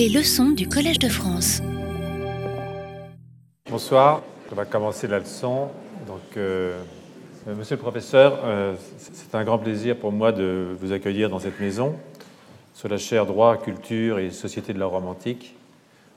Les 0.00 0.08
leçons 0.08 0.52
du 0.52 0.66
Collège 0.66 0.98
de 0.98 1.10
France. 1.10 1.60
Bonsoir, 3.70 4.22
on 4.50 4.54
va 4.54 4.64
commencer 4.64 5.06
la 5.06 5.18
leçon. 5.18 5.68
Donc, 6.06 6.38
euh, 6.38 6.80
euh, 7.46 7.54
monsieur 7.54 7.76
le 7.76 7.82
professeur, 7.82 8.38
euh, 8.42 8.76
c'est 8.96 9.34
un 9.34 9.44
grand 9.44 9.58
plaisir 9.58 9.98
pour 9.98 10.10
moi 10.10 10.32
de 10.32 10.74
vous 10.80 10.92
accueillir 10.92 11.28
dans 11.28 11.38
cette 11.38 11.60
maison 11.60 11.96
sur 12.72 12.88
la 12.88 12.96
chaire 12.96 13.26
Droit, 13.26 13.58
Culture 13.58 14.18
et 14.18 14.30
Société 14.30 14.72
de 14.72 14.78
la 14.78 14.86
Romantique, 14.86 15.54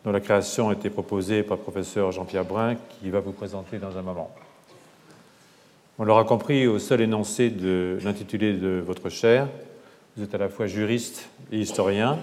dont 0.05 0.13
la 0.13 0.21
création 0.21 0.69
a 0.69 0.73
été 0.75 0.89
proposée 0.89 1.43
par 1.43 1.57
le 1.57 1.63
professeur 1.63 2.13
Jean-Pierre 2.13 2.45
Brun, 2.45 2.75
qui 2.75 3.09
va 3.09 3.19
vous 3.19 3.33
présenter 3.33 3.79
dans 3.79 3.97
un 3.97 4.01
moment. 4.01 4.33
On 5.99 6.05
l'aura 6.05 6.23
compris 6.23 6.67
au 6.67 6.79
seul 6.79 7.01
énoncé 7.01 7.49
de 7.49 7.97
l'intitulé 8.01 8.53
de 8.53 8.81
votre 8.87 9.09
chaire, 9.09 9.49
vous 10.15 10.23
êtes 10.23 10.33
à 10.33 10.37
la 10.37 10.47
fois 10.47 10.67
juriste 10.67 11.27
et 11.51 11.59
historien, 11.59 12.17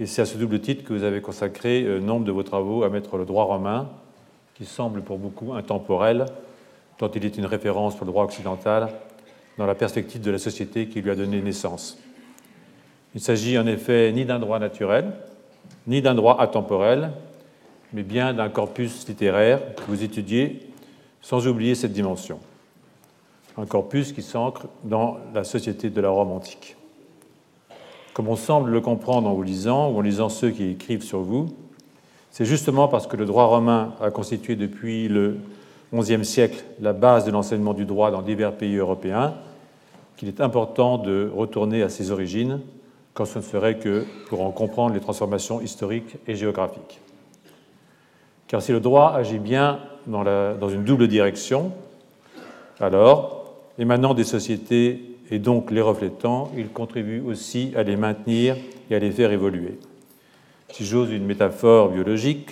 et 0.00 0.06
c'est 0.06 0.22
à 0.22 0.26
ce 0.26 0.36
double 0.36 0.60
titre 0.60 0.84
que 0.84 0.92
vous 0.92 1.04
avez 1.04 1.20
consacré 1.20 1.84
euh, 1.84 2.00
nombre 2.00 2.24
de 2.24 2.32
vos 2.32 2.42
travaux 2.42 2.82
à 2.82 2.90
mettre 2.90 3.16
le 3.16 3.24
droit 3.24 3.44
romain, 3.44 3.88
qui 4.54 4.64
semble 4.64 5.02
pour 5.02 5.18
beaucoup 5.18 5.52
intemporel, 5.54 6.26
tant 6.98 7.10
il 7.14 7.24
est 7.24 7.36
une 7.36 7.46
référence 7.46 7.96
pour 7.96 8.06
le 8.06 8.12
droit 8.12 8.24
occidental, 8.24 8.88
dans 9.58 9.66
la 9.66 9.74
perspective 9.74 10.20
de 10.20 10.30
la 10.30 10.38
société 10.38 10.88
qui 10.88 11.00
lui 11.00 11.10
a 11.10 11.14
donné 11.14 11.40
naissance. 11.40 11.98
Il 13.14 13.20
s'agit 13.20 13.56
en 13.58 13.66
effet 13.66 14.10
ni 14.12 14.24
d'un 14.24 14.40
droit 14.40 14.58
naturel, 14.58 15.12
ni 15.86 16.02
d'un 16.02 16.14
droit 16.14 16.40
atemporel, 16.40 17.12
mais 17.92 18.02
bien 18.02 18.34
d'un 18.34 18.48
corpus 18.48 19.06
littéraire 19.06 19.74
que 19.76 19.82
vous 19.86 20.02
étudiez 20.02 20.60
sans 21.22 21.46
oublier 21.46 21.76
cette 21.76 21.92
dimension. 21.92 22.40
Un 23.56 23.66
corpus 23.66 24.12
qui 24.12 24.22
s'ancre 24.22 24.66
dans 24.82 25.18
la 25.32 25.44
société 25.44 25.90
de 25.90 26.00
la 26.00 26.10
Rome 26.10 26.32
antique. 26.32 26.76
Comme 28.14 28.28
on 28.28 28.36
semble 28.36 28.70
le 28.70 28.80
comprendre 28.80 29.28
en 29.28 29.34
vous 29.34 29.42
lisant 29.42 29.90
ou 29.90 29.98
en 29.98 30.00
lisant 30.00 30.28
ceux 30.28 30.50
qui 30.50 30.70
écrivent 30.70 31.02
sur 31.02 31.20
vous, 31.20 31.48
c'est 32.30 32.44
justement 32.44 32.86
parce 32.86 33.08
que 33.08 33.16
le 33.16 33.26
droit 33.26 33.46
romain 33.46 33.92
a 34.00 34.12
constitué 34.12 34.54
depuis 34.54 35.08
le 35.08 35.38
XIe 35.92 36.24
siècle 36.24 36.64
la 36.80 36.92
base 36.92 37.24
de 37.24 37.32
l'enseignement 37.32 37.74
du 37.74 37.84
droit 37.84 38.12
dans 38.12 38.22
divers 38.22 38.52
pays 38.52 38.76
européens 38.76 39.34
qu'il 40.16 40.28
est 40.28 40.40
important 40.40 40.96
de 40.96 41.28
retourner 41.34 41.82
à 41.82 41.88
ses 41.88 42.12
origines, 42.12 42.60
quand 43.14 43.24
ce 43.24 43.38
ne 43.38 43.42
serait 43.42 43.78
que 43.78 44.04
pour 44.28 44.42
en 44.42 44.52
comprendre 44.52 44.94
les 44.94 45.00
transformations 45.00 45.60
historiques 45.60 46.16
et 46.28 46.36
géographiques. 46.36 47.00
Car 48.46 48.62
si 48.62 48.70
le 48.70 48.78
droit 48.78 49.12
agit 49.12 49.40
bien 49.40 49.80
dans, 50.06 50.22
dans 50.22 50.68
une 50.68 50.84
double 50.84 51.08
direction, 51.08 51.72
alors, 52.78 53.54
émanant 53.76 54.14
des 54.14 54.22
sociétés 54.22 55.13
et 55.34 55.40
donc 55.40 55.72
les 55.72 55.80
reflétant, 55.80 56.52
il 56.56 56.68
contribue 56.68 57.20
aussi 57.20 57.72
à 57.74 57.82
les 57.82 57.96
maintenir 57.96 58.56
et 58.88 58.94
à 58.94 59.00
les 59.00 59.10
faire 59.10 59.32
évoluer. 59.32 59.80
Si 60.70 60.84
j'ose 60.84 61.10
une 61.10 61.26
métaphore 61.26 61.88
biologique, 61.88 62.50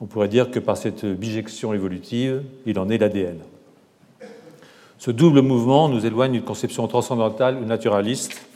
on 0.00 0.06
pourrait 0.06 0.28
dire 0.28 0.50
que 0.50 0.58
par 0.58 0.78
cette 0.78 1.04
bijection 1.04 1.74
évolutive, 1.74 2.42
il 2.64 2.78
en 2.78 2.88
est 2.88 2.96
l'ADN. 2.96 3.40
Ce 4.96 5.10
double 5.10 5.42
mouvement 5.42 5.90
nous 5.90 6.06
éloigne 6.06 6.32
d'une 6.32 6.44
conception 6.44 6.88
transcendantale 6.88 7.58
ou 7.58 7.66
naturaliste, 7.66 8.46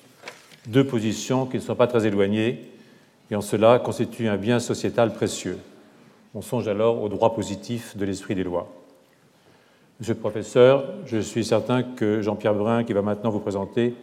deux 0.66 0.86
positions 0.86 1.44
qui 1.44 1.58
ne 1.58 1.62
sont 1.62 1.74
pas 1.74 1.86
très 1.86 2.06
éloignées 2.06 2.70
et 3.30 3.36
en 3.36 3.42
cela 3.42 3.78
constituent 3.80 4.28
un 4.28 4.38
bien 4.38 4.60
sociétal 4.60 5.12
précieux. 5.12 5.58
On 6.34 6.40
songe 6.40 6.68
alors 6.68 7.02
au 7.02 7.10
droit 7.10 7.34
positif 7.34 7.98
de 7.98 8.06
l'esprit 8.06 8.34
des 8.34 8.44
lois. 8.44 8.77
Monsieur 10.00 10.14
le 10.14 10.20
professeur, 10.20 10.84
je 11.06 11.18
suis 11.18 11.44
certain 11.44 11.82
que 11.82 12.22
Jean-Pierre 12.22 12.54
Brun, 12.54 12.84
qui 12.84 12.92
va 12.92 13.02
maintenant 13.02 13.30
vous 13.30 13.40
présenter, 13.40 13.96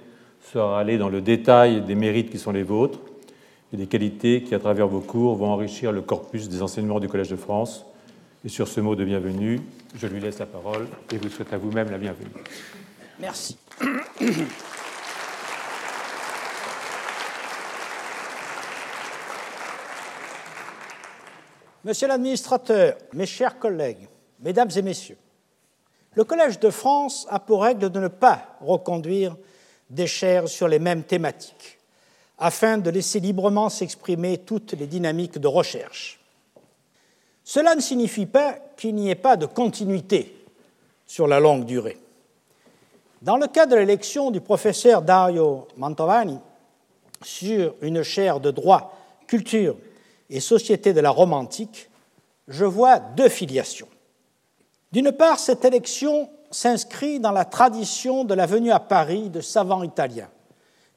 sera 0.51 0.77
allé 0.77 0.97
dans 0.97 1.07
le 1.07 1.21
détail 1.21 1.83
des 1.83 1.95
mérites 1.95 2.29
qui 2.29 2.37
sont 2.37 2.51
les 2.51 2.63
vôtres 2.63 2.99
et 3.71 3.77
des 3.77 3.87
qualités 3.87 4.43
qui, 4.43 4.53
à 4.53 4.59
travers 4.59 4.89
vos 4.89 4.99
cours, 4.99 5.35
vont 5.35 5.47
enrichir 5.47 5.93
le 5.93 6.01
corpus 6.01 6.49
des 6.49 6.61
enseignements 6.61 6.99
du 6.99 7.07
Collège 7.07 7.29
de 7.29 7.37
France. 7.37 7.85
Et 8.43 8.49
sur 8.49 8.67
ce 8.67 8.81
mot 8.81 8.97
de 8.97 9.05
bienvenue, 9.05 9.61
je 9.95 10.07
lui 10.07 10.19
laisse 10.19 10.37
la 10.37 10.45
parole 10.45 10.85
et 11.13 11.17
vous 11.17 11.29
souhaite 11.29 11.53
à 11.53 11.57
vous-même 11.57 11.89
la 11.89 11.97
bienvenue. 11.97 12.27
Merci. 13.17 13.57
Monsieur 21.85 22.07
l'administrateur, 22.09 22.97
mes 23.13 23.25
chers 23.25 23.57
collègues, 23.57 24.09
mesdames 24.41 24.69
et 24.75 24.81
messieurs, 24.81 25.17
le 26.15 26.23
Collège 26.23 26.59
de 26.59 26.69
France 26.69 27.27
a 27.29 27.39
pour 27.39 27.63
règle 27.63 27.89
de 27.89 27.99
ne 27.99 28.07
pas 28.07 28.57
reconduire 28.61 29.35
des 29.89 30.07
chaires 30.07 30.47
sur 30.47 30.67
les 30.67 30.79
mêmes 30.79 31.03
thématiques, 31.03 31.77
afin 32.39 32.77
de 32.77 32.89
laisser 32.89 33.19
librement 33.19 33.69
s'exprimer 33.69 34.39
toutes 34.39 34.73
les 34.73 34.87
dynamiques 34.87 35.37
de 35.37 35.47
recherche. 35.47 36.19
Cela 37.43 37.75
ne 37.75 37.81
signifie 37.81 38.25
pas 38.25 38.55
qu'il 38.75 38.95
n'y 38.95 39.09
ait 39.09 39.15
pas 39.15 39.37
de 39.37 39.45
continuité 39.45 40.35
sur 41.05 41.27
la 41.27 41.39
longue 41.39 41.65
durée. 41.65 41.97
Dans 43.21 43.37
le 43.37 43.47
cas 43.47 43.65
de 43.65 43.75
l'élection 43.75 44.31
du 44.31 44.41
professeur 44.41 45.01
Dario 45.01 45.67
Mantovani 45.77 46.39
sur 47.21 47.75
une 47.81 48.03
chaire 48.03 48.39
de 48.39 48.51
droit, 48.51 48.97
culture 49.27 49.75
et 50.29 50.39
société 50.39 50.93
de 50.93 51.01
la 51.01 51.11
Rome 51.11 51.33
antique, 51.33 51.89
je 52.47 52.65
vois 52.65 52.99
deux 52.99 53.29
filiations. 53.29 53.87
D'une 54.95 55.11
part, 55.11 55.39
cette 55.39 55.65
élection 55.65 56.29
s'inscrit 56.49 57.19
dans 57.19 57.33
la 57.33 57.43
tradition 57.43 58.23
de 58.23 58.33
la 58.33 58.45
venue 58.45 58.71
à 58.71 58.79
Paris 58.79 59.29
de 59.29 59.41
savants 59.41 59.83
italiens, 59.83 60.29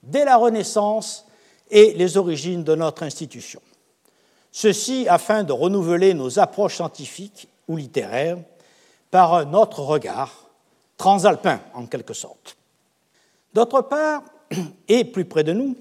dès 0.04 0.25
la 0.25 0.36
Renaissance 0.36 1.26
et 1.69 1.94
les 1.94 2.16
origines 2.16 2.62
de 2.62 2.76
notre 2.76 3.03
institution. 3.03 3.60
Ceci 4.53 5.09
afin 5.09 5.42
de 5.42 5.53
renouveler 5.53 6.14
nos 6.14 6.38
approches 6.38 6.76
scientifiques 6.76 7.48
ou 7.66 7.76
littéraires 7.76 8.38
par 9.10 9.34
un 9.34 9.53
autre 9.53 9.81
regard, 9.81 10.48
transalpin 10.97 11.59
en 11.75 11.86
quelque 11.86 12.15
sorte. 12.15 12.56
D'autre 13.53 13.80
part, 13.80 14.22
et 14.86 15.06
plus 15.06 15.25
près 15.25 15.42
de 15.42 15.53
nous, 15.53 15.75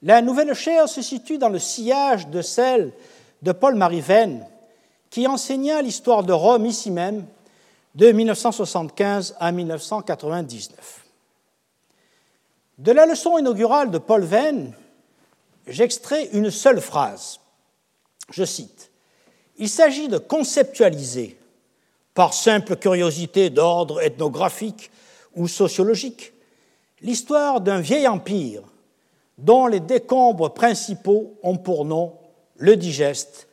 la 0.00 0.22
nouvelle 0.22 0.54
chaire 0.54 0.88
se 0.88 1.02
situe 1.02 1.38
dans 1.38 1.48
le 1.48 1.58
sillage 1.58 2.28
de 2.28 2.40
celle 2.40 2.92
de 3.42 3.50
Paul-Marie 3.50 4.00
Venn, 4.00 4.46
qui 5.10 5.26
enseigna 5.26 5.82
l'histoire 5.82 6.24
de 6.24 6.32
Rome 6.32 6.66
ici 6.66 6.90
même 6.90 7.26
de 7.94 8.12
1975 8.12 9.36
à 9.40 9.52
1999. 9.52 11.04
De 12.78 12.92
la 12.92 13.06
leçon 13.06 13.38
inaugurale 13.38 13.90
de 13.90 13.98
Paul 13.98 14.22
Venn, 14.22 14.74
j'extrais 15.66 16.28
une 16.32 16.50
seule 16.50 16.80
phrase. 16.80 17.40
Je 18.30 18.44
cite 18.44 18.90
Il 19.56 19.68
s'agit 19.68 20.08
de 20.08 20.18
conceptualiser, 20.18 21.38
par 22.12 22.34
simple 22.34 22.76
curiosité 22.76 23.50
d'ordre 23.50 24.02
ethnographique 24.02 24.90
ou 25.34 25.48
sociologique, 25.48 26.32
l'histoire 27.00 27.60
d'un 27.60 27.80
vieil 27.80 28.08
empire 28.08 28.62
dont 29.38 29.66
les 29.66 29.80
décombres 29.80 30.52
principaux 30.52 31.34
ont 31.42 31.58
pour 31.58 31.84
nom 31.84 32.14
le 32.56 32.76
digeste 32.76 33.48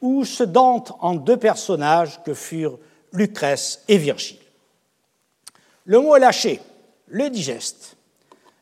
où 0.00 0.24
se 0.24 0.44
dentent 0.44 0.92
en 1.00 1.14
deux 1.14 1.36
personnages 1.36 2.22
que 2.24 2.34
furent 2.34 2.78
Lucrèce 3.12 3.82
et 3.88 3.98
Virgile. 3.98 4.38
Le 5.84 6.00
mot 6.00 6.16
est 6.16 6.20
lâché, 6.20 6.60
le 7.08 7.28
digeste, 7.28 7.96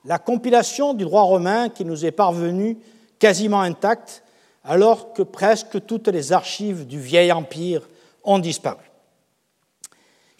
la 0.05 0.19
compilation 0.19 0.95
du 0.95 1.05
droit 1.05 1.23
romain 1.23 1.69
qui 1.69 1.85
nous 1.85 2.07
est 2.07 2.13
parvenu 2.13 2.79
quasiment 3.19 3.61
intacte 3.61 4.23
alors 4.65 5.13
que 5.13 5.23
presque 5.23 5.85
toutes 5.87 6.09
les 6.09 6.33
archives 6.33 6.87
du 6.87 7.01
vieil 7.01 7.33
empire 7.33 7.89
ont 8.25 8.39
disparu. 8.39 8.85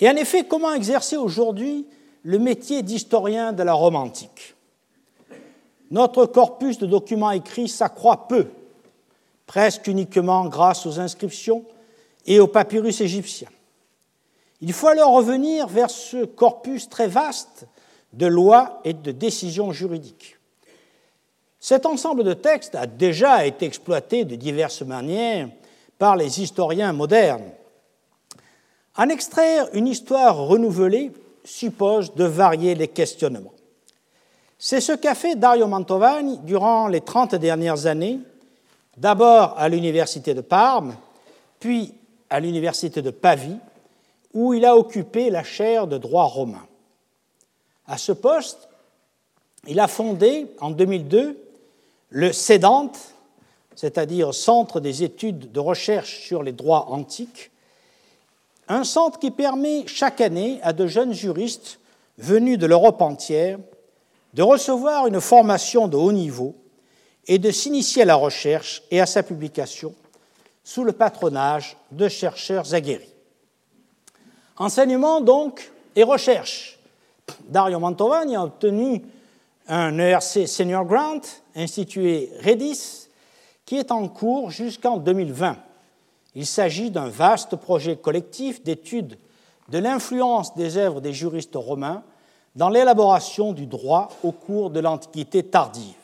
Et 0.01 0.09
en 0.09 0.17
effet, 0.17 0.45
comment 0.45 0.73
exercer 0.73 1.17
aujourd'hui 1.17 1.87
le 2.23 2.39
métier 2.39 2.83
d'historien 2.83 3.53
de 3.53 3.63
la 3.63 3.73
Rome 3.73 3.97
antique? 3.97 4.55
Notre 5.91 6.27
corpus 6.27 6.79
de 6.79 6.87
documents 6.87 7.31
écrits 7.31 7.69
s'accroît 7.69 8.29
peu 8.29 8.49
presque 9.49 9.89
uniquement 9.89 10.45
grâce 10.45 10.87
aux 10.87 11.01
inscriptions 11.01 11.65
et 12.27 12.39
aux 12.39 12.47
papyrus 12.47 13.01
égyptiens. 13.01 13.49
Il 14.61 14.73
faut 14.73 14.89
alors 14.89 15.13
revenir 15.13 15.67
vers 15.67 15.91
ce 15.91 16.25
corpus 16.25 16.89
très 16.89 17.09
vaste 17.09 17.67
de 18.13 18.27
lois 18.27 18.81
et 18.85 18.93
de 18.93 19.11
décisions 19.11 19.73
juridiques. 19.73 20.37
Cet 21.59 21.87
ensemble 21.87 22.25
de 22.25 22.35
textes 22.35 22.75
a 22.75 22.87
déjà 22.87 23.47
été 23.47 23.65
exploité 23.65 24.25
de 24.25 24.37
diverses 24.37 24.83
manières 24.83 25.49
par 25.99 26.15
les 26.15 26.43
historiens 26.43 26.93
modernes. 26.93 27.51
En 28.97 29.09
extraire 29.09 29.67
une 29.73 29.87
histoire 29.87 30.37
renouvelée 30.37 31.11
suppose 31.43 32.15
de 32.15 32.25
varier 32.25 32.75
les 32.75 32.89
questionnements. 32.89 33.55
C'est 34.59 34.81
ce 34.81 34.93
qu'a 34.93 35.15
fait 35.15 35.37
Dario 35.37 35.67
Mantovani 35.67 36.39
durant 36.39 36.89
les 36.89 37.01
trente 37.01 37.35
dernières 37.35 37.87
années 37.87 38.21
d'abord 38.99 39.55
à 39.57 39.69
l'université 39.69 40.35
de 40.35 40.41
Parme, 40.41 40.97
puis 41.61 41.95
à 42.31 42.41
l'université 42.41 43.01
de 43.01 43.11
Pavie, 43.11 43.57
où 44.35 44.55
il 44.55 44.65
a 44.65 44.77
occupé 44.77 45.31
la 45.31 45.43
chaire 45.43 45.87
de 45.87 45.99
droit 45.99 46.25
romain. 46.25 46.67
À 47.87 47.97
ce 47.97 48.13
poste, 48.13 48.69
il 49.67 49.81
a 49.81 49.89
fondé 49.89 50.47
en 50.61 50.71
2002 50.71 51.39
le 52.11 52.33
CEDANT, 52.33 52.93
c'est-à-dire 53.75 54.35
Centre 54.35 54.81
des 54.81 55.03
études 55.03 55.53
de 55.53 55.61
recherche 55.61 56.21
sur 56.21 56.43
les 56.43 56.53
droits 56.53 56.91
antiques, 56.91 57.51
un 58.69 58.85
centre 58.85 59.19
qui 59.19 59.31
permet 59.31 59.87
chaque 59.87 60.21
année 60.21 60.61
à 60.63 60.73
de 60.73 60.87
jeunes 60.87 61.15
juristes 61.15 61.81
venus 62.19 62.59
de 62.59 62.67
l'Europe 62.67 63.01
entière 63.01 63.59
de 64.35 64.43
recevoir 64.43 65.07
une 65.07 65.21
formation 65.21 65.89
de 65.89 65.97
haut 65.97 66.13
niveau 66.13 66.55
et 67.29 67.39
de 67.39 67.51
s'initier 67.51 68.03
à 68.03 68.07
la 68.07 68.17
recherche 68.17 68.83
et 68.91 69.01
à 69.01 69.07
sa 69.07 69.23
publication 69.23 69.95
sous 70.65 70.83
le 70.83 70.93
patronage 70.93 71.77
de 71.93 72.09
chercheurs 72.09 72.75
aguerris. 72.75 73.15
Enseignement 74.57 75.21
donc 75.21 75.71
et 75.95 76.03
recherche. 76.03 76.79
Dario 77.49 77.79
Mantovani 77.79 78.35
a 78.35 78.43
obtenu 78.43 79.03
un 79.69 79.99
ERC 79.99 80.49
Senior 80.49 80.85
Grant 80.87 81.21
institué 81.55 82.31
Redis 82.45 83.09
qui 83.67 83.77
est 83.77 83.93
en 83.93 84.09
cours 84.09 84.51
jusqu'en 84.51 84.97
2020. 84.97 85.57
Il 86.35 86.47
s'agit 86.47 86.91
d'un 86.91 87.09
vaste 87.09 87.57
projet 87.57 87.97
collectif 87.97 88.63
d'étude 88.63 89.19
de 89.69 89.79
l'influence 89.79 90.55
des 90.55 90.79
œuvres 90.79 91.03
des 91.03 91.13
juristes 91.13 91.57
romains 91.57 92.03
dans 92.57 92.71
l'élaboration 92.71 93.53
du 93.53 93.67
droit 93.67 94.09
au 94.23 94.33
cours 94.33 94.71
de 94.71 94.81
l'Antiquité 94.81 95.43
tardive. 95.43 95.95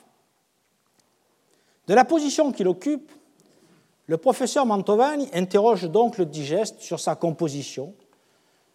De 1.89 1.95
la 1.95 2.05
position 2.05 2.53
qu'il 2.53 2.69
occupe, 2.69 3.11
le 4.07 4.17
professeur 4.17 4.67
Mantovani 4.67 5.29
interroge 5.33 5.85
donc 5.91 6.19
le 6.19 6.27
digeste 6.27 6.81
sur 6.81 7.01
sa 7.01 7.15
composition, 7.15 7.95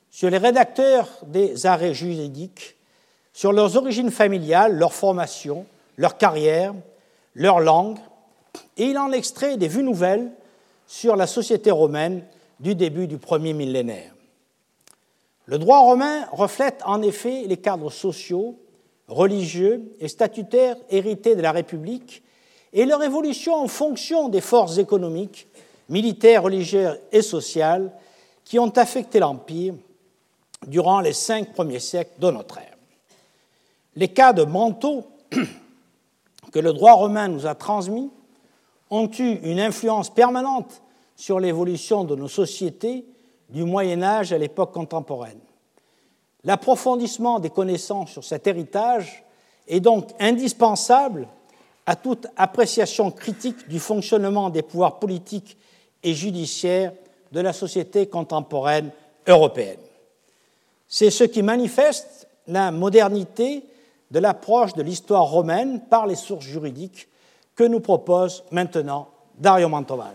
sur 0.10 0.30
les 0.30 0.38
rédacteurs 0.38 1.08
des 1.28 1.66
arrêts 1.66 1.94
juridiques, 1.94 2.76
sur 3.34 3.54
leurs 3.54 3.78
origines 3.78 4.12
familiales, 4.12 4.76
leur 4.76 4.94
formation, 4.94 5.66
leur 5.98 6.18
carrière, 6.18 6.74
leur 7.36 7.60
langue, 7.60 8.00
et 8.78 8.86
il 8.86 8.98
en 8.98 9.12
extrait 9.12 9.58
des 9.58 9.68
vues 9.68 9.84
nouvelles 9.84 10.32
sur 10.88 11.16
la 11.16 11.28
société 11.28 11.72
romaine 11.72 12.24
du 12.60 12.76
début 12.76 13.08
du 13.08 13.18
premier 13.18 13.54
millénaire. 13.54 14.14
Le 15.46 15.58
droit 15.58 15.80
romain 15.80 16.26
reflète 16.32 16.82
en 16.86 17.02
effet 17.02 17.46
les 17.48 17.58
cadres 17.58 17.92
sociaux, 17.92 18.60
religieux 19.08 19.94
et 20.00 20.08
statutaires 20.08 20.76
hérités 20.90 21.36
de 21.36 21.42
la 21.42 21.52
République 21.52 22.24
et 22.74 22.86
leur 22.86 23.04
évolution 23.04 23.56
en 23.56 23.68
fonction 23.68 24.30
des 24.30 24.42
forces 24.42 24.77
économiques, 24.77 25.48
militaires, 25.89 26.44
religieuses 26.44 27.00
et 27.12 27.21
sociales 27.21 27.92
qui 28.45 28.60
ont 28.60 28.69
affecté 28.77 29.19
l'Empire 29.19 29.74
durant 30.68 31.01
les 31.01 31.13
cinq 31.13 31.54
premiers 31.54 31.80
siècles 31.80 32.19
de 32.19 32.31
notre 32.31 32.57
ère. 32.57 32.77
Les 33.95 34.10
cas 34.10 34.33
de 34.33 34.44
manteau 34.44 35.06
que 36.51 36.60
le 36.60 36.74
droit 36.74 36.94
romain 36.94 37.27
nous 37.27 37.45
a 37.45 37.56
transmis 37.56 38.12
ont 38.89 39.10
eu 39.19 39.39
une 39.44 39.60
influence 39.60 40.10
permanente 40.10 40.81
sur 41.16 41.39
l'évolution 41.39 42.04
de 42.04 42.16
nos 42.16 42.27
sociétés 42.27 43.06
du 43.50 43.63
Moyen 43.63 44.01
Âge 44.04 44.31
à 44.31 44.38
l'époque 44.38 44.74
contemporaine. 44.74 45.39
L'approfondissement 46.44 47.39
des 47.39 47.50
connaissances 47.50 48.12
sur 48.12 48.24
cet 48.24 48.48
héritage 48.48 49.24
est 49.68 49.80
donc 49.80 50.10
indispensable 50.19 51.27
à 51.90 51.96
toute 51.96 52.28
appréciation 52.38 53.10
critique 53.10 53.68
du 53.68 53.80
fonctionnement 53.80 54.52
des 54.52 54.62
pouvoirs 54.62 55.00
politiques 55.00 55.58
et 56.04 56.14
judiciaires 56.14 56.94
de 57.32 57.40
la 57.40 57.52
société 57.52 58.06
contemporaine 58.06 58.92
européenne. 59.26 59.80
C'est 60.88 61.10
ce 61.10 61.24
qui 61.24 61.42
manifeste 61.42 62.28
la 62.46 62.70
modernité 62.70 63.64
de 64.12 64.20
l'approche 64.20 64.74
de 64.74 64.84
l'histoire 64.84 65.24
romaine 65.24 65.82
par 65.90 66.06
les 66.06 66.14
sources 66.14 66.46
juridiques 66.46 67.08
que 67.56 67.64
nous 67.64 67.80
propose 67.80 68.44
maintenant 68.52 69.08
Dario 69.40 69.68
Mantovani. 69.68 70.14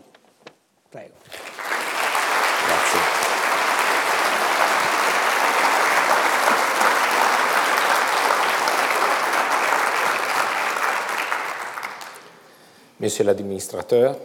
Monsieur 13.00 13.24
l'administrateur, 13.24 14.16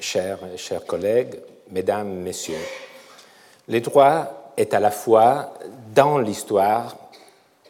chers, 0.00 0.40
chers 0.56 0.84
collègues, 0.84 1.36
mesdames, 1.70 2.12
messieurs, 2.14 2.56
le 3.68 3.80
droit 3.80 4.52
est 4.56 4.74
à 4.74 4.80
la 4.80 4.90
fois 4.90 5.54
dans 5.94 6.18
l'histoire 6.18 6.96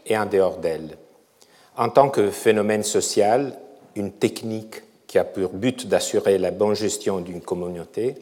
et 0.07 0.17
en 0.17 0.25
dehors 0.25 0.57
d'elle. 0.57 0.97
En 1.77 1.91
tant 1.91 2.09
que 2.09 2.31
phénomène 2.31 2.83
social, 2.83 3.59
une 3.95 4.11
technique 4.11 4.83
qui 5.07 5.19
a 5.19 5.25
pour 5.25 5.51
but 5.51 5.87
d'assurer 5.87 6.39
la 6.39 6.51
bonne 6.51 6.75
gestion 6.75 7.21
d'une 7.21 7.43
communauté, 7.43 8.15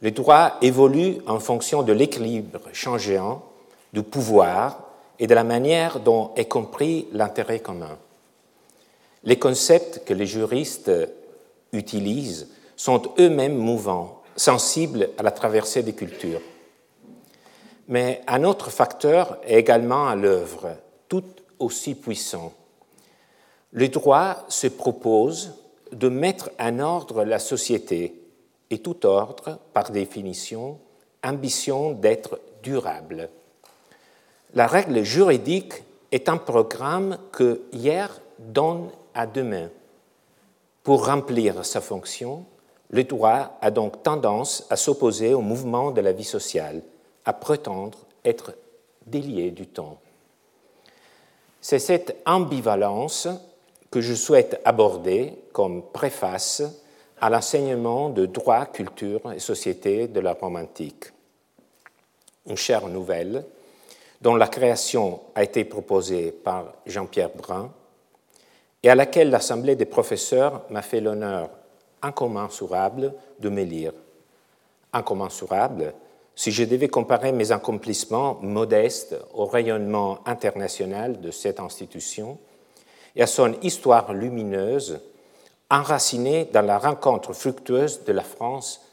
le 0.00 0.10
droit 0.10 0.58
évolue 0.60 1.18
en 1.28 1.38
fonction 1.38 1.84
de 1.84 1.92
l'équilibre 1.92 2.58
changeant 2.72 3.44
du 3.92 4.02
pouvoir 4.02 4.88
et 5.20 5.28
de 5.28 5.34
la 5.36 5.44
manière 5.44 6.00
dont 6.00 6.32
est 6.34 6.46
compris 6.46 7.06
l'intérêt 7.12 7.60
commun. 7.60 7.96
Les 9.24 9.38
concepts 9.38 10.04
que 10.04 10.14
les 10.14 10.26
juristes 10.26 10.90
utilisent 11.72 12.48
sont 12.76 13.02
eux-mêmes 13.18 13.56
mouvants, 13.56 14.22
sensibles 14.36 15.10
à 15.18 15.22
la 15.22 15.30
traversée 15.30 15.82
des 15.82 15.92
cultures. 15.92 16.40
Mais 17.88 18.22
un 18.26 18.44
autre 18.44 18.70
facteur 18.70 19.38
est 19.44 19.58
également 19.58 20.08
à 20.08 20.16
l'œuvre, 20.16 20.76
tout 21.08 21.24
aussi 21.58 21.94
puissant. 21.94 22.52
Le 23.72 23.88
droit 23.88 24.44
se 24.48 24.66
propose 24.66 25.54
de 25.92 26.08
mettre 26.08 26.50
en 26.58 26.78
ordre 26.78 27.24
la 27.24 27.38
société, 27.38 28.18
et 28.70 28.78
tout 28.78 29.04
ordre, 29.04 29.58
par 29.74 29.90
définition, 29.90 30.78
ambition 31.22 31.92
d'être 31.92 32.40
durable. 32.62 33.28
La 34.54 34.66
règle 34.66 35.02
juridique 35.02 35.84
est 36.10 36.28
un 36.28 36.38
programme 36.38 37.18
que 37.32 37.60
hier 37.72 38.20
donne 38.38 38.88
à 39.14 39.26
demain. 39.26 39.70
Pour 40.82 41.06
remplir 41.06 41.64
sa 41.64 41.80
fonction, 41.80 42.44
le 42.90 43.04
droit 43.04 43.58
a 43.60 43.70
donc 43.70 44.02
tendance 44.02 44.66
à 44.68 44.76
s'opposer 44.76 45.34
au 45.34 45.40
mouvement 45.40 45.90
de 45.90 46.00
la 46.00 46.12
vie 46.12 46.24
sociale, 46.24 46.82
à 47.24 47.32
prétendre 47.32 47.98
être 48.24 48.54
délié 49.06 49.50
du 49.50 49.66
temps. 49.66 49.98
C'est 51.60 51.78
cette 51.78 52.16
ambivalence 52.26 53.28
que 53.90 54.00
je 54.00 54.14
souhaite 54.14 54.60
aborder 54.64 55.34
comme 55.52 55.82
préface 55.82 56.62
à 57.20 57.30
l'enseignement 57.30 58.10
de 58.10 58.26
droit, 58.26 58.66
culture 58.66 59.32
et 59.32 59.38
société 59.38 60.08
de 60.08 60.18
la 60.18 60.32
Rome 60.32 60.56
antique. 60.56 61.04
Une 62.46 62.56
chère 62.56 62.88
nouvelle 62.88 63.44
dont 64.20 64.34
la 64.34 64.48
création 64.48 65.20
a 65.34 65.44
été 65.44 65.64
proposée 65.64 66.32
par 66.32 66.74
Jean-Pierre 66.86 67.30
Brun 67.30 67.70
et 68.82 68.90
à 68.90 68.94
laquelle 68.94 69.30
l'Assemblée 69.30 69.76
des 69.76 69.84
professeurs 69.84 70.62
m'a 70.70 70.82
fait 70.82 71.00
l'honneur 71.00 71.50
incommensurable 72.02 73.14
de 73.38 73.48
me 73.48 73.62
lire. 73.62 73.92
Incommensurable 74.92 75.94
si 76.34 76.50
je 76.50 76.64
devais 76.64 76.88
comparer 76.88 77.32
mes 77.32 77.52
accomplissements 77.52 78.38
modestes 78.40 79.16
au 79.34 79.44
rayonnement 79.46 80.18
international 80.26 81.20
de 81.20 81.30
cette 81.30 81.60
institution 81.60 82.38
et 83.14 83.22
à 83.22 83.26
son 83.26 83.54
histoire 83.60 84.14
lumineuse, 84.14 85.00
enracinée 85.70 86.46
dans 86.46 86.62
la 86.62 86.78
rencontre 86.78 87.32
fructueuse 87.32 88.04
de 88.04 88.12
la 88.12 88.22
France 88.22 88.86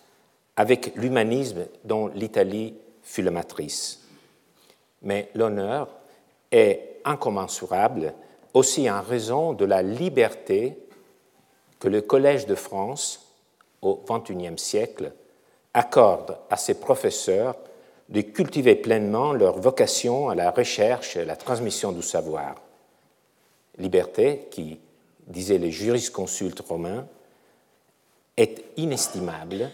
avec 0.58 0.94
l'humanisme 0.96 1.66
dont 1.86 2.08
l'Italie 2.08 2.76
fut 3.04 3.22
la 3.22 3.32
matrice. 3.32 4.02
Mais 5.02 5.30
l'honneur 5.34 5.88
est 6.52 7.00
incommensurable 7.06 8.14
aussi 8.54 8.90
en 8.90 9.02
raison 9.02 9.54
de 9.54 9.66
la 9.66 9.82
liberté 9.82 10.78
que 11.80 11.88
le 11.88 12.02
Collège 12.02 12.46
de 12.46 12.56
France, 12.56 13.34
au 13.82 14.04
XXIe 14.08 14.58
siècle, 14.58 15.14
accorde 15.74 16.38
à 16.50 16.58
ses 16.58 16.80
professeurs 16.80 17.56
de 18.10 18.22
cultiver 18.22 18.76
pleinement 18.76 19.34
leur 19.34 19.60
vocation 19.60 20.30
à 20.30 20.36
la 20.36 20.52
recherche 20.52 21.16
et 21.16 21.22
à 21.22 21.26
la 21.26 21.36
transmission 21.36 21.92
du 21.92 22.02
savoir. 22.02 22.56
Liberté 23.78 24.48
qui, 24.52 24.80
disaient 25.28 25.60
les 25.60 25.72
jurisconsultes 25.72 26.62
romains, 26.68 27.06
est 28.36 28.64
inestimable 28.78 29.70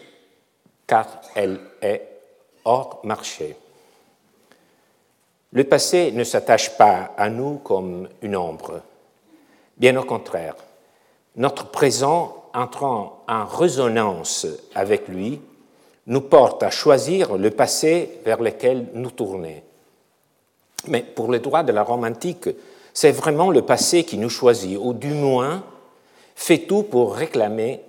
car 0.86 1.22
elle 1.34 1.60
est 1.82 2.08
hors 2.66 3.00
marché. 3.04 3.56
Le 5.52 5.64
passé 5.64 6.12
ne 6.12 6.24
s'attache 6.24 6.78
pas 6.78 7.14
à 7.18 7.30
nous 7.30 7.60
comme 7.60 8.10
une 8.22 8.36
ombre. 8.36 8.82
Bien 9.78 9.96
au 9.98 10.04
contraire, 10.04 10.56
notre 11.36 11.68
présent 11.68 12.46
entrant 12.54 13.24
en 13.28 13.46
résonance 13.46 14.48
avec 14.74 15.08
lui 15.08 15.42
nous 16.08 16.22
porte 16.22 16.64
à 16.64 16.70
choisir 16.70 17.38
le 17.38 17.52
passé 17.52 18.20
vers 18.24 18.42
lequel 18.42 18.88
nous 18.94 19.12
tourner. 19.12 19.64
Mais 20.88 21.02
pour 21.02 21.32
le 21.32 21.40
droit 21.40 21.64
de 21.64 21.72
la 21.72 21.84
Rome 21.84 22.06
antique, 22.06 22.50
c'est 22.94 23.12
vraiment 23.12 23.50
le 23.50 23.64
passé 23.64 24.04
qui 24.04 24.18
nous 24.18 24.30
choisit, 24.30 24.78
ou 24.80 24.94
du 24.94 25.10
moins 25.10 25.64
fait 26.36 26.60
tout 26.60 26.84
pour 26.84 27.16
réclamer 27.16 27.82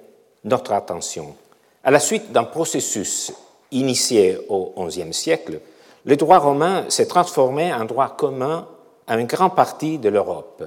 notre 0.45 0.73
attention. 0.73 1.37
À 1.85 1.91
la 1.91 2.01
suite 2.01 2.33
d'un 2.33 2.45
processus 2.45 3.33
initié 3.71 4.39
au 4.49 4.73
XIe 4.87 5.13
siècle, 5.13 5.61
le 6.07 6.17
droit 6.17 6.39
romain 6.39 6.85
s'est 6.89 7.09
transformé 7.09 7.75
en 7.75 7.85
droit 7.85 8.17
commun 8.17 8.67
à 9.09 9.19
une 9.19 9.27
grande 9.27 9.57
partie 9.57 9.99
de 9.99 10.09
l'Europe. 10.09 10.65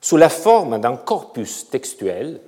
Sous 0.00 0.16
la 0.16 0.28
forme 0.28 0.80
d'un 0.80 0.96
corpus 0.96 1.70
textuel, 1.70 2.40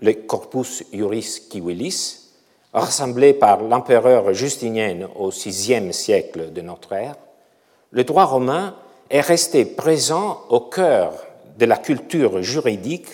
le 0.00 0.12
Corpus 0.12 0.84
Juris 0.92 1.22
Civilis, 1.50 2.30
rassemblé 2.74 3.32
par 3.32 3.62
l'empereur 3.62 4.34
Justinien 4.34 5.08
au 5.16 5.30
VIe 5.30 5.94
siècle 5.94 6.52
de 6.52 6.60
notre 6.60 6.92
ère, 6.92 7.16
le 7.90 8.04
droit 8.04 8.24
romain 8.24 8.74
est 9.08 9.22
resté 9.22 9.64
présent 9.64 10.42
au 10.50 10.60
cœur 10.60 11.14
de 11.58 11.64
la 11.64 11.78
culture 11.78 12.42
juridique 12.42 13.08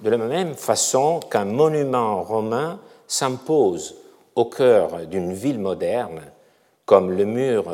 de 0.00 0.08
la 0.08 0.16
même 0.16 0.54
façon 0.54 1.20
qu'un 1.20 1.44
monument 1.44 2.22
romain 2.22 2.80
s'impose 3.06 3.96
au 4.34 4.46
cœur 4.46 5.06
d'une 5.06 5.34
ville 5.34 5.58
moderne, 5.58 6.22
comme 6.86 7.10
le 7.10 7.24
mur 7.24 7.64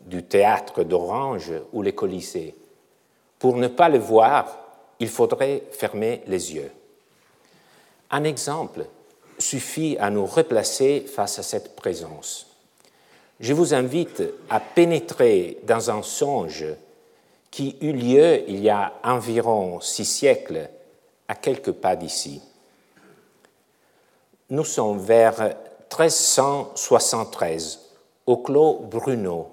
du 0.00 0.24
théâtre 0.24 0.82
d'Orange 0.82 1.52
ou 1.72 1.82
les 1.82 1.94
Colisées. 1.94 2.56
Pour 3.38 3.56
ne 3.56 3.68
pas 3.68 3.90
le 3.90 3.98
voir, 3.98 4.58
il 4.98 5.08
faudrait 5.08 5.62
fermer 5.70 6.22
les 6.26 6.54
yeux. 6.54 6.72
Un 8.10 8.24
exemple 8.24 8.86
suffit 9.38 9.98
à 9.98 10.08
nous 10.10 10.24
replacer 10.24 11.04
face 11.06 11.38
à 11.38 11.42
cette 11.42 11.76
présence. 11.76 12.46
Je 13.40 13.52
vous 13.52 13.74
invite 13.74 14.22
à 14.48 14.60
pénétrer 14.60 15.58
dans 15.64 15.90
un 15.90 16.02
songe 16.02 16.64
qui 17.50 17.76
eut 17.80 17.92
lieu 17.92 18.48
il 18.48 18.60
y 18.60 18.70
a 18.70 18.92
environ 19.02 19.80
six 19.80 20.04
siècles 20.04 20.70
à 21.28 21.34
quelques 21.34 21.72
pas 21.72 21.96
d'ici. 21.96 22.40
Nous 24.50 24.64
sommes 24.64 25.00
vers 25.00 25.40
1373 25.40 27.83
au 28.26 28.38
Clos 28.38 28.86
Bruno, 28.90 29.48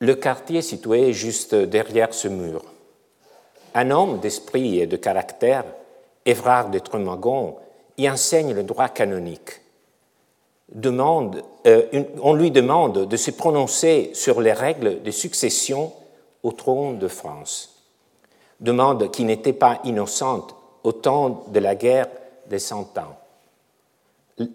le 0.00 0.14
quartier 0.14 0.62
situé 0.62 1.12
juste 1.12 1.54
derrière 1.54 2.14
ce 2.14 2.28
mur. 2.28 2.62
Un 3.74 3.90
homme 3.90 4.18
d'esprit 4.18 4.80
et 4.80 4.86
de 4.86 4.96
caractère, 4.96 5.64
Évrard 6.24 6.70
de 6.70 6.78
Tremagon, 6.78 7.56
y 7.98 8.08
enseigne 8.08 8.54
le 8.54 8.62
droit 8.62 8.88
canonique. 8.88 9.60
Euh, 10.74 12.04
on 12.22 12.32
lui 12.32 12.50
demande 12.50 13.06
de 13.06 13.16
se 13.16 13.30
prononcer 13.30 14.10
sur 14.14 14.40
les 14.40 14.52
règles 14.52 15.02
de 15.02 15.10
succession 15.10 15.92
au 16.42 16.52
trône 16.52 16.98
de 16.98 17.08
France. 17.08 17.84
Demande 18.60 19.10
qui 19.10 19.24
n'était 19.24 19.52
pas 19.52 19.80
innocente 19.84 20.54
au 20.84 20.92
temps 20.92 21.44
de 21.48 21.60
la 21.60 21.74
guerre 21.74 22.08
des 22.46 22.58
Cent 22.58 22.96
Ans. 22.98 23.19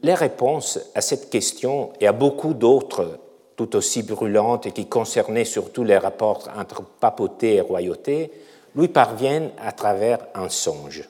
Les 0.01 0.15
réponses 0.15 0.79
à 0.95 1.01
cette 1.01 1.29
question 1.29 1.93
et 1.99 2.07
à 2.07 2.11
beaucoup 2.11 2.55
d'autres 2.55 3.19
tout 3.55 3.75
aussi 3.75 4.03
brûlantes 4.03 4.65
et 4.65 4.71
qui 4.71 4.87
concernaient 4.87 5.45
surtout 5.45 5.83
les 5.83 5.97
rapports 5.97 6.49
entre 6.57 6.81
papauté 6.81 7.55
et 7.55 7.61
royauté 7.61 8.31
lui 8.75 8.87
parviennent 8.87 9.51
à 9.57 9.71
travers 9.71 10.19
un 10.33 10.49
songe. 10.49 11.07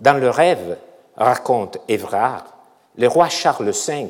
Dans 0.00 0.18
le 0.18 0.28
rêve, 0.28 0.76
raconte 1.16 1.78
Évrard, 1.88 2.44
le 2.98 3.06
roi 3.06 3.28
Charles 3.28 3.70
V, 3.70 4.08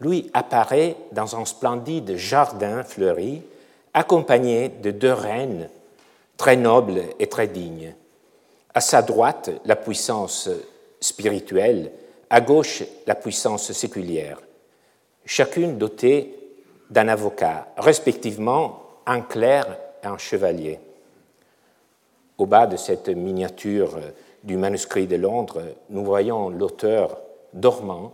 lui, 0.00 0.30
apparaît 0.32 0.96
dans 1.12 1.36
un 1.36 1.44
splendide 1.44 2.16
jardin 2.16 2.84
fleuri, 2.84 3.42
accompagné 3.92 4.68
de 4.68 4.90
deux 4.90 5.12
reines 5.12 5.68
très 6.36 6.56
nobles 6.56 7.02
et 7.18 7.26
très 7.26 7.48
dignes. 7.48 7.94
À 8.72 8.80
sa 8.80 9.02
droite, 9.02 9.50
la 9.64 9.76
puissance 9.76 10.48
spirituelle, 11.00 11.92
à 12.34 12.40
gauche, 12.40 12.82
la 13.06 13.14
puissance 13.14 13.70
séculière, 13.70 14.40
chacune 15.24 15.78
dotée 15.78 16.34
d'un 16.90 17.06
avocat, 17.06 17.68
respectivement 17.76 18.80
un 19.06 19.20
clerc 19.20 19.68
et 20.02 20.08
un 20.08 20.18
chevalier. 20.18 20.80
Au 22.36 22.46
bas 22.46 22.66
de 22.66 22.76
cette 22.76 23.08
miniature 23.08 24.00
du 24.42 24.56
manuscrit 24.56 25.06
de 25.06 25.14
Londres, 25.14 25.62
nous 25.90 26.04
voyons 26.04 26.48
l'auteur 26.48 27.20
dormant, 27.52 28.10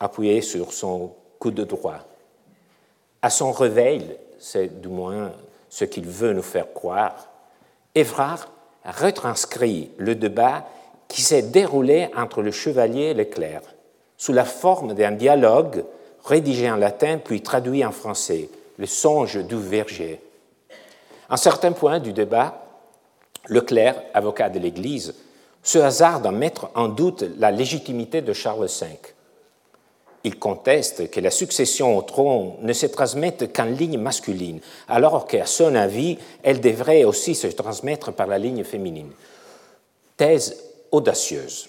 appuyé 0.00 0.42
sur 0.42 0.74
son 0.74 1.14
coude 1.38 1.62
droit. 1.62 2.00
À 3.22 3.30
son 3.30 3.52
réveil, 3.52 4.18
c'est 4.38 4.82
du 4.82 4.88
moins 4.88 5.32
ce 5.70 5.86
qu'il 5.86 6.06
veut 6.06 6.34
nous 6.34 6.42
faire 6.42 6.74
croire, 6.74 7.30
Évrard 7.94 8.50
retranscrit 8.84 9.92
le 9.96 10.14
débat 10.14 10.66
qui 11.08 11.22
s'est 11.22 11.42
déroulé 11.42 12.08
entre 12.16 12.42
le 12.42 12.50
chevalier 12.50 13.04
et 13.04 13.14
le 13.14 13.24
clerc, 13.24 13.62
sous 14.16 14.32
la 14.32 14.44
forme 14.44 14.94
d'un 14.94 15.12
dialogue 15.12 15.84
rédigé 16.24 16.70
en 16.70 16.76
latin 16.76 17.18
puis 17.22 17.42
traduit 17.42 17.84
en 17.84 17.92
français, 17.92 18.48
le 18.78 18.86
songe 18.86 19.44
du 19.44 19.56
verger. 19.56 20.20
En 21.28 21.36
certains 21.36 21.72
points 21.72 22.00
du 22.00 22.12
débat, 22.12 22.62
le 23.46 23.60
clerc, 23.60 24.02
avocat 24.14 24.48
de 24.48 24.58
l'Église, 24.58 25.14
se 25.62 25.78
hasarde 25.78 26.26
à 26.26 26.32
mettre 26.32 26.70
en 26.74 26.88
doute 26.88 27.24
la 27.38 27.50
légitimité 27.50 28.22
de 28.22 28.32
Charles 28.32 28.66
V. 28.66 28.86
Il 30.24 30.38
conteste 30.38 31.10
que 31.10 31.20
la 31.20 31.30
succession 31.30 31.96
au 31.96 32.02
trône 32.02 32.54
ne 32.60 32.72
se 32.72 32.86
transmette 32.86 33.52
qu'en 33.52 33.64
ligne 33.64 33.98
masculine, 33.98 34.60
alors 34.88 35.26
qu'à 35.26 35.46
son 35.46 35.74
avis, 35.76 36.18
elle 36.42 36.60
devrait 36.60 37.04
aussi 37.04 37.36
se 37.36 37.46
transmettre 37.46 38.12
par 38.12 38.26
la 38.26 38.38
ligne 38.38 38.64
féminine. 38.64 39.12
Thèse 40.16 40.65
audacieuse. 40.92 41.68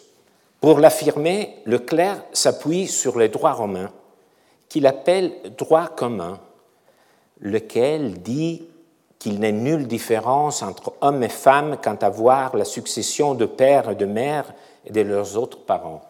Pour 0.61 0.79
l'affirmer, 0.79 1.61
le 1.65 1.79
clerc 1.79 2.23
s'appuie 2.33 2.87
sur 2.87 3.17
le 3.17 3.29
droit 3.29 3.51
romain, 3.51 3.91
qu'il 4.69 4.87
appelle 4.87 5.33
droit 5.57 5.87
commun, 5.87 6.39
lequel 7.39 8.21
dit 8.21 8.63
qu'il 9.19 9.39
n'est 9.39 9.51
nulle 9.51 9.87
différence 9.87 10.61
entre 10.61 10.93
hommes 11.01 11.23
et 11.23 11.29
femmes 11.29 11.77
quant 11.81 11.95
à 11.95 12.09
voir 12.09 12.55
la 12.55 12.65
succession 12.65 13.33
de 13.33 13.45
père 13.45 13.89
et 13.89 13.95
de 13.95 14.05
mère 14.05 14.53
et 14.85 14.91
de 14.91 15.01
leurs 15.01 15.37
autres 15.37 15.59
parents. 15.59 16.01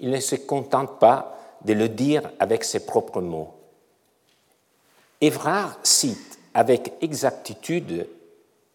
Il 0.00 0.10
ne 0.10 0.20
se 0.20 0.36
contente 0.36 0.98
pas 0.98 1.36
de 1.64 1.72
le 1.72 1.88
dire 1.88 2.30
avec 2.38 2.64
ses 2.64 2.86
propres 2.86 3.20
mots. 3.20 3.54
Évrard 5.20 5.78
cite 5.82 6.38
avec 6.54 6.94
exactitude 7.02 8.08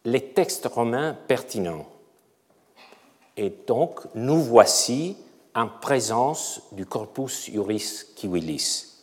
les 0.04 0.22
textes 0.22 0.68
romains 0.68 1.18
pertinents. 1.28 1.88
Et 3.38 3.54
donc, 3.68 4.00
nous 4.16 4.42
voici 4.42 5.18
en 5.54 5.68
présence 5.68 6.62
du 6.72 6.86
corpus 6.86 7.50
juris 7.52 8.06
civilis. 8.16 8.94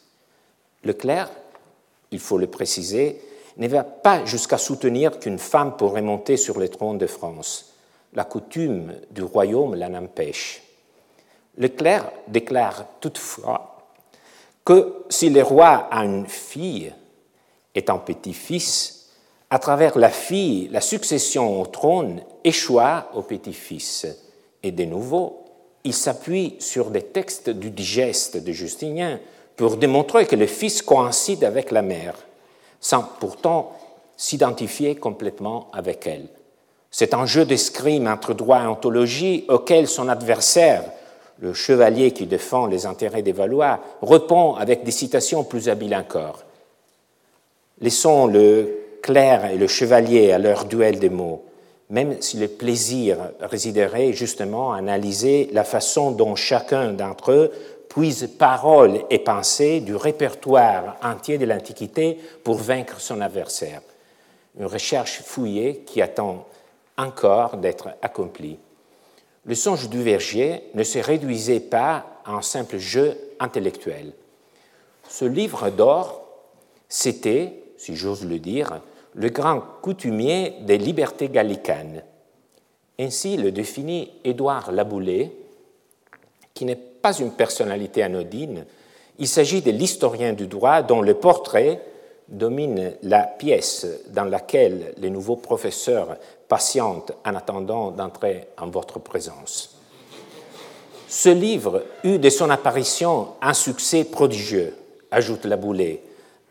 Le 0.85 0.93
clerc, 0.93 1.31
il 2.11 2.19
faut 2.19 2.39
le 2.39 2.47
préciser, 2.47 3.21
ne 3.57 3.69
va 3.69 3.85
pas 3.85 4.25
jusqu'à 4.25 4.59
soutenir 4.59 5.19
qu'une 5.19 5.39
femme 5.39 5.77
pourrait 5.77 6.03
monter 6.03 6.37
sur 6.37 6.59
le 6.59 6.69
trône 6.69 6.99
de 6.99 7.07
France. 7.07 7.75
La 8.15 8.25
coutume 8.25 8.95
du 9.11 9.23
royaume 9.23 9.75
l'en 9.75 9.95
empêche. 9.95 10.63
Le 11.57 11.69
clerc 11.69 12.11
déclare 12.29 12.87
toutefois 13.01 13.79
que 14.65 15.05
si 15.09 15.29
le 15.31 15.43
roi 15.43 15.89
a 15.91 16.05
une 16.05 16.27
fille 16.27 16.93
et 17.75 17.85
un 17.89 17.99
petit-fils, 17.99 19.02
à 19.53 19.59
travers 19.59 19.99
la 19.99 20.09
fille, 20.09 20.71
la 20.73 20.81
succession 20.81 21.61
au 21.61 21.67
trône 21.67 22.23
échoua 22.43 23.11
au 23.13 23.21
petit-fils. 23.21 24.07
Et 24.63 24.73
de 24.73 24.87
nouveau, 24.87 25.45
il 25.85 25.93
s'appuie 25.93 26.57
sur 26.59 26.89
des 26.89 27.03
textes 27.03 27.51
du 27.51 27.69
digeste 27.69 28.43
de 28.43 28.51
Justinien 28.51 29.21
pour 29.57 29.77
démontrer 29.77 30.25
que 30.25 30.37
le 30.37 30.47
fils 30.47 30.81
coïncide 30.81 31.45
avec 31.45 31.71
la 31.71 31.83
mère 31.83 32.15
sans 32.81 33.03
pourtant 33.21 33.77
s'identifier 34.17 34.95
complètement 34.95 35.69
avec 35.75 36.07
elle. 36.07 36.29
C'est 36.91 37.13
un 37.13 37.27
jeu 37.27 37.45
d'escrime 37.45 38.07
entre 38.07 38.33
droit 38.33 38.63
et 38.63 38.67
ontologie 38.67 39.45
auquel 39.49 39.87
son 39.87 40.09
adversaire, 40.09 40.85
le 41.41 41.53
chevalier 41.53 42.13
qui 42.13 42.25
défend 42.25 42.65
les 42.65 42.87
intérêts 42.87 43.21
des 43.21 43.33
Valois, 43.33 43.81
répond 44.01 44.55
avec 44.55 44.83
des 44.83 44.91
citations 44.91 45.45
plus 45.45 45.69
habiles 45.69 45.95
encore. 45.95 46.43
Laissons 47.83 48.27
le 48.27 48.82
clerc 49.03 49.45
et 49.47 49.59
le 49.59 49.67
chevalier 49.67 50.33
à 50.33 50.39
leur 50.39 50.65
duel 50.65 50.99
des 50.99 51.11
mots, 51.11 51.45
même 51.91 52.23
si 52.23 52.39
le 52.39 52.49
plaisir 52.49 53.19
résiderait 53.41 54.13
justement 54.13 54.73
à 54.73 54.79
analyser 54.79 55.51
la 55.53 55.65
façon 55.65 56.13
dont 56.13 56.37
chacun 56.37 56.93
d'entre 56.93 57.33
eux 57.33 57.53
puise 57.89 58.31
parole 58.39 59.03
et 59.11 59.19
pensée 59.19 59.81
du 59.81 59.95
répertoire 59.95 60.97
entier 61.03 61.37
de 61.37 61.45
l'Antiquité 61.45 62.19
pour 62.43 62.57
vaincre 62.57 63.01
son 63.01 63.21
adversaire. 63.21 63.83
Une 64.59 64.65
recherche 64.65 65.21
fouillée 65.23 65.83
qui 65.85 66.01
attend 66.01 66.47
encore 66.97 67.59
d'être 67.59 67.91
accomplie. 68.01 68.59
Le 69.45 69.55
songe 69.55 69.89
du 69.89 70.03
verger 70.03 70.63
ne 70.75 70.85
se 70.85 70.99
réduisait 70.99 71.61
pas 71.61 72.07
à 72.25 72.33
un 72.33 72.43
simple 72.43 72.79
jeu 72.79 73.19
intellectuel. 73.41 74.13
Ce 75.09 75.25
livre 75.25 75.69
d'or, 75.71 76.25
c'était, 76.89 77.53
si 77.77 77.97
j'ose 77.97 78.25
le 78.25 78.39
dire, 78.39 78.81
le 79.15 79.29
grand 79.29 79.63
coutumier 79.83 80.57
des 80.61 80.79
libertés 80.79 81.29
gallicanes. 81.29 82.03
Ainsi 82.99 83.37
le 83.37 83.53
définit 83.53 84.11
Édouard 84.25 84.73
Laboulé, 84.73 85.33
qui 86.55 86.65
n'est 86.65 86.77
pas 86.77 87.19
une 87.19 87.33
personnalité 87.33 88.03
anodine. 88.03 88.65
Il 89.19 89.29
s'agit 89.29 89.63
de 89.63 89.71
l'historien 89.71 90.33
du 90.33 90.47
droit 90.47 90.83
dont 90.83 91.03
le 91.03 91.15
portrait 91.15 91.81
domine 92.29 92.93
la 93.03 93.25
pièce 93.25 93.87
dans 94.09 94.25
laquelle 94.25 94.95
les 94.99 95.11
nouveaux 95.11 95.37
professeurs 95.37 96.17
patientent 96.49 97.13
en 97.25 97.35
attendant 97.35 97.91
d'entrer 97.91 98.49
en 98.59 98.69
votre 98.69 98.99
présence. 98.99 99.79
Ce 101.09 101.29
livre 101.29 101.85
eut 102.05 102.19
de 102.19 102.31
son 102.31 102.49
apparition 102.49 103.29
un 103.43 103.53
succès 103.53 104.05
prodigieux, 104.05 104.75
ajoute 105.11 105.45
Laboulé, 105.45 106.03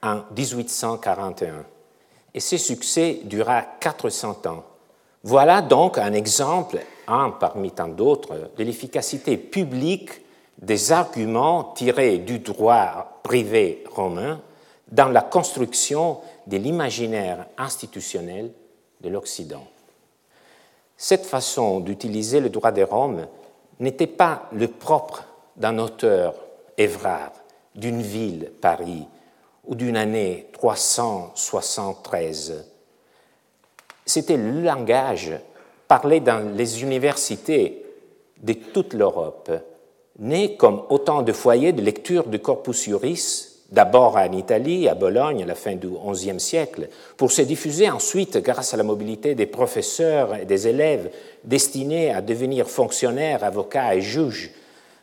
en 0.04 0.22
1841, 0.36 1.66
et 2.34 2.40
ce 2.40 2.58
succès 2.58 3.20
dura 3.24 3.62
400 3.80 4.42
ans. 4.48 4.64
Voilà 5.24 5.62
donc 5.62 5.98
un 5.98 6.14
exemple, 6.14 6.80
un 7.08 7.30
parmi 7.32 7.72
tant 7.72 7.88
d'autres, 7.88 8.52
de 8.58 8.64
l'efficacité 8.64 9.38
publique 9.38 10.22
des 10.58 10.92
arguments 10.92 11.74
tirés 11.76 12.18
du 12.18 12.40
droit 12.40 13.20
privé 13.24 13.84
romain 13.94 14.42
dans 14.92 15.10
la 15.10 15.22
construction 15.22 16.20
de 16.48 16.58
l'imaginaire 16.58 17.46
institutionnel 17.58 18.52
de 19.02 19.10
l'Occident. 19.10 19.66
Cette 20.98 21.26
façon 21.26 21.80
d'utiliser 21.80 22.40
le 22.40 22.50
droit 22.50 22.72
de 22.72 22.84
Rome 22.84 23.28
n'était 23.80 24.08
pas 24.08 24.50
le 24.52 24.68
propre 24.68 25.26
d'un 25.56 25.80
auteur 25.80 26.36
Évrard, 26.78 27.32
d'une 27.76 28.02
ville, 28.02 28.52
Paris, 28.62 29.08
ou 29.72 29.76
d'une 29.76 29.98
année 29.98 30.48
373. 30.52 32.66
C'était 34.06 34.38
le 34.38 34.62
langage 34.62 35.32
parlé 35.88 36.20
dans 36.20 36.56
les 36.56 36.84
universités 36.84 37.84
de 38.44 38.54
toute 38.54 38.94
l'Europe, 38.94 39.50
né 40.20 40.58
comme 40.58 40.84
autant 40.90 41.22
de 41.22 41.32
foyers 41.32 41.72
de 41.72 41.82
lecture 41.82 42.28
du 42.28 42.40
Corpus 42.40 42.84
Juris 42.84 43.48
d'abord 43.72 44.18
en 44.18 44.34
Italie, 44.34 44.90
à 44.90 44.96
Bologne, 44.96 45.44
à 45.44 45.46
la 45.46 45.56
fin 45.56 45.76
du 45.76 45.88
XIe 45.88 46.42
siècle, 46.42 46.90
pour 47.16 47.32
se 47.32 47.42
diffuser 47.42 47.90
ensuite 47.90 48.36
grâce 48.38 48.74
à 48.74 48.78
la 48.78 48.84
mobilité 48.84 49.34
des 49.34 49.46
professeurs 49.46 50.36
et 50.36 50.44
des 50.44 50.68
élèves 50.68 51.10
destinés 51.46 52.14
à 52.14 52.20
devenir 52.20 52.68
fonctionnaires, 52.68 53.46
avocats 53.46 53.96
et 53.96 54.02
juges, 54.02 54.52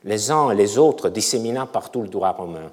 les 0.05 0.31
uns 0.31 0.51
et 0.51 0.55
les 0.55 0.77
autres 0.77 1.09
disséminant 1.09 1.67
partout 1.67 2.03
le 2.03 2.09
droit 2.09 2.33
romain. 2.33 2.71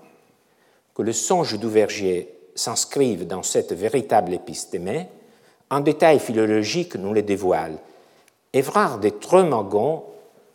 Que 0.95 1.03
le 1.03 1.13
songe 1.13 1.59
du 1.59 1.69
Verger 1.69 2.33
s'inscrive 2.55 3.27
dans 3.27 3.43
cette 3.43 3.73
véritable 3.73 4.33
épistémée, 4.33 5.07
un 5.69 5.81
détail 5.81 6.19
philologique 6.19 6.95
nous 6.95 7.13
le 7.13 7.21
dévoile. 7.21 7.77
Évrard 8.53 8.99
de 8.99 9.09
Tremagon 9.09 10.03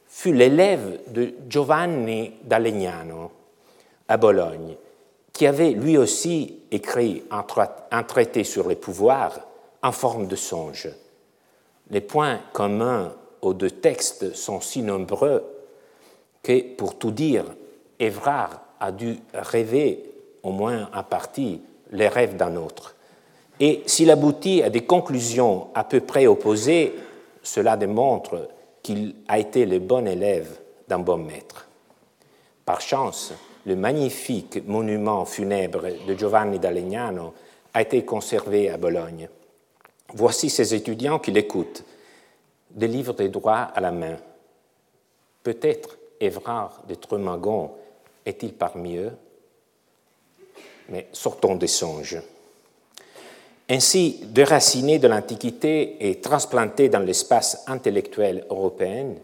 fut 0.06 0.32
l'élève 0.32 0.98
de 1.08 1.34
Giovanni 1.48 2.32
d'Alegnano 2.42 3.30
à 4.08 4.16
Bologne 4.16 4.76
qui 5.32 5.46
avait 5.46 5.70
lui 5.70 5.96
aussi 5.96 6.58
écrit 6.70 7.22
un 7.30 8.02
traité 8.02 8.44
sur 8.44 8.68
les 8.68 8.76
pouvoirs 8.76 9.40
en 9.82 9.92
forme 9.92 10.26
de 10.26 10.36
songe. 10.36 10.88
Les 11.90 12.02
points 12.02 12.40
communs 12.52 13.14
aux 13.40 13.54
deux 13.54 13.70
textes 13.70 14.34
sont 14.34 14.60
si 14.60 14.82
nombreux 14.82 15.42
que, 16.42 16.74
pour 16.74 16.98
tout 16.98 17.10
dire, 17.10 17.46
Évrard 17.98 18.60
a 18.80 18.92
dû 18.92 19.18
rêver, 19.32 20.09
au 20.42 20.50
moins 20.50 20.88
en 20.94 21.02
partie, 21.02 21.60
les 21.90 22.08
rêves 22.08 22.36
d'un 22.36 22.56
autre. 22.56 22.94
Et 23.58 23.82
s'il 23.86 24.10
aboutit 24.10 24.62
à 24.62 24.70
des 24.70 24.84
conclusions 24.84 25.68
à 25.74 25.84
peu 25.84 26.00
près 26.00 26.26
opposées, 26.26 26.94
cela 27.42 27.76
démontre 27.76 28.48
qu'il 28.82 29.14
a 29.28 29.38
été 29.38 29.66
le 29.66 29.78
bon 29.78 30.06
élève 30.06 30.58
d'un 30.88 30.98
bon 30.98 31.18
maître. 31.18 31.68
Par 32.64 32.80
chance, 32.80 33.32
le 33.66 33.76
magnifique 33.76 34.66
monument 34.66 35.24
funèbre 35.24 35.82
de 36.06 36.14
Giovanni 36.14 36.58
d'Alegnano 36.58 37.34
a 37.74 37.82
été 37.82 38.04
conservé 38.04 38.70
à 38.70 38.76
Bologne. 38.76 39.28
Voici 40.14 40.50
ces 40.50 40.74
étudiants 40.74 41.18
qui 41.18 41.30
l'écoutent, 41.30 41.84
des 42.70 42.88
livres 42.88 43.12
des 43.12 43.28
droits 43.28 43.68
à 43.74 43.80
la 43.80 43.92
main. 43.92 44.16
Peut-être 45.42 45.98
Évrard 46.20 46.82
de 46.88 46.94
Tremagon 46.94 47.72
est-il 48.26 48.54
parmi 48.54 48.96
eux, 48.96 49.12
mais 50.90 51.08
sortons 51.12 51.54
des 51.54 51.66
songes. 51.66 52.20
Ainsi, 53.68 54.20
déraciné 54.24 54.98
de 54.98 55.06
l'Antiquité 55.06 56.08
et 56.08 56.20
transplanté 56.20 56.88
dans 56.88 56.98
l'espace 56.98 57.62
intellectuel 57.68 58.44
européen, 58.50 59.14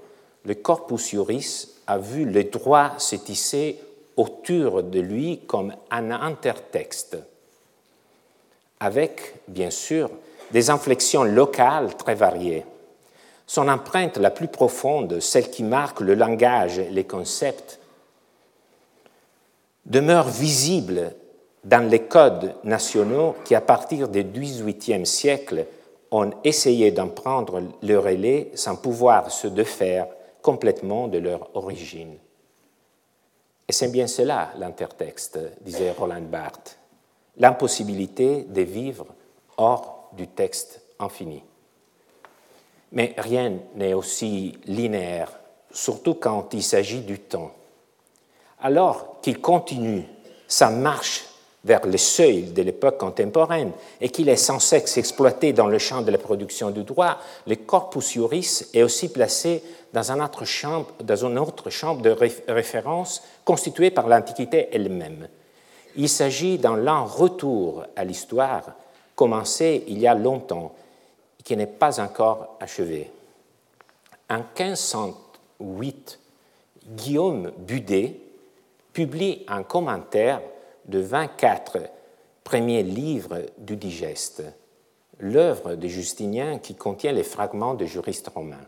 le 0.45 0.55
corpus 0.55 1.11
juris 1.11 1.69
a 1.89 1.99
vu 1.99 2.25
le 2.25 2.45
droit 2.45 2.93
se 2.99 3.17
tisser 3.17 3.81
autour 4.17 4.85
de 4.85 5.01
lui 5.01 5.41
comme 5.47 5.75
un 5.91 6.11
intertexte, 6.13 7.19
avec, 8.79 9.35
bien 9.49 9.71
sûr, 9.71 10.11
des 10.53 10.71
inflexions 10.71 11.25
locales 11.25 11.97
très 11.97 12.15
variées. 12.15 12.65
Son 13.49 13.69
empreinte 13.69 14.17
la 14.17 14.31
plus 14.31 14.49
profonde, 14.49 15.21
celle 15.21 15.51
qui 15.51 15.65
marque 15.65 16.01
le 16.01 16.15
langage 16.15 16.81
les 16.91 17.05
concepts, 17.05 17.81
demeure 19.85 20.29
visible 20.29 21.15
dans 21.67 21.91
les 21.91 22.05
codes 22.05 22.55
nationaux 22.63 23.35
qui, 23.45 23.57
à 23.57 23.61
partir 23.61 24.09
du 24.09 24.23
XVIIIe 24.23 25.05
siècle, 25.05 25.67
ont 26.13 26.31
essayé 26.45 26.93
d'en 26.93 27.09
prendre 27.09 27.61
le 27.83 27.99
relais 27.99 28.53
sans 28.55 28.77
pouvoir 28.77 29.33
se 29.33 29.49
défaire 29.49 30.07
complètement 30.43 31.09
de 31.09 31.19
leur 31.19 31.51
origine. 31.57 32.19
Et 33.69 33.73
c'est 33.73 33.91
bien 33.91 34.07
cela 34.07 34.53
l'intertexte, 34.59 35.41
disait 35.61 35.91
Roland 35.91 36.23
Barthes, 36.23 36.79
l'impossibilité 37.37 38.45
de 38.49 38.63
vivre 38.63 39.07
hors 39.57 40.11
du 40.13 40.29
texte 40.29 40.83
infini. 41.01 41.43
Mais 42.93 43.13
rien 43.19 43.59
n'est 43.75 43.93
aussi 43.93 44.57
linéaire, 44.67 45.33
surtout 45.73 46.15
quand 46.15 46.55
il 46.55 46.63
s'agit 46.63 47.01
du 47.01 47.19
temps. 47.19 47.51
Alors 48.61 49.21
qu'il 49.21 49.41
continue 49.41 50.05
sa 50.47 50.71
marche 50.71 51.25
vers 51.67 51.85
le 51.85 51.99
seuil 51.99 52.43
de 52.53 52.63
l'époque 52.63 52.97
contemporaine 52.97 53.73
et 54.01 54.09
qu'il 54.09 54.29
est 54.29 54.37
sans 54.37 54.61
cesse 54.61 54.97
exploité 54.97 55.53
dans 55.53 55.67
le 55.67 55.79
champ 55.79 56.01
de 56.01 56.13
la 56.13 56.19
production 56.19 56.71
du 56.71 56.85
droit, 56.85 57.19
le 57.47 57.57
corpus 57.57 58.13
juris 58.13 58.63
est 58.73 58.85
aussi 58.85 59.09
placé 59.09 59.65
dans, 59.93 60.13
un 60.13 60.25
autre 60.25 60.45
champ, 60.45 60.87
dans 61.03 61.27
une 61.27 61.39
autre 61.39 61.69
chambre 61.71 62.03
de 62.03 62.17
référence 62.49 63.25
constituée 63.45 63.91
par 63.91 64.07
l'Antiquité 64.07 64.69
elle-même. 64.73 65.27
Il 65.97 66.09
s'agit 66.09 66.59
d'un 66.59 66.77
lent 66.77 67.05
retour 67.05 67.85
à 67.97 68.05
l'histoire 68.05 68.63
commencé 69.17 69.83
il 69.89 69.99
y 69.99 70.07
a 70.07 70.15
longtemps 70.15 70.73
et 71.41 71.43
qui 71.43 71.57
n'est 71.57 71.67
pas 71.67 72.01
encore 72.01 72.57
achevé. 72.61 73.11
En 74.31 74.39
1508, 74.57 76.21
Guillaume 76.91 77.51
Budet 77.59 78.21
publie 78.93 79.45
un 79.49 79.65
commentaire 79.65 80.41
de 80.87 80.99
24 80.99 81.79
premiers 82.45 82.83
livres 82.83 83.43
du 83.59 83.77
Digeste, 83.77 84.43
l'œuvre 85.19 85.75
de 85.75 85.89
Justinien 85.89 86.59
qui 86.59 86.75
contient 86.75 87.13
les 87.13 87.25
fragments 87.25 87.75
de 87.75 87.87
juristes 87.87 88.29
romains. 88.29 88.67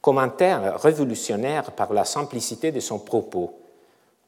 Commentaire 0.00 0.80
révolutionnaire 0.80 1.72
par 1.72 1.92
la 1.92 2.04
simplicité 2.04 2.72
de 2.72 2.80
son 2.80 2.98
propos, 2.98 3.58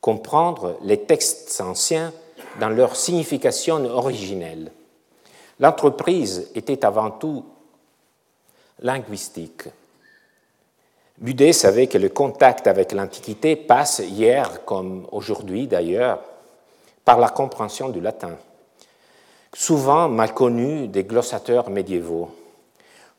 comprendre 0.00 0.78
les 0.82 1.00
textes 1.00 1.60
anciens 1.60 2.12
dans 2.60 2.68
leur 2.68 2.96
signification 2.96 3.84
originelle. 3.84 4.70
L'entreprise 5.60 6.50
était 6.54 6.84
avant 6.84 7.10
tout 7.10 7.44
linguistique. 8.80 9.64
Budet 11.18 11.52
savait 11.52 11.86
que 11.86 11.98
le 11.98 12.08
contact 12.08 12.66
avec 12.66 12.92
l'Antiquité 12.92 13.54
passe 13.54 14.00
hier, 14.00 14.64
comme 14.64 15.06
aujourd'hui 15.12 15.66
d'ailleurs, 15.66 16.20
par 17.04 17.18
la 17.18 17.28
compréhension 17.28 17.90
du 17.90 18.00
latin, 18.00 18.36
souvent 19.54 20.08
mal 20.08 20.34
connu 20.34 20.88
des 20.88 21.04
glossateurs 21.04 21.70
médiévaux, 21.70 22.30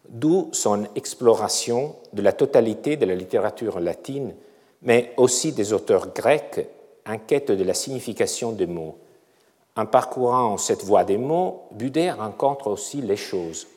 d'où 0.07 0.49
son 0.51 0.87
exploration 0.95 1.95
de 2.13 2.21
la 2.21 2.33
totalité 2.33 2.97
de 2.97 3.05
la 3.05 3.15
littérature 3.15 3.79
latine, 3.79 4.33
mais 4.81 5.13
aussi 5.17 5.51
des 5.51 5.73
auteurs 5.73 6.13
grecs 6.13 6.67
en 7.07 7.17
quête 7.17 7.51
de 7.51 7.63
la 7.63 7.73
signification 7.73 8.51
des 8.51 8.67
mots. 8.67 8.97
En 9.75 9.85
parcourant 9.85 10.57
cette 10.57 10.83
voie 10.83 11.03
des 11.03 11.17
mots, 11.17 11.63
Budet 11.71 12.11
rencontre 12.11 12.67
aussi 12.67 13.01
les 13.01 13.17
choses, 13.17 13.67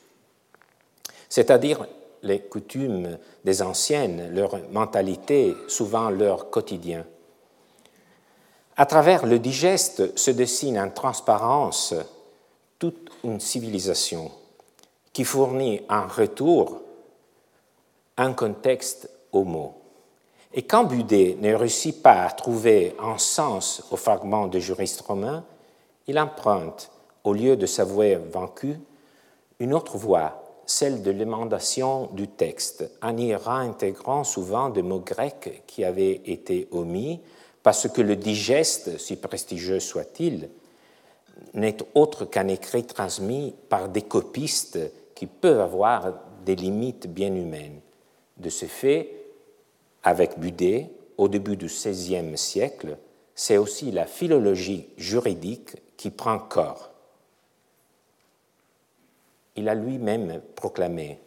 c'est-à-dire 1.29 1.87
les 2.23 2.41
coutumes 2.41 3.19
des 3.45 3.63
anciennes, 3.63 4.35
leur 4.35 4.59
mentalité, 4.71 5.55
souvent 5.67 6.11
leur 6.11 6.51
quotidien. 6.51 7.05
À 8.81 8.87
travers 8.87 9.27
le 9.27 9.41
digeste 9.41 10.17
se 10.17 10.31
dessine 10.31 10.79
en 10.79 10.89
transparence 10.89 11.95
toute 12.79 13.11
une 13.25 13.41
civilisation 13.41 14.31
qui 15.13 15.25
fournit 15.25 15.81
en 15.91 16.07
retour 16.07 16.81
un 18.17 18.33
contexte 18.35 19.11
au 19.33 19.43
mot. 19.43 19.75
Et 20.55 20.63
quand 20.63 20.85
Budet 20.85 21.37
ne 21.41 21.55
réussit 21.55 22.01
pas 22.01 22.23
à 22.23 22.31
trouver 22.31 22.95
un 23.01 23.19
sens 23.19 23.83
au 23.91 23.97
fragment 23.97 24.47
de 24.47 24.61
juriste 24.61 25.01
romain, 25.01 25.43
il 26.07 26.17
emprunte, 26.17 26.93
au 27.25 27.33
lieu 27.33 27.57
de 27.57 27.67
s'avouer 27.67 28.15
vaincu, 28.15 28.79
une 29.59 29.75
autre 29.75 29.99
voie, 29.99 30.41
celle 30.67 31.03
de 31.03 31.11
l'émendation 31.11 32.11
du 32.13 32.29
texte, 32.29 32.89
en 33.03 33.17
y 33.17 33.35
réintégrant 33.35 34.23
souvent 34.23 34.69
des 34.69 34.83
mots 34.83 35.01
grecs 35.01 35.65
qui 35.67 35.85
avaient 35.85 36.23
été 36.27 36.69
omis, 36.71 37.21
parce 37.63 37.89
que 37.89 38.01
le 38.01 38.17
digeste, 38.17 38.99
si 38.99 39.17
prestigieux 39.17 39.81
soit-il, 39.81 40.49
n'est 41.55 41.79
autre 41.95 42.25
qu'un 42.25 42.49
écrit 42.49 42.85
transmis 42.85 43.55
par 43.69 43.89
des 43.89 44.03
copistes 44.03 44.79
qui 45.15 45.27
peuvent 45.27 45.61
avoir 45.61 46.15
des 46.45 46.57
limites 46.57 47.07
bien 47.07 47.35
humaines. 47.35 47.81
De 48.37 48.51
ce 48.51 48.67
fait, 48.67 49.11
avec 50.03 50.39
Budet, 50.39 50.91
au 51.17 51.29
début 51.29 51.57
du 51.57 51.67
XVIe 51.67 52.37
siècle, 52.39 52.97
c'est 53.35 53.57
aussi 53.57 53.91
la 53.91 54.07
philologie 54.07 54.89
juridique 54.97 55.77
qui 55.97 56.11
prend 56.11 56.39
corps. 56.39 56.91
Il 59.57 59.69
a 59.69 59.75
lui-même 59.75 60.41
proclamé 60.55 61.19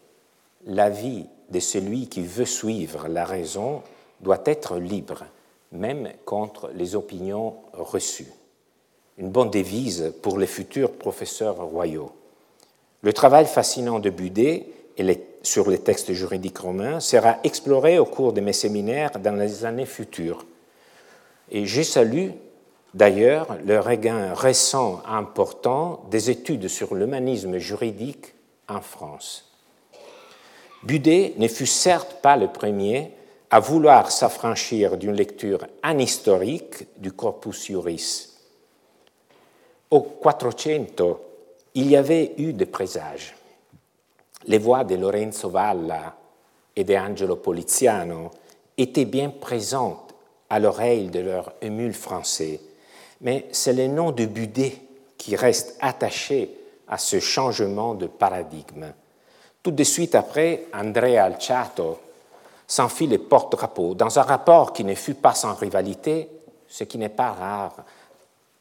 La 0.66 0.90
vie 0.90 1.26
de 1.50 1.60
celui 1.60 2.08
qui 2.08 2.22
veut 2.22 2.46
suivre 2.46 3.08
la 3.08 3.26
raison 3.26 3.84
doit 4.22 4.42
être 4.46 4.78
libre, 4.78 5.26
même 5.72 6.12
contre 6.26 6.70
les 6.76 6.96
opinions 6.96 7.56
reçues. 7.74 8.32
Une 9.18 9.30
bonne 9.30 9.50
devise 9.50 10.14
pour 10.22 10.38
les 10.38 10.48
futurs 10.48 10.92
professeurs 10.92 11.58
royaux. 11.58 12.12
Le 13.02 13.14
travail 13.14 13.46
fascinant 13.46 14.00
de 14.00 14.10
Budet 14.10 14.68
sur 15.44 15.70
les 15.70 15.80
textes 15.80 16.14
juridiques 16.14 16.60
romains 16.60 17.00
sera 17.00 17.38
exploré 17.44 17.98
au 18.00 18.06
cours 18.06 18.34
de 18.34 18.42
mes 18.42 18.54
séminaires 18.54 19.20
dans 19.20 19.36
les 19.36 19.66
années 19.66 19.86
futures. 19.86 20.46
Et 21.50 21.66
j'ai 21.66 21.84
salué 21.84 22.34
d'ailleurs 22.94 23.58
le 23.66 23.80
regain 23.80 24.34
récent 24.34 25.02
important 25.08 26.04
des 26.12 26.30
études 26.30 26.68
sur 26.68 26.94
l'humanisme 26.94 27.58
juridique 27.58 28.34
en 28.68 28.82
France. 28.82 29.52
Budet 30.84 31.34
ne 31.38 31.48
fut 31.48 31.68
certes 31.68 32.18
pas 32.22 32.38
le 32.38 32.48
premier 32.48 33.12
à 33.54 33.60
vouloir 33.60 34.10
s'affranchir 34.10 34.98
d'une 34.98 35.12
lecture 35.12 35.68
anhistorique 35.84 36.88
du 36.98 37.12
corpus 37.12 37.66
juris. 37.66 38.30
Au 39.90 40.00
Quattrocento, 40.00 41.20
il 41.74 41.90
y 41.90 41.98
avait 41.98 42.34
eu 42.38 42.54
des 42.54 42.66
présages. 42.66 43.36
Les 44.48 44.58
voix 44.58 44.86
de 44.86 44.96
Lorenzo 44.96 45.50
Valla 45.50 46.16
et 46.74 46.86
de 46.86 46.96
Angelo 46.96 47.36
Poliziano 47.36 48.32
étaient 48.78 49.06
bien 49.06 49.30
présentes 49.30 50.16
à 50.50 50.58
l'oreille 50.58 51.10
de 51.10 51.20
leur 51.20 51.54
émule 51.62 51.94
français, 51.94 52.62
mais 53.20 53.48
c'est 53.52 53.74
le 53.74 53.88
nom 53.88 54.12
de 54.12 54.26
Budet 54.26 54.78
qui 55.18 55.36
reste 55.36 55.76
attaché 55.82 56.58
à 56.88 56.98
ce 56.98 57.20
changement 57.20 57.96
de 57.96 58.08
paradigme. 58.08 58.94
Tout 59.62 59.72
de 59.72 59.84
suite 59.84 60.16
après, 60.16 60.68
Andrea 60.74 61.26
Alciato 61.26 62.00
s'enfile 62.72 63.10
les 63.10 63.18
porte-drapeaux 63.18 63.96
dans 63.96 64.18
un 64.18 64.22
rapport 64.22 64.72
qui 64.72 64.86
ne 64.86 64.96
fut 64.96 65.14
pas 65.14 65.34
sans 65.34 65.54
rivalité, 65.56 66.30
ce 66.70 66.86
qui 66.86 66.98
n'est 66.98 67.10
pas 67.10 67.34
rare 67.34 67.84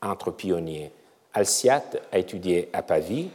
entre 0.02 0.32
pionniers. 0.32 0.90
Alciat 1.32 1.84
a 2.10 2.18
étudié 2.18 2.68
à 2.72 2.82
Pavie, 2.82 3.30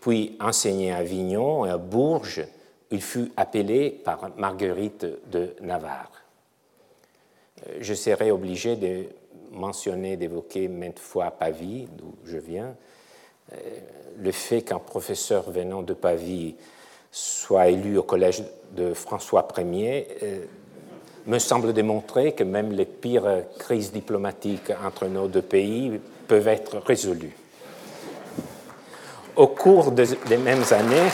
puis 0.00 0.34
enseigné 0.40 0.92
à 0.92 0.98
Avignon 0.98 1.66
et 1.66 1.70
à 1.70 1.76
Bourges. 1.76 2.46
Il 2.90 3.02
fut 3.02 3.32
appelé 3.36 3.90
par 3.90 4.30
Marguerite 4.38 5.06
de 5.30 5.54
Navarre. 5.60 6.10
Euh, 7.66 7.78
je 7.80 7.92
serai 7.92 8.30
obligé 8.30 8.76
de 8.76 9.04
mentionner, 9.50 10.16
d'évoquer 10.16 10.68
maintes 10.68 11.00
fois 11.00 11.32
Pavie, 11.32 11.86
d'où 11.92 12.14
je 12.24 12.38
viens. 12.38 12.74
Euh, 13.52 13.56
le 14.16 14.32
fait 14.32 14.62
qu'un 14.62 14.78
professeur 14.78 15.50
venant 15.50 15.82
de 15.82 15.92
Pavie 15.92 16.56
soit 17.14 17.68
élu 17.68 17.96
au 17.96 18.02
collège 18.02 18.42
de 18.76 18.92
François 18.92 19.46
Ier 19.56 20.08
euh, 20.24 20.38
me 21.26 21.38
semble 21.38 21.72
démontrer 21.72 22.32
que 22.32 22.42
même 22.42 22.72
les 22.72 22.86
pires 22.86 23.44
crises 23.56 23.92
diplomatiques 23.92 24.72
entre 24.84 25.06
nos 25.06 25.28
deux 25.28 25.40
pays 25.40 26.00
peuvent 26.26 26.48
être 26.48 26.78
résolues. 26.78 27.36
Au 29.36 29.46
cours 29.46 29.92
des 29.92 30.36
mêmes 30.36 30.64
années, 30.72 31.08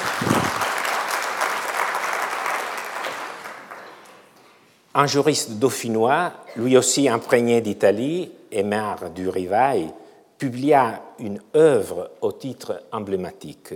un 4.94 5.06
juriste 5.06 5.52
dauphinois, 5.58 6.32
lui 6.56 6.78
aussi 6.78 7.10
imprégné 7.10 7.60
d'Italie, 7.60 8.32
Aymar 8.50 9.10
du 9.10 9.28
Rivail, 9.28 9.92
publia 10.38 11.02
une 11.18 11.40
œuvre 11.54 12.10
au 12.22 12.32
titre 12.32 12.84
emblématique 12.90 13.74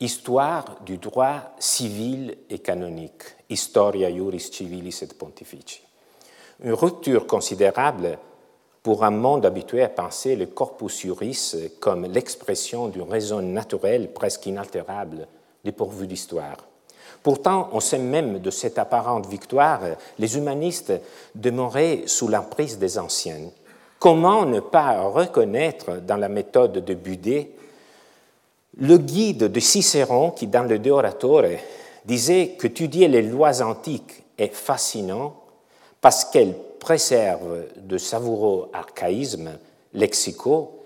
Histoire 0.00 0.80
du 0.84 0.98
droit 0.98 1.54
civil 1.60 2.36
et 2.50 2.58
canonique, 2.58 3.22
Historia 3.48 4.10
Juris 4.10 4.50
Civilis 4.52 4.98
et 5.02 5.06
Pontifici. 5.06 5.82
Une 6.64 6.72
rupture 6.72 7.28
considérable 7.28 8.18
pour 8.82 9.04
un 9.04 9.12
monde 9.12 9.46
habitué 9.46 9.84
à 9.84 9.88
penser 9.88 10.34
le 10.34 10.46
corpus 10.46 11.00
juris 11.00 11.54
comme 11.78 12.06
l'expression 12.06 12.88
d'une 12.88 13.08
raison 13.08 13.40
naturelle 13.40 14.12
presque 14.12 14.46
inaltérable 14.46 15.28
dépourvue 15.64 16.08
d'histoire. 16.08 16.56
Pourtant, 17.22 17.68
on 17.72 17.78
sait 17.78 17.98
même 17.98 18.40
de 18.40 18.50
cette 18.50 18.78
apparente 18.78 19.26
victoire, 19.26 19.80
les 20.18 20.36
humanistes 20.36 20.92
demeuraient 21.36 22.02
sous 22.06 22.26
l'emprise 22.26 22.78
des 22.78 22.98
anciennes. 22.98 23.52
Comment 24.00 24.44
ne 24.44 24.58
pas 24.58 25.02
reconnaître 25.02 25.98
dans 25.98 26.16
la 26.16 26.28
méthode 26.28 26.84
de 26.84 26.94
Budet 26.94 27.52
le 28.78 28.98
guide 28.98 29.44
de 29.44 29.60
Cicéron 29.60 30.30
qui, 30.30 30.46
dans 30.46 30.64
le 30.64 30.78
De 30.78 30.90
Oratore, 30.90 31.58
disait 32.04 32.56
qu'étudier 32.58 33.08
les 33.08 33.22
lois 33.22 33.62
antiques 33.62 34.24
est 34.36 34.52
fascinant 34.54 35.36
parce 36.00 36.24
qu'elles 36.24 36.54
préserve 36.78 37.64
de 37.76 37.96
savoureux 37.96 38.68
archaïsmes 38.72 39.58
lexicaux 39.94 40.82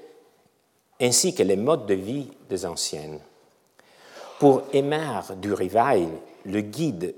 ainsi 1.01 1.35
que 1.35 1.43
les 1.43 1.57
modes 1.57 1.87
de 1.87 1.95
vie 1.95 2.29
des 2.49 2.67
anciennes. 2.67 3.19
Pour 4.39 4.63
Aymar 4.73 5.35
du 5.37 5.53
Rivail, 5.53 6.09
le 6.45 6.61
guide 6.61 7.15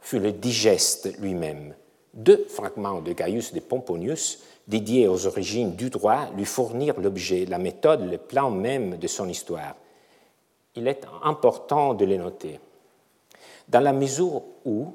fut 0.00 0.18
le 0.18 0.32
digeste 0.32 1.16
lui-même. 1.20 1.74
Deux 2.14 2.44
fragments 2.48 3.00
de 3.00 3.12
Gaius 3.12 3.52
de 3.52 3.60
Pomponius, 3.60 4.40
dédiés 4.66 5.06
aux 5.06 5.26
origines 5.26 5.76
du 5.76 5.90
droit, 5.90 6.30
lui 6.36 6.44
fournirent 6.44 7.00
l'objet, 7.00 7.46
la 7.46 7.58
méthode, 7.58 8.10
le 8.10 8.18
plan 8.18 8.50
même 8.50 8.96
de 8.96 9.06
son 9.06 9.28
histoire. 9.28 9.76
Il 10.78 10.86
est 10.86 11.02
important 11.24 11.92
de 11.92 12.04
les 12.04 12.18
noter. 12.18 12.60
Dans 13.68 13.80
la 13.80 13.92
mesure 13.92 14.42
où, 14.64 14.92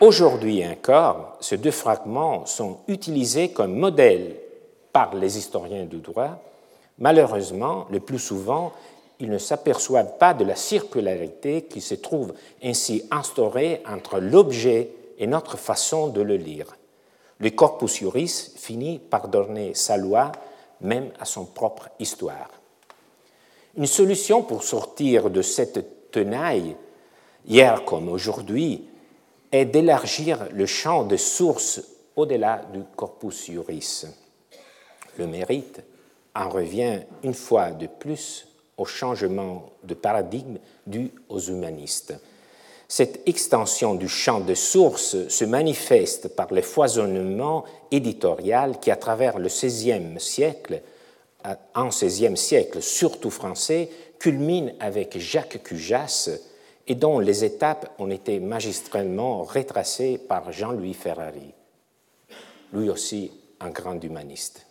Aujourd'hui 0.00 0.66
encore, 0.66 1.36
ces 1.40 1.58
deux 1.58 1.70
fragments 1.70 2.44
sont 2.44 2.80
utilisés 2.88 3.50
comme 3.50 3.74
modèle 3.74 4.36
par 4.92 5.14
les 5.14 5.36
historiens 5.38 5.84
du 5.84 5.98
droit. 5.98 6.38
Malheureusement, 6.98 7.86
le 7.90 8.00
plus 8.00 8.18
souvent, 8.18 8.72
ils 9.20 9.30
ne 9.30 9.38
s'aperçoivent 9.38 10.18
pas 10.18 10.34
de 10.34 10.44
la 10.44 10.54
circularité 10.54 11.62
qui 11.62 11.80
se 11.80 11.94
trouve 11.94 12.34
ainsi 12.62 13.04
instaurée 13.10 13.82
entre 13.86 14.18
l'objet 14.18 14.90
et 15.18 15.26
notre 15.26 15.56
façon 15.56 16.08
de 16.08 16.20
le 16.20 16.36
lire. 16.36 16.76
Le 17.38 17.50
corpus 17.50 17.96
juris 17.96 18.52
finit 18.56 18.98
par 18.98 19.28
donner 19.28 19.74
sa 19.74 19.96
loi 19.96 20.32
même 20.80 21.10
à 21.18 21.26
son 21.26 21.44
propre 21.44 21.88
histoire. 21.98 22.48
Une 23.76 23.86
solution 23.86 24.42
pour 24.42 24.62
sortir 24.62 25.28
de 25.28 25.42
cette 25.42 26.10
tenaille, 26.10 26.76
hier 27.46 27.84
comme 27.84 28.08
aujourd'hui, 28.08 28.84
est 29.52 29.66
d'élargir 29.66 30.48
le 30.52 30.64
champ 30.64 31.04
de 31.04 31.18
sources 31.18 31.82
au-delà 32.16 32.62
du 32.72 32.80
corpus 32.96 33.46
juris. 33.46 34.06
Le 35.18 35.26
mérite 35.26 35.82
en 36.34 36.48
revient 36.48 37.00
une 37.22 37.34
fois 37.34 37.70
de 37.70 37.86
plus 37.86 38.48
au 38.78 38.86
changement 38.86 39.70
de 39.84 39.94
paradigme 39.94 40.56
dû 40.86 41.10
aux 41.28 41.40
humanistes. 41.40 42.14
Cette 42.88 43.28
extension 43.28 43.94
du 43.94 44.08
champ 44.08 44.40
de 44.40 44.54
sources 44.54 45.28
se 45.28 45.44
manifeste 45.44 46.28
par 46.34 46.52
le 46.54 46.62
foisonnement 46.62 47.64
éditorial 47.90 48.78
qui, 48.80 48.90
à 48.90 48.96
travers 48.96 49.38
le 49.38 49.48
XVIe 49.48 50.18
siècle, 50.18 50.80
en 51.74 51.88
XVIe 51.88 52.36
siècle, 52.36 52.82
surtout 52.82 53.30
français, 53.30 53.88
culmine 54.18 54.74
avec 54.80 55.18
Jacques 55.18 55.62
Cujas 55.62 56.30
et 56.86 56.94
dont 56.94 57.18
les 57.18 57.44
étapes 57.44 57.92
ont 57.98 58.10
été 58.10 58.40
magistralement 58.40 59.42
retracées 59.42 60.18
par 60.18 60.52
Jean-Louis 60.52 60.94
Ferrari, 60.94 61.52
lui 62.72 62.90
aussi 62.90 63.32
un 63.60 63.70
grand 63.70 64.02
humaniste. 64.02 64.66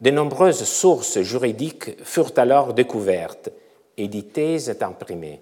De 0.00 0.10
nombreuses 0.10 0.64
sources 0.64 1.20
juridiques 1.20 2.02
furent 2.04 2.32
alors 2.36 2.74
découvertes, 2.74 3.50
éditées 3.96 4.68
et 4.68 4.82
imprimées. 4.82 5.40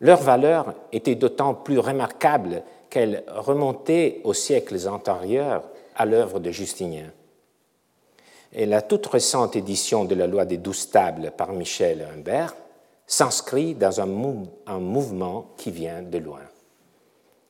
Leur 0.00 0.22
valeur 0.22 0.74
était 0.92 1.14
d'autant 1.14 1.54
plus 1.54 1.78
remarquable 1.78 2.62
qu'elle 2.88 3.22
remontait 3.28 4.20
aux 4.24 4.34
siècles 4.34 4.88
antérieurs 4.88 5.64
à 5.94 6.06
l'œuvre 6.06 6.40
de 6.40 6.50
Justinien. 6.50 7.10
Et 8.54 8.66
la 8.66 8.82
toute 8.82 9.06
récente 9.06 9.56
édition 9.56 10.04
de 10.04 10.14
la 10.14 10.26
loi 10.26 10.44
des 10.44 10.58
douze 10.58 10.90
tables 10.90 11.32
par 11.36 11.52
Michel 11.52 12.06
Humbert 12.12 12.54
s'inscrit 13.06 13.74
dans 13.74 14.00
un, 14.00 14.06
mouvement 14.06 15.52
qui 15.56 15.70
vient 15.70 16.02
de 16.02 16.18
loin. 16.18 16.42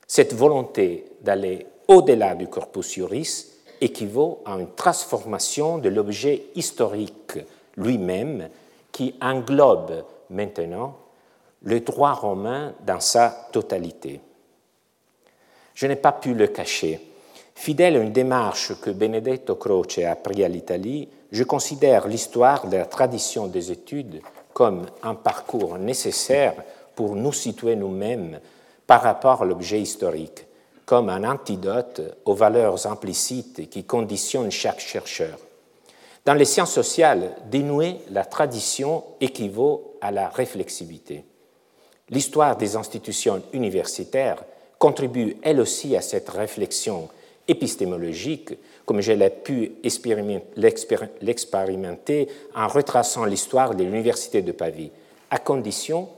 Cette 0.07 0.33
volonté 0.33 1.05
d'aller 1.21 1.65
au-delà 1.87 2.35
du 2.35 2.47
corpus 2.47 2.93
juris 2.93 3.45
équivaut 3.81 4.41
à 4.45 4.53
une 4.53 4.73
transformation 4.75 5.77
de 5.77 5.89
l'objet 5.89 6.43
historique 6.55 7.39
lui-même 7.75 8.49
qui 8.91 9.15
englobe 9.21 10.05
maintenant 10.29 10.97
le 11.63 11.79
droit 11.79 12.13
romain 12.13 12.73
dans 12.85 12.99
sa 12.99 13.47
totalité. 13.51 14.21
Je 15.73 15.87
n'ai 15.87 15.95
pas 15.95 16.11
pu 16.11 16.33
le 16.33 16.47
cacher. 16.47 16.99
Fidèle 17.55 17.95
à 17.95 17.99
une 17.99 18.11
démarche 18.11 18.73
que 18.81 18.89
Benedetto 18.89 19.55
Croce 19.55 19.99
a 19.99 20.15
pris 20.15 20.43
à 20.43 20.47
l'Italie, 20.47 21.07
je 21.31 21.43
considère 21.43 22.07
l'histoire 22.07 22.67
de 22.67 22.77
la 22.77 22.85
tradition 22.85 23.47
des 23.47 23.71
études 23.71 24.21
comme 24.53 24.85
un 25.01 25.15
parcours 25.15 25.77
nécessaire 25.77 26.55
pour 26.95 27.15
nous 27.15 27.33
situer 27.33 27.75
nous-mêmes 27.75 28.39
par 28.85 29.01
rapport 29.01 29.41
à 29.41 29.45
l'objet 29.45 29.81
historique, 29.81 30.45
comme 30.85 31.09
un 31.09 31.23
antidote 31.23 32.01
aux 32.25 32.35
valeurs 32.35 32.85
implicites 32.85 33.69
qui 33.69 33.83
conditionnent 33.83 34.51
chaque 34.51 34.79
chercheur. 34.79 35.37
Dans 36.25 36.33
les 36.33 36.45
sciences 36.45 36.73
sociales, 36.73 37.35
dénouer 37.49 37.97
la 38.09 38.25
tradition 38.25 39.03
équivaut 39.19 39.97
à 40.01 40.11
la 40.11 40.29
réflexivité. 40.29 41.25
L'histoire 42.09 42.57
des 42.57 42.75
institutions 42.75 43.41
universitaires 43.53 44.43
contribue 44.77 45.37
elle 45.41 45.59
aussi 45.59 45.95
à 45.95 46.01
cette 46.01 46.29
réflexion 46.29 47.09
épistémologique, 47.47 48.53
comme 48.85 49.01
je 49.01 49.11
l'ai 49.11 49.29
pu 49.29 49.73
l'expérimenter 51.21 52.27
en 52.55 52.67
retraçant 52.67 53.25
l'histoire 53.25 53.75
de 53.75 53.83
l'Université 53.83 54.41
de 54.41 54.51
Pavie, 54.51 54.91
à 55.29 55.39
condition 55.39 56.09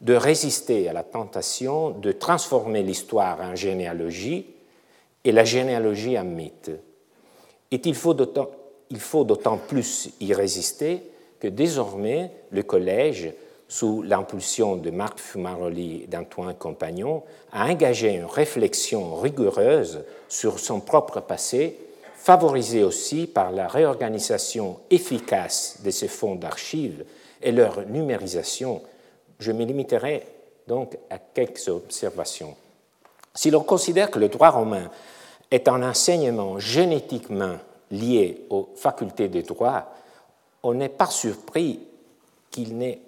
de 0.00 0.14
résister 0.14 0.88
à 0.88 0.92
la 0.92 1.02
tentation 1.02 1.90
de 1.90 2.12
transformer 2.12 2.82
l'histoire 2.82 3.40
en 3.40 3.54
généalogie 3.54 4.46
et 5.24 5.32
la 5.32 5.44
généalogie 5.44 6.18
en 6.18 6.24
mythe. 6.24 6.70
Et 7.70 7.80
il 7.84 7.94
faut 7.94 8.14
d'autant 8.14 9.56
plus 9.56 10.10
y 10.20 10.34
résister 10.34 11.02
que 11.40 11.48
désormais 11.48 12.30
le 12.50 12.62
collège 12.62 13.32
sous 13.74 14.02
l'impulsion 14.02 14.76
de 14.76 14.90
Marc 14.90 15.18
Fumaroli 15.18 16.02
et 16.04 16.06
d'Antoine 16.06 16.54
Compagnon, 16.54 17.24
a 17.50 17.66
engagé 17.68 18.14
une 18.14 18.24
réflexion 18.24 19.16
rigoureuse 19.16 20.04
sur 20.28 20.60
son 20.60 20.78
propre 20.78 21.18
passé, 21.18 21.76
favorisée 22.14 22.84
aussi 22.84 23.26
par 23.26 23.50
la 23.50 23.66
réorganisation 23.66 24.78
efficace 24.90 25.78
de 25.82 25.90
ces 25.90 26.06
fonds 26.06 26.36
d'archives 26.36 27.04
et 27.42 27.50
leur 27.50 27.84
numérisation. 27.86 28.80
Je 29.40 29.50
me 29.50 29.64
limiterai 29.64 30.24
donc 30.68 30.96
à 31.10 31.18
quelques 31.18 31.66
observations. 31.66 32.54
Si 33.34 33.50
l'on 33.50 33.64
considère 33.64 34.12
que 34.12 34.20
le 34.20 34.28
droit 34.28 34.50
romain 34.50 34.88
est 35.50 35.66
un 35.66 35.82
enseignement 35.82 36.60
génétiquement 36.60 37.56
lié 37.90 38.46
aux 38.50 38.68
facultés 38.76 39.28
de 39.28 39.40
droit, 39.40 39.92
on 40.62 40.74
n'est 40.74 40.88
pas 40.88 41.08
surpris 41.08 41.80
qu'il 42.52 42.78
n'ait 42.78 43.00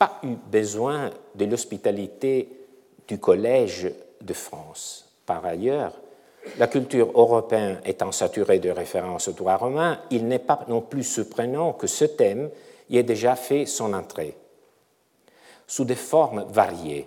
pas 0.00 0.18
eu 0.22 0.34
besoin 0.50 1.10
de 1.34 1.44
l'hospitalité 1.44 2.48
du 3.06 3.18
Collège 3.18 3.92
de 4.22 4.32
France. 4.32 5.12
Par 5.26 5.44
ailleurs, 5.44 5.92
la 6.58 6.68
culture 6.68 7.10
européenne 7.14 7.82
étant 7.84 8.10
saturée 8.10 8.60
de 8.60 8.70
références 8.70 9.28
au 9.28 9.32
droit 9.32 9.56
romain, 9.56 10.00
il 10.10 10.26
n'est 10.26 10.38
pas 10.38 10.64
non 10.68 10.80
plus 10.80 11.04
surprenant 11.04 11.74
que 11.74 11.86
ce 11.86 12.06
thème 12.06 12.48
y 12.88 12.96
ait 12.96 13.02
déjà 13.02 13.36
fait 13.36 13.66
son 13.66 13.92
entrée, 13.92 14.34
sous 15.66 15.84
des 15.84 15.94
formes 15.94 16.46
variées, 16.48 17.06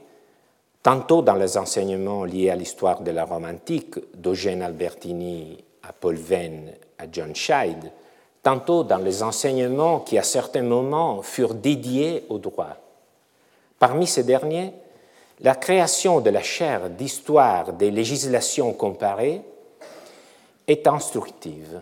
tantôt 0.83 1.23
dans 1.23 1.33
les 1.33 1.57
enseignements 1.57 2.25
liés 2.25 2.51
à 2.51 2.55
l'histoire 2.55 3.01
de 3.01 3.09
la 3.09 3.25
Rome 3.25 3.45
antique, 3.45 3.95
d'Eugène 4.13 4.61
Albertini 4.61 5.63
à 5.81 5.93
Paul 5.93 6.15
Venn 6.15 6.71
à 6.99 7.05
John 7.11 7.35
Scheid, 7.35 7.91
tantôt 8.43 8.83
dans 8.83 8.99
les 8.99 9.23
enseignements 9.23 10.01
qui 10.01 10.19
à 10.19 10.23
certains 10.23 10.61
moments 10.61 11.23
furent 11.23 11.55
dédiés 11.55 12.25
au 12.29 12.37
droit. 12.37 12.77
Parmi 13.83 14.07
ces 14.07 14.23
derniers, 14.23 14.71
la 15.41 15.55
création 15.55 16.21
de 16.21 16.29
la 16.29 16.41
chaire 16.41 16.89
d'histoire 16.89 17.73
des 17.73 17.91
législations 17.91 18.71
comparées 18.71 19.41
est 20.67 20.87
instructive. 20.87 21.81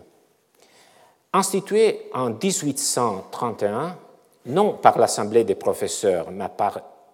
Instituée 1.32 2.10
en 2.12 2.30
1831, 2.30 3.96
non 4.46 4.72
par 4.72 4.98
l'Assemblée 4.98 5.44
des 5.44 5.54
professeurs, 5.54 6.32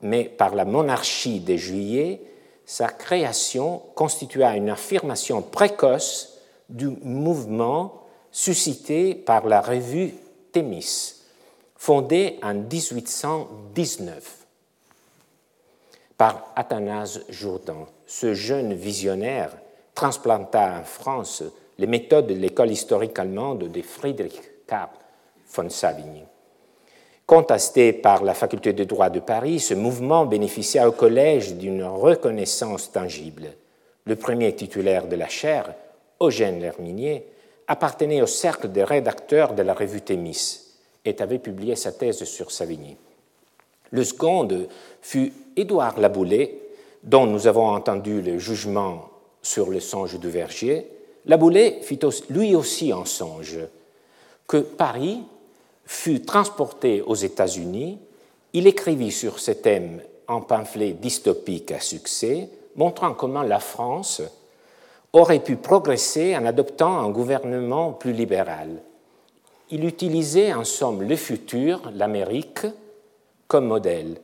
mais 0.00 0.24
par, 0.24 0.54
la 0.54 0.64
monarchie 0.64 1.40
de 1.40 1.56
Juillet, 1.56 2.22
sa 2.64 2.88
création 2.88 3.82
constitua 3.94 4.56
une 4.56 4.70
affirmation 4.70 5.42
précoce 5.42 6.38
du 6.70 6.88
mouvement 7.02 8.04
suscité 8.32 9.14
par 9.14 9.46
la 9.46 9.60
revue 9.60 10.14
Thémis, 10.50 11.16
fondée 11.76 12.38
en 12.42 12.54
1819 12.54 14.37
par 16.18 16.52
Athanase 16.56 17.24
Jourdan. 17.30 17.86
Ce 18.06 18.34
jeune 18.34 18.74
visionnaire 18.74 19.56
transplanta 19.94 20.80
en 20.80 20.84
France 20.84 21.44
les 21.78 21.86
méthodes 21.86 22.26
de 22.26 22.34
l'école 22.34 22.72
historique 22.72 23.18
allemande 23.18 23.70
de 23.70 23.82
Friedrich 23.82 24.66
Karl 24.66 24.90
von 25.54 25.70
Savigny. 25.70 26.24
Contesté 27.24 27.92
par 27.92 28.24
la 28.24 28.34
faculté 28.34 28.72
de 28.72 28.84
droit 28.84 29.10
de 29.10 29.20
Paris, 29.20 29.60
ce 29.60 29.74
mouvement 29.74 30.26
bénéficia 30.26 30.88
au 30.88 30.92
collège 30.92 31.54
d'une 31.54 31.84
reconnaissance 31.84 32.90
tangible. 32.90 33.54
Le 34.04 34.16
premier 34.16 34.54
titulaire 34.54 35.06
de 35.06 35.16
la 35.16 35.28
chaire, 35.28 35.74
Eugène 36.20 36.60
Lerminier, 36.60 37.26
appartenait 37.68 38.22
au 38.22 38.26
cercle 38.26 38.68
des 38.68 38.82
rédacteurs 38.82 39.54
de 39.54 39.62
la 39.62 39.74
revue 39.74 40.00
Thémis 40.00 40.60
et 41.04 41.14
avait 41.20 41.38
publié 41.38 41.76
sa 41.76 41.92
thèse 41.92 42.24
sur 42.24 42.50
Savigny. 42.50 42.96
Le 43.90 44.04
second 44.04 44.48
fut 45.00 45.32
Édouard 45.56 45.98
Laboulé, 45.98 46.60
dont 47.02 47.26
nous 47.26 47.46
avons 47.46 47.68
entendu 47.68 48.20
le 48.20 48.38
jugement 48.38 49.08
sur 49.42 49.70
le 49.70 49.80
songe 49.80 50.18
du 50.18 50.28
verger. 50.28 50.86
Laboulé 51.26 51.78
fit 51.82 51.98
lui 52.30 52.54
aussi 52.54 52.92
un 52.92 53.04
songe 53.04 53.58
que 54.46 54.58
Paris 54.58 55.20
fut 55.84 56.22
transporté 56.22 57.02
aux 57.02 57.14
États-Unis. 57.14 57.98
Il 58.52 58.66
écrivit 58.66 59.12
sur 59.12 59.38
ce 59.38 59.52
thème 59.52 60.00
un 60.28 60.40
pamphlet 60.40 60.92
dystopique 60.92 61.72
à 61.72 61.80
succès, 61.80 62.50
montrant 62.76 63.14
comment 63.14 63.42
la 63.42 63.60
France 63.60 64.22
aurait 65.12 65.42
pu 65.42 65.56
progresser 65.56 66.36
en 66.36 66.44
adoptant 66.44 66.98
un 66.98 67.10
gouvernement 67.10 67.92
plus 67.92 68.12
libéral. 68.12 68.68
Il 69.70 69.84
utilisait 69.84 70.52
en 70.52 70.64
somme 70.64 71.02
le 71.02 71.16
futur, 71.16 71.80
l'Amérique, 71.94 72.66
comme 73.48 73.66
modèle. 73.66 74.20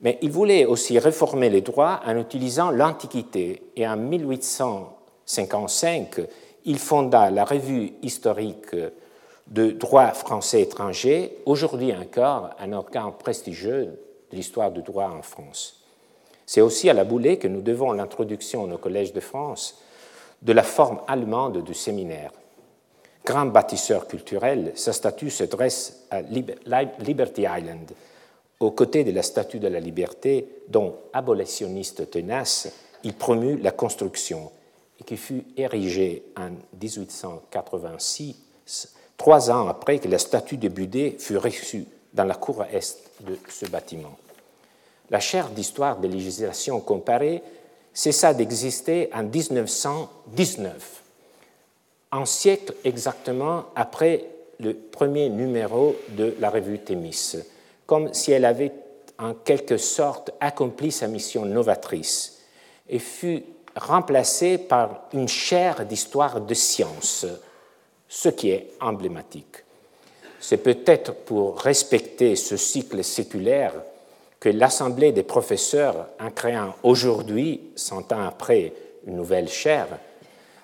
Mais 0.00 0.18
il 0.22 0.30
voulait 0.30 0.64
aussi 0.64 1.00
réformer 1.00 1.50
les 1.50 1.60
droits 1.60 2.00
en 2.06 2.16
utilisant 2.16 2.70
l'Antiquité. 2.70 3.64
Et 3.74 3.84
en 3.86 3.96
1855, 3.96 6.20
il 6.64 6.78
fonda 6.78 7.30
la 7.30 7.44
revue 7.44 7.92
historique 8.02 8.74
de 9.48 9.72
droit 9.72 10.12
français 10.12 10.62
étranger, 10.62 11.38
aujourd'hui 11.46 11.92
encore 11.92 12.50
un 12.60 12.72
organe 12.72 13.12
prestigieux 13.18 13.98
de 14.30 14.36
l'histoire 14.36 14.70
du 14.70 14.82
droit 14.82 15.10
en 15.10 15.22
France. 15.22 15.82
C'est 16.46 16.60
aussi 16.60 16.88
à 16.88 16.94
la 16.94 17.02
Boulée 17.04 17.38
que 17.38 17.48
nous 17.48 17.62
devons 17.62 17.90
l'introduction 17.92 18.72
au 18.72 18.78
Collège 18.78 19.12
de 19.12 19.18
France 19.20 19.82
de 20.42 20.52
la 20.52 20.62
forme 20.62 21.00
allemande 21.08 21.64
du 21.64 21.74
séminaire. 21.74 22.30
Grand 23.24 23.46
bâtisseur 23.46 24.06
culturel, 24.06 24.70
sa 24.74 24.92
statue 24.92 25.30
se 25.30 25.42
dresse 25.44 26.04
à 26.10 26.20
Liberty 26.22 27.42
Island, 27.42 27.90
aux 28.60 28.70
côtés 28.70 29.04
de 29.04 29.12
la 29.12 29.22
Statue 29.22 29.58
de 29.58 29.68
la 29.68 29.80
Liberté, 29.80 30.48
dont 30.68 30.96
abolitionniste 31.12 32.10
tenace, 32.10 32.68
il 33.04 33.14
promut 33.14 33.62
la 33.62 33.70
construction 33.70 34.50
et 35.00 35.04
qui 35.04 35.16
fut 35.16 35.44
érigée 35.56 36.24
en 36.36 36.50
1886, 36.80 38.94
trois 39.16 39.50
ans 39.50 39.68
après 39.68 40.00
que 40.00 40.08
la 40.08 40.18
statue 40.18 40.56
de 40.56 40.68
Budé 40.68 41.14
fut 41.18 41.36
reçue 41.36 41.86
dans 42.12 42.24
la 42.24 42.34
cour 42.34 42.64
est 42.64 42.98
de 43.20 43.38
ce 43.48 43.66
bâtiment. 43.66 44.18
La 45.10 45.20
chaire 45.20 45.50
d'histoire 45.50 45.98
des 45.98 46.08
législations 46.08 46.80
comparées 46.80 47.42
cessa 47.94 48.34
d'exister 48.34 49.08
en 49.14 49.22
1919, 49.22 51.02
un 52.12 52.24
siècle 52.24 52.74
exactement 52.84 53.66
après 53.76 54.24
le 54.60 54.74
premier 54.74 55.28
numéro 55.28 55.94
de 56.10 56.34
la 56.40 56.50
revue 56.50 56.80
Thémis 56.80 57.36
comme 57.88 58.12
si 58.12 58.32
elle 58.32 58.44
avait 58.44 58.72
en 59.18 59.32
quelque 59.32 59.78
sorte 59.78 60.30
accompli 60.40 60.92
sa 60.92 61.08
mission 61.08 61.46
novatrice 61.46 62.42
et 62.86 62.98
fut 62.98 63.42
remplacé 63.74 64.58
par 64.58 65.08
une 65.14 65.26
chaire 65.26 65.86
d'histoire 65.86 66.42
de 66.42 66.52
science, 66.52 67.24
ce 68.06 68.28
qui 68.28 68.50
est 68.50 68.74
emblématique. 68.82 69.64
C'est 70.38 70.58
peut-être 70.58 71.14
pour 71.14 71.58
respecter 71.60 72.36
ce 72.36 72.58
cycle 72.58 73.02
séculaire 73.02 73.72
que 74.38 74.50
l'Assemblée 74.50 75.12
des 75.12 75.22
professeurs, 75.22 76.08
en 76.20 76.30
créant 76.30 76.74
aujourd'hui, 76.82 77.72
cent 77.74 78.12
ans 78.12 78.26
après, 78.26 78.74
une 79.06 79.16
nouvelle 79.16 79.48
chaire, 79.48 79.98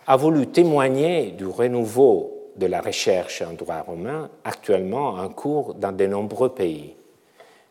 a 0.07 0.17
voulu 0.17 0.49
témoigner 0.49 1.31
du 1.31 1.47
renouveau 1.47 2.51
de 2.57 2.67
la 2.67 2.83
recherche 2.83 3.41
en 3.41 3.55
droit 3.55 3.81
romain 3.81 4.29
actuellement 4.45 5.15
en 5.15 5.31
cours 5.31 5.73
dans 5.73 5.91
de 5.91 6.07
nombreux 6.07 6.51
pays. 6.51 6.95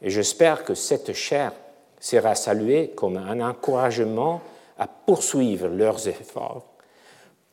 Et 0.03 0.09
j'espère 0.09 0.65
que 0.65 0.75
cette 0.75 1.13
chaire 1.13 1.53
sera 1.99 2.35
saluée 2.35 2.91
comme 2.95 3.17
un 3.17 3.39
encouragement 3.39 4.41
à 4.77 4.87
poursuivre 4.87 5.67
leurs 5.67 6.07
efforts 6.07 6.65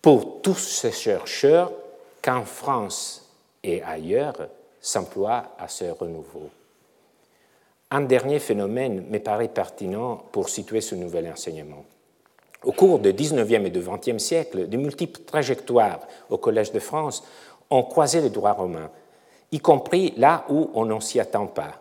pour 0.03 0.43
tous 0.43 0.59
ces 0.59 0.91
chercheurs 0.91 1.71
qu'en 2.23 2.45
France 2.45 3.31
et 3.63 3.83
ailleurs 3.83 4.49
s'emploient 4.81 5.55
à 5.59 5.69
ce 5.69 5.85
renouveau. 5.85 6.51
Un 7.93 8.03
dernier 8.03 8.39
phénomène 8.39 9.07
me 9.09 9.19
paraît 9.19 9.49
pertinent 9.49 10.17
pour 10.33 10.49
situer 10.49 10.81
ce 10.81 10.95
nouvel 10.95 11.29
enseignement. 11.29 11.85
Au 12.65 12.73
cours 12.73 12.99
du 12.99 13.13
XIXe 13.13 13.67
et 13.67 13.71
du 13.71 13.81
XXe 13.81 14.23
siècle, 14.23 14.69
de 14.69 14.77
multiples 14.77 15.21
trajectoires 15.23 16.01
au 16.29 16.39
Collège 16.39 16.73
de 16.73 16.79
France 16.79 17.25
ont 17.71 17.83
croisé 17.83 18.21
le 18.21 18.31
droit 18.31 18.53
romain, 18.53 18.91
y 19.53 19.61
compris 19.61 20.15
là 20.17 20.45
où 20.49 20.71
on 20.75 20.87
n'en 20.87 21.01
s'y 21.01 21.21
attend 21.21 21.47
pas. 21.47 21.80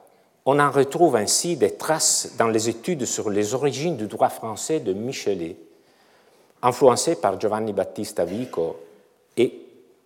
On 0.52 0.58
en 0.58 0.72
retrouve 0.72 1.16
ainsi 1.16 1.58
des 1.58 1.76
traces 1.76 2.34
dans 2.40 2.48
les 2.48 2.70
études 2.70 3.06
sur 3.06 3.30
les 3.30 3.54
origines 3.54 3.96
du 3.96 4.08
droit 4.08 4.30
français 4.30 4.80
de 4.80 4.94
Michelet, 4.94 5.56
influencé 6.64 7.18
par 7.18 7.40
Giovanni 7.40 7.72
Battista 7.72 8.26
Vico 8.26 8.78
et 9.38 9.54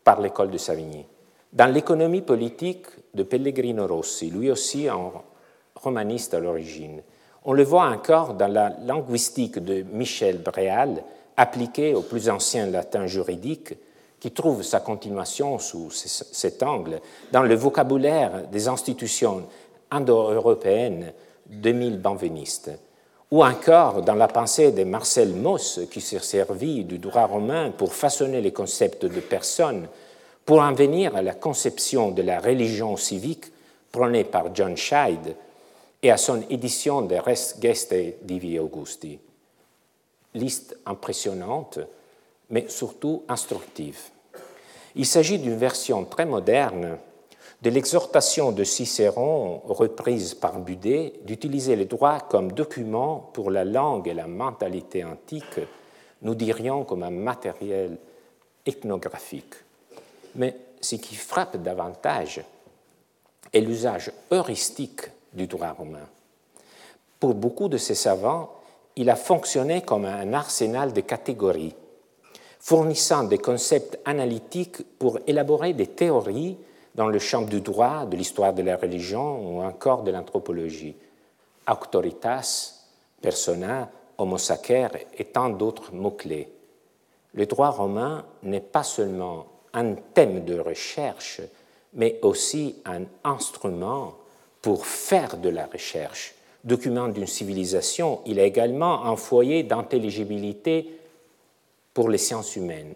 par 0.04 0.20
l'école 0.20 0.52
de 0.52 0.58
Savigny. 0.58 1.06
Dans 1.54 1.72
l'économie 1.74 2.24
politique 2.24 2.88
de 3.14 3.24
Pellegrino 3.24 3.88
Rossi, 3.88 4.32
lui 4.32 4.52
aussi 4.52 4.90
un 4.90 5.14
romaniste 5.76 6.34
à 6.34 6.42
l'origine. 6.42 7.02
On 7.46 7.54
le 7.54 7.64
voit 7.64 7.88
encore 7.88 8.34
dans 8.34 8.52
la 8.52 8.76
linguistique 8.82 9.60
de 9.60 9.84
Michel 9.94 10.40
Bréal, 10.40 11.06
appliquée 11.38 11.94
au 11.94 12.02
plus 12.02 12.28
ancien 12.28 12.66
latin 12.66 13.08
juridique, 13.08 13.76
qui 14.20 14.32
trouve 14.32 14.64
sa 14.64 14.80
continuation 14.80 15.60
sous 15.60 15.90
cet 15.92 16.64
angle 16.64 17.02
dans 17.34 17.44
le 17.44 17.56
vocabulaire 17.56 18.48
des 18.48 18.70
institutions 18.70 19.44
indo-européennes 19.94 21.14
d'Émile 21.46 22.00
Benveniste, 22.00 22.72
ou 23.32 23.44
encore 23.44 24.02
dans 24.02 24.16
la 24.16 24.28
pensée 24.28 24.72
de 24.72 24.84
Marcel 24.84 25.30
Mauss, 25.34 25.82
qui 25.92 26.02
s'est 26.02 26.20
servi 26.20 26.84
du 26.84 27.00
droit 27.00 27.26
romain 27.26 27.72
pour 27.72 27.94
façonner 27.94 28.42
les 28.42 28.54
concepts 28.54 29.06
de 29.06 29.20
personne, 29.20 29.88
pour 30.46 30.60
en 30.60 30.74
venir 30.74 31.16
à 31.16 31.22
la 31.22 31.34
conception 31.34 32.12
de 32.12 32.22
la 32.22 32.40
religion 32.40 32.98
civique 32.98 33.46
prônée 33.92 34.24
par 34.24 34.54
John 34.54 34.76
Scheid 34.76 35.36
et 36.02 36.12
à 36.12 36.18
son 36.18 36.44
édition 36.50 37.02
de 37.02 37.16
Res 37.16 37.56
Geste 37.62 37.96
Divi 38.24 38.60
Augusti. 38.60 39.20
Liste 40.34 40.78
impressionnante, 40.86 41.80
mais 42.50 42.66
surtout 42.68 43.24
instructive. 43.30 44.00
Il 44.96 45.06
s'agit 45.06 45.40
d'une 45.40 45.58
version 45.58 46.06
très 46.06 46.26
moderne 46.26 46.98
de 47.64 47.70
l'exhortation 47.70 48.52
de 48.52 48.66
Cicéron, 48.66 49.62
reprise 49.64 50.34
par 50.34 50.60
Budet, 50.60 51.14
d'utiliser 51.24 51.78
le 51.78 51.86
droit 51.86 52.20
comme 52.20 52.52
document 52.52 53.30
pour 53.32 53.50
la 53.50 53.64
langue 53.64 54.10
et 54.10 54.14
la 54.14 54.28
mentalité 54.28 55.06
antique, 55.06 55.62
nous 56.24 56.36
dirions 56.36 56.84
comme 56.84 57.04
un 57.04 57.10
matériel 57.10 57.98
ethnographique. 58.66 59.54
Mais 60.36 60.58
ce 60.82 60.98
qui 60.98 61.16
frappe 61.16 61.56
davantage 61.56 62.44
est 63.54 63.62
l'usage 63.62 64.12
heuristique 64.30 65.04
du 65.32 65.48
droit 65.48 65.72
romain. 65.72 66.08
Pour 67.18 67.34
beaucoup 67.34 67.70
de 67.70 67.78
ces 67.78 67.96
savants, 67.96 68.52
il 68.98 69.10
a 69.10 69.16
fonctionné 69.16 69.84
comme 69.84 70.04
un 70.04 70.34
arsenal 70.34 70.92
de 70.92 71.00
catégories, 71.00 71.76
fournissant 72.60 73.24
des 73.24 73.38
concepts 73.38 74.00
analytiques 74.04 74.98
pour 75.00 75.20
élaborer 75.28 75.72
des 75.72 75.88
théories 75.88 76.58
dans 76.96 77.08
le 77.08 77.20
champ 77.20 77.42
du 77.42 77.62
droit, 77.62 78.06
de 78.06 78.16
l'histoire 78.16 78.54
de 78.54 78.62
la 78.62 78.78
religion 78.78 79.40
ou 79.40 79.62
encore 79.62 80.04
de 80.04 80.12
l'anthropologie. 80.12 80.96
Auctoritas, 81.70 82.86
persona, 83.22 83.90
homo 84.18 84.38
sacer 84.38 84.88
et 85.18 85.26
tant 85.26 85.50
d'autres 85.50 85.94
mots-clés. 85.94 86.50
Le 87.34 87.46
droit 87.46 87.70
romain 87.70 88.26
n'est 88.44 88.60
pas 88.60 88.84
seulement 88.84 89.48
un 89.74 89.96
thème 89.96 90.46
de 90.46 90.60
recherche, 90.60 91.42
mais 91.94 92.20
aussi 92.22 92.76
un 92.86 93.04
instrument 93.24 94.16
pour 94.62 94.86
faire 94.86 95.38
de 95.38 95.50
la 95.50 95.66
recherche. 95.66 96.36
Document 96.64 97.08
d'une 97.08 97.28
civilisation, 97.28 98.22
il 98.26 98.40
est 98.40 98.48
également 98.48 99.06
un 99.06 99.16
foyer 99.16 99.64
d'intelligibilité 99.64 101.00
pour 101.94 102.10
les 102.10 102.18
sciences 102.18 102.56
humaines. 102.56 102.94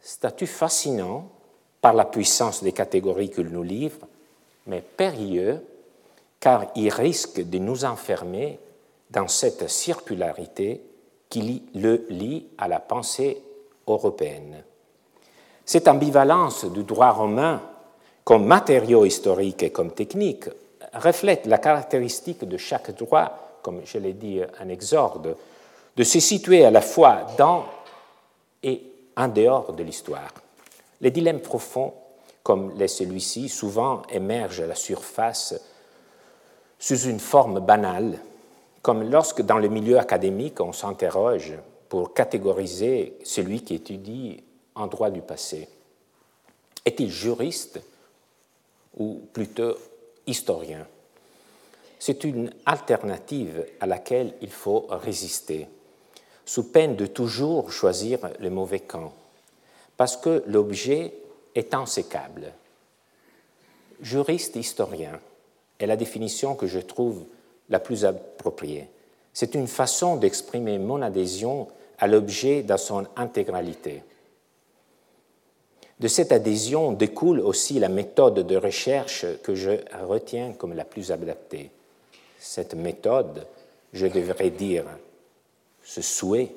Statut 0.00 0.46
fascinant 0.46 1.30
par 1.80 1.94
la 1.94 2.04
puissance 2.04 2.62
des 2.62 2.72
catégories 2.72 3.30
qu'il 3.30 3.48
nous 3.48 3.62
livre, 3.62 4.06
mais 4.66 4.82
périlleux 4.82 5.62
car 6.38 6.66
il 6.74 6.90
risque 6.90 7.42
de 7.42 7.58
nous 7.58 7.84
enfermer 7.84 8.58
dans 9.10 9.28
cette 9.28 9.68
circularité 9.68 10.82
qui 11.28 11.62
le 11.74 12.06
lie 12.08 12.46
à 12.58 12.66
la 12.66 12.80
pensée 12.80 13.42
européenne. 13.86 14.64
Cette 15.64 15.86
ambivalence 15.86 16.64
du 16.64 16.82
droit 16.82 17.10
romain 17.10 17.62
comme 18.24 18.46
matériau 18.46 19.04
historique 19.04 19.62
et 19.62 19.70
comme 19.70 19.92
technique 19.92 20.46
reflète 20.94 21.46
la 21.46 21.58
caractéristique 21.58 22.44
de 22.44 22.56
chaque 22.56 22.96
droit, 22.96 23.58
comme 23.62 23.82
je 23.84 23.98
l'ai 23.98 24.14
dit 24.14 24.40
en 24.60 24.68
exorde, 24.68 25.36
de 25.96 26.04
se 26.04 26.20
situer 26.20 26.64
à 26.64 26.70
la 26.70 26.80
fois 26.80 27.26
dans 27.36 27.64
et 28.62 28.82
en 29.16 29.28
dehors 29.28 29.72
de 29.72 29.82
l'histoire. 29.82 30.32
Les 31.00 31.10
dilemmes 31.10 31.40
profonds, 31.40 31.94
comme 32.42 32.74
celui-ci, 32.86 33.48
souvent 33.48 34.02
émergent 34.10 34.60
à 34.60 34.66
la 34.66 34.74
surface 34.74 35.54
sous 36.78 36.98
une 37.02 37.20
forme 37.20 37.60
banale, 37.60 38.18
comme 38.82 39.02
lorsque 39.02 39.42
dans 39.42 39.58
le 39.58 39.68
milieu 39.68 39.98
académique 39.98 40.60
on 40.60 40.72
s'interroge 40.72 41.54
pour 41.88 42.14
catégoriser 42.14 43.18
celui 43.24 43.62
qui 43.62 43.74
étudie 43.74 44.42
en 44.74 44.86
droit 44.86 45.10
du 45.10 45.20
passé. 45.20 45.68
Est-il 46.84 47.10
juriste 47.10 47.80
ou 48.96 49.20
plutôt 49.32 49.74
historien? 50.26 50.86
C'est 51.98 52.24
une 52.24 52.50
alternative 52.64 53.66
à 53.80 53.86
laquelle 53.86 54.34
il 54.40 54.50
faut 54.50 54.86
résister, 54.88 55.68
sous 56.46 56.72
peine 56.72 56.96
de 56.96 57.04
toujours 57.06 57.70
choisir 57.70 58.18
le 58.38 58.48
mauvais 58.48 58.80
camp, 58.80 59.12
parce 60.00 60.16
que 60.16 60.42
l'objet 60.46 61.12
est 61.54 61.74
insécable. 61.74 62.54
Juriste 64.00 64.56
historien 64.56 65.20
est 65.78 65.84
la 65.84 65.98
définition 65.98 66.54
que 66.54 66.66
je 66.66 66.78
trouve 66.78 67.26
la 67.68 67.80
plus 67.80 68.06
appropriée. 68.06 68.88
C'est 69.34 69.54
une 69.54 69.66
façon 69.66 70.16
d'exprimer 70.16 70.78
mon 70.78 71.02
adhésion 71.02 71.68
à 71.98 72.06
l'objet 72.06 72.62
dans 72.62 72.78
son 72.78 73.06
intégralité. 73.14 74.02
De 75.98 76.08
cette 76.08 76.32
adhésion 76.32 76.92
découle 76.92 77.40
aussi 77.40 77.78
la 77.78 77.90
méthode 77.90 78.46
de 78.46 78.56
recherche 78.56 79.26
que 79.42 79.54
je 79.54 79.72
retiens 80.08 80.54
comme 80.54 80.72
la 80.72 80.86
plus 80.86 81.12
adaptée. 81.12 81.70
Cette 82.38 82.72
méthode, 82.72 83.46
je 83.92 84.06
devrais 84.06 84.48
dire 84.48 84.86
ce 85.84 86.00
souhait, 86.00 86.54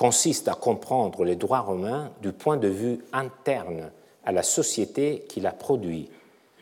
consiste 0.00 0.48
à 0.48 0.54
comprendre 0.54 1.26
le 1.26 1.36
droit 1.36 1.58
romain 1.58 2.10
du 2.22 2.32
point 2.32 2.56
de 2.56 2.68
vue 2.68 3.00
interne 3.12 3.90
à 4.24 4.32
la 4.32 4.42
société 4.42 5.26
qui 5.28 5.40
l'a 5.40 5.52
produit, 5.52 6.08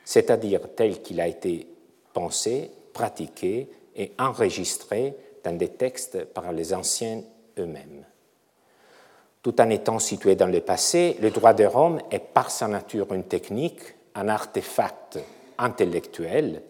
c'est-à-dire 0.05 0.63
tel 0.75 1.03
qu'il 1.03 1.21
a 1.21 1.29
été 1.29 1.69
pensé, 2.13 2.73
pratiqué 2.93 3.69
et 3.95 4.11
enregistré 4.19 5.15
dans 5.45 5.57
des 5.57 5.69
textes 5.69 6.25
par 6.25 6.51
les 6.51 6.75
anciens 6.75 7.23
eux-mêmes. 7.61 8.05
Tout 9.41 9.61
en 9.61 9.71
étant 9.71 10.01
situé 10.01 10.35
dans 10.35 10.49
le 10.51 10.61
passé, 10.61 11.17
le 11.21 11.31
droit 11.31 11.55
de 11.55 11.65
Rome 11.65 12.01
est 12.11 12.19
par 12.19 12.51
sa 12.51 12.67
nature 12.67 13.13
une 13.15 13.23
technique, 13.23 13.83
un 14.17 14.29
artefact 14.29 15.21
intellectuel 15.59 16.61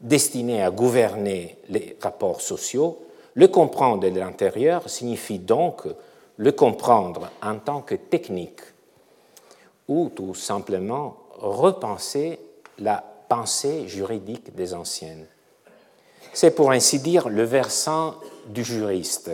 destiné 0.00 0.64
à 0.64 0.72
gouverner 0.72 1.58
les 1.68 1.96
rapports 2.02 2.40
sociaux. 2.40 3.06
Le 3.34 3.46
comprendre 3.46 4.10
de 4.10 4.18
l'intérieur 4.18 4.90
signifie 4.90 5.38
donc 5.38 5.86
le 6.38 6.52
comprendre 6.52 7.30
en 7.42 7.58
tant 7.58 7.82
que 7.82 7.94
technique 7.94 8.60
ou 9.88 10.10
tout 10.14 10.34
simplement 10.34 11.16
repenser 11.38 12.38
la 12.78 13.04
pensée 13.28 13.88
juridique 13.88 14.54
des 14.54 14.72
anciennes. 14.72 15.26
C'est 16.32 16.54
pour 16.54 16.70
ainsi 16.70 17.00
dire 17.00 17.28
le 17.28 17.42
versant 17.42 18.14
du 18.46 18.64
juriste. 18.64 19.30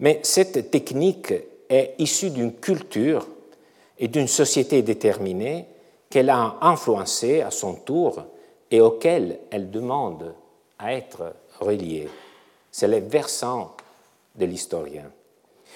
Mais 0.00 0.20
cette 0.22 0.70
technique 0.70 1.34
est 1.68 1.94
issue 1.98 2.30
d'une 2.30 2.54
culture 2.54 3.26
et 3.98 4.08
d'une 4.08 4.28
société 4.28 4.82
déterminée 4.82 5.66
qu'elle 6.08 6.30
a 6.30 6.56
influencée 6.60 7.42
à 7.42 7.50
son 7.50 7.74
tour 7.74 8.24
et 8.70 8.80
auquel 8.80 9.38
elle 9.50 9.70
demande 9.70 10.34
à 10.78 10.94
être 10.94 11.34
reliée. 11.60 12.08
C'est 12.70 12.88
le 12.88 12.98
versant 12.98 13.76
de 14.34 14.46
l'historien. 14.46 15.10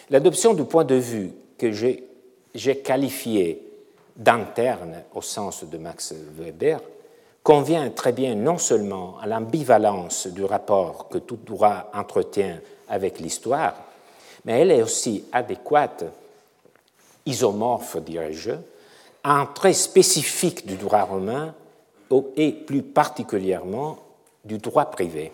L'adoption 0.09 0.55
du 0.55 0.63
point 0.65 0.85
de 0.85 0.95
vue 0.95 1.33
que 1.59 1.73
j'ai 1.73 2.79
qualifié 2.79 3.61
d'interne 4.15 5.03
au 5.15 5.21
sens 5.21 5.65
de 5.65 5.79
Max 5.79 6.15
Weber 6.39 6.81
convient 7.43 7.91
très 7.91 8.13
bien 8.13 8.37
non 8.37 8.57
seulement 8.57 9.19
à 9.21 9.27
l'ambivalence 9.27 10.29
du 10.29 10.45
rapport 10.45 11.09
que 11.09 11.19
tout 11.19 11.39
droit 11.45 11.91
entretient 11.93 12.61
avec 12.89 13.19
l'histoire, 13.19 13.75
mais 14.45 14.61
elle 14.61 14.71
est 14.71 14.83
aussi 14.83 15.25
adéquate, 15.33 16.05
isomorphe, 17.25 17.97
dirais-je, 17.97 18.53
à 19.25 19.41
un 19.41 19.47
trait 19.47 19.73
spécifique 19.73 20.67
du 20.67 20.77
droit 20.77 21.03
romain 21.03 21.53
et 22.37 22.53
plus 22.53 22.83
particulièrement 22.83 23.99
du 24.45 24.59
droit 24.59 24.87
privé. 24.87 25.33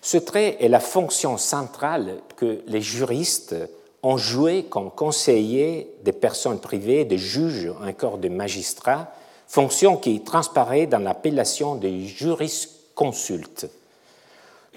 Ce 0.00 0.16
trait 0.16 0.56
est 0.60 0.68
la 0.68 0.80
fonction 0.80 1.36
centrale 1.36 2.20
que 2.36 2.62
les 2.66 2.80
juristes 2.80 3.54
ont 4.02 4.16
joué 4.16 4.64
comme 4.64 4.90
conseillers 4.90 5.94
des 6.02 6.12
personnes 6.12 6.58
privées, 6.58 7.04
des 7.04 7.18
juges, 7.18 7.72
encore 7.86 8.18
des 8.18 8.28
magistrats, 8.28 9.12
fonction 9.46 9.96
qui 9.96 10.20
transparaît 10.20 10.86
dans 10.86 10.98
l'appellation 10.98 11.76
des 11.76 12.06
jurisconsultes. 12.06 13.68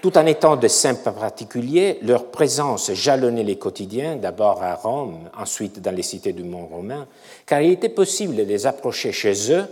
Tout 0.02 0.18
en 0.18 0.26
étant 0.26 0.56
de 0.56 0.68
simples 0.68 1.10
particuliers, 1.10 1.98
leur 2.02 2.26
présence 2.26 2.92
jalonnait 2.92 3.42
les 3.42 3.56
quotidiens, 3.56 4.16
d'abord 4.16 4.62
à 4.62 4.74
Rome, 4.74 5.30
ensuite 5.36 5.80
dans 5.80 5.90
les 5.90 6.02
cités 6.02 6.34
du 6.34 6.44
monde 6.44 6.68
romain, 6.70 7.08
car 7.46 7.62
il 7.62 7.72
était 7.72 7.88
possible 7.88 8.36
de 8.36 8.42
les 8.42 8.66
approcher 8.66 9.10
chez 9.10 9.52
eux, 9.52 9.64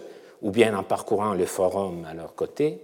ou 0.42 0.50
bien 0.50 0.76
en 0.76 0.82
parcourant 0.82 1.34
le 1.34 1.46
forum 1.46 2.06
à 2.10 2.14
leur 2.14 2.34
côté, 2.34 2.80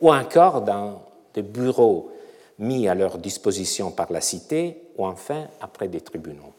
ou 0.00 0.12
encore 0.12 0.62
dans 0.62 1.02
des 1.34 1.42
bureaux 1.42 2.10
mis 2.58 2.88
à 2.88 2.94
leur 2.94 3.18
disposition 3.18 3.90
par 3.90 4.12
la 4.12 4.20
cité, 4.20 4.85
ou 4.96 5.06
enfin 5.06 5.46
après 5.60 5.88
des 5.88 6.00
tribunaux. 6.00 6.52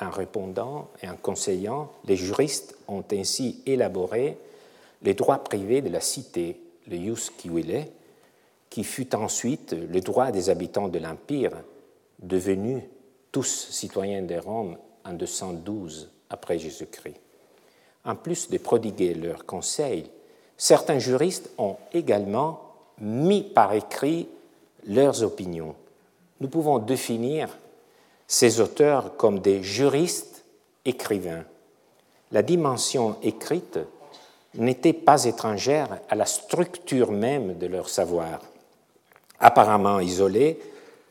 En 0.00 0.10
répondant 0.10 0.88
et 1.02 1.08
en 1.08 1.16
conseillant, 1.16 1.90
les 2.04 2.16
juristes 2.16 2.76
ont 2.88 3.04
ainsi 3.12 3.62
élaboré 3.64 4.38
les 5.02 5.14
droits 5.14 5.42
privés 5.42 5.80
de 5.80 5.88
la 5.88 6.00
cité, 6.00 6.60
le 6.88 6.96
jus 6.96 7.30
civile, 7.38 7.86
qui 8.68 8.84
fut 8.84 9.14
ensuite 9.14 9.72
le 9.72 10.00
droit 10.00 10.30
des 10.30 10.50
habitants 10.50 10.88
de 10.88 10.98
l'Empire, 10.98 11.52
devenus 12.18 12.82
tous 13.32 13.68
citoyens 13.70 14.22
de 14.22 14.36
Rome 14.36 14.76
en 15.04 15.12
212 15.12 16.10
après 16.30 16.58
Jésus-Christ. 16.58 17.20
En 18.04 18.16
plus 18.16 18.50
de 18.50 18.58
prodiguer 18.58 19.14
leurs 19.14 19.46
conseils, 19.46 20.10
certains 20.56 20.98
juristes 20.98 21.50
ont 21.58 21.76
également 21.92 22.60
mis 23.00 23.42
par 23.42 23.72
écrit 23.72 24.28
leurs 24.86 25.22
opinions. 25.22 25.74
Nous 26.40 26.48
pouvons 26.48 26.78
définir 26.78 27.48
ces 28.26 28.60
auteurs 28.60 29.16
comme 29.16 29.38
des 29.40 29.62
juristes 29.62 30.44
écrivains. 30.84 31.44
La 32.32 32.42
dimension 32.42 33.16
écrite 33.22 33.78
n'était 34.54 34.92
pas 34.92 35.24
étrangère 35.24 35.98
à 36.08 36.14
la 36.14 36.26
structure 36.26 37.12
même 37.12 37.58
de 37.58 37.66
leur 37.66 37.88
savoir. 37.88 38.40
Apparemment 39.38 40.00
isolés, 40.00 40.58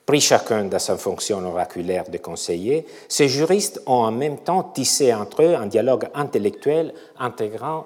pris 0.06 0.20
chacun 0.20 0.66
dans 0.66 0.80
sa 0.80 0.98
fonction 0.98 1.44
oraculaire 1.46 2.10
de 2.10 2.18
conseiller, 2.18 2.86
ces 3.08 3.28
juristes 3.28 3.82
ont 3.86 4.04
en 4.04 4.12
même 4.12 4.40
temps 4.40 4.64
tissé 4.64 5.14
entre 5.14 5.44
eux 5.44 5.56
un 5.56 5.68
dialogue 5.68 6.10
intellectuel 6.14 6.94
intégrant 7.20 7.86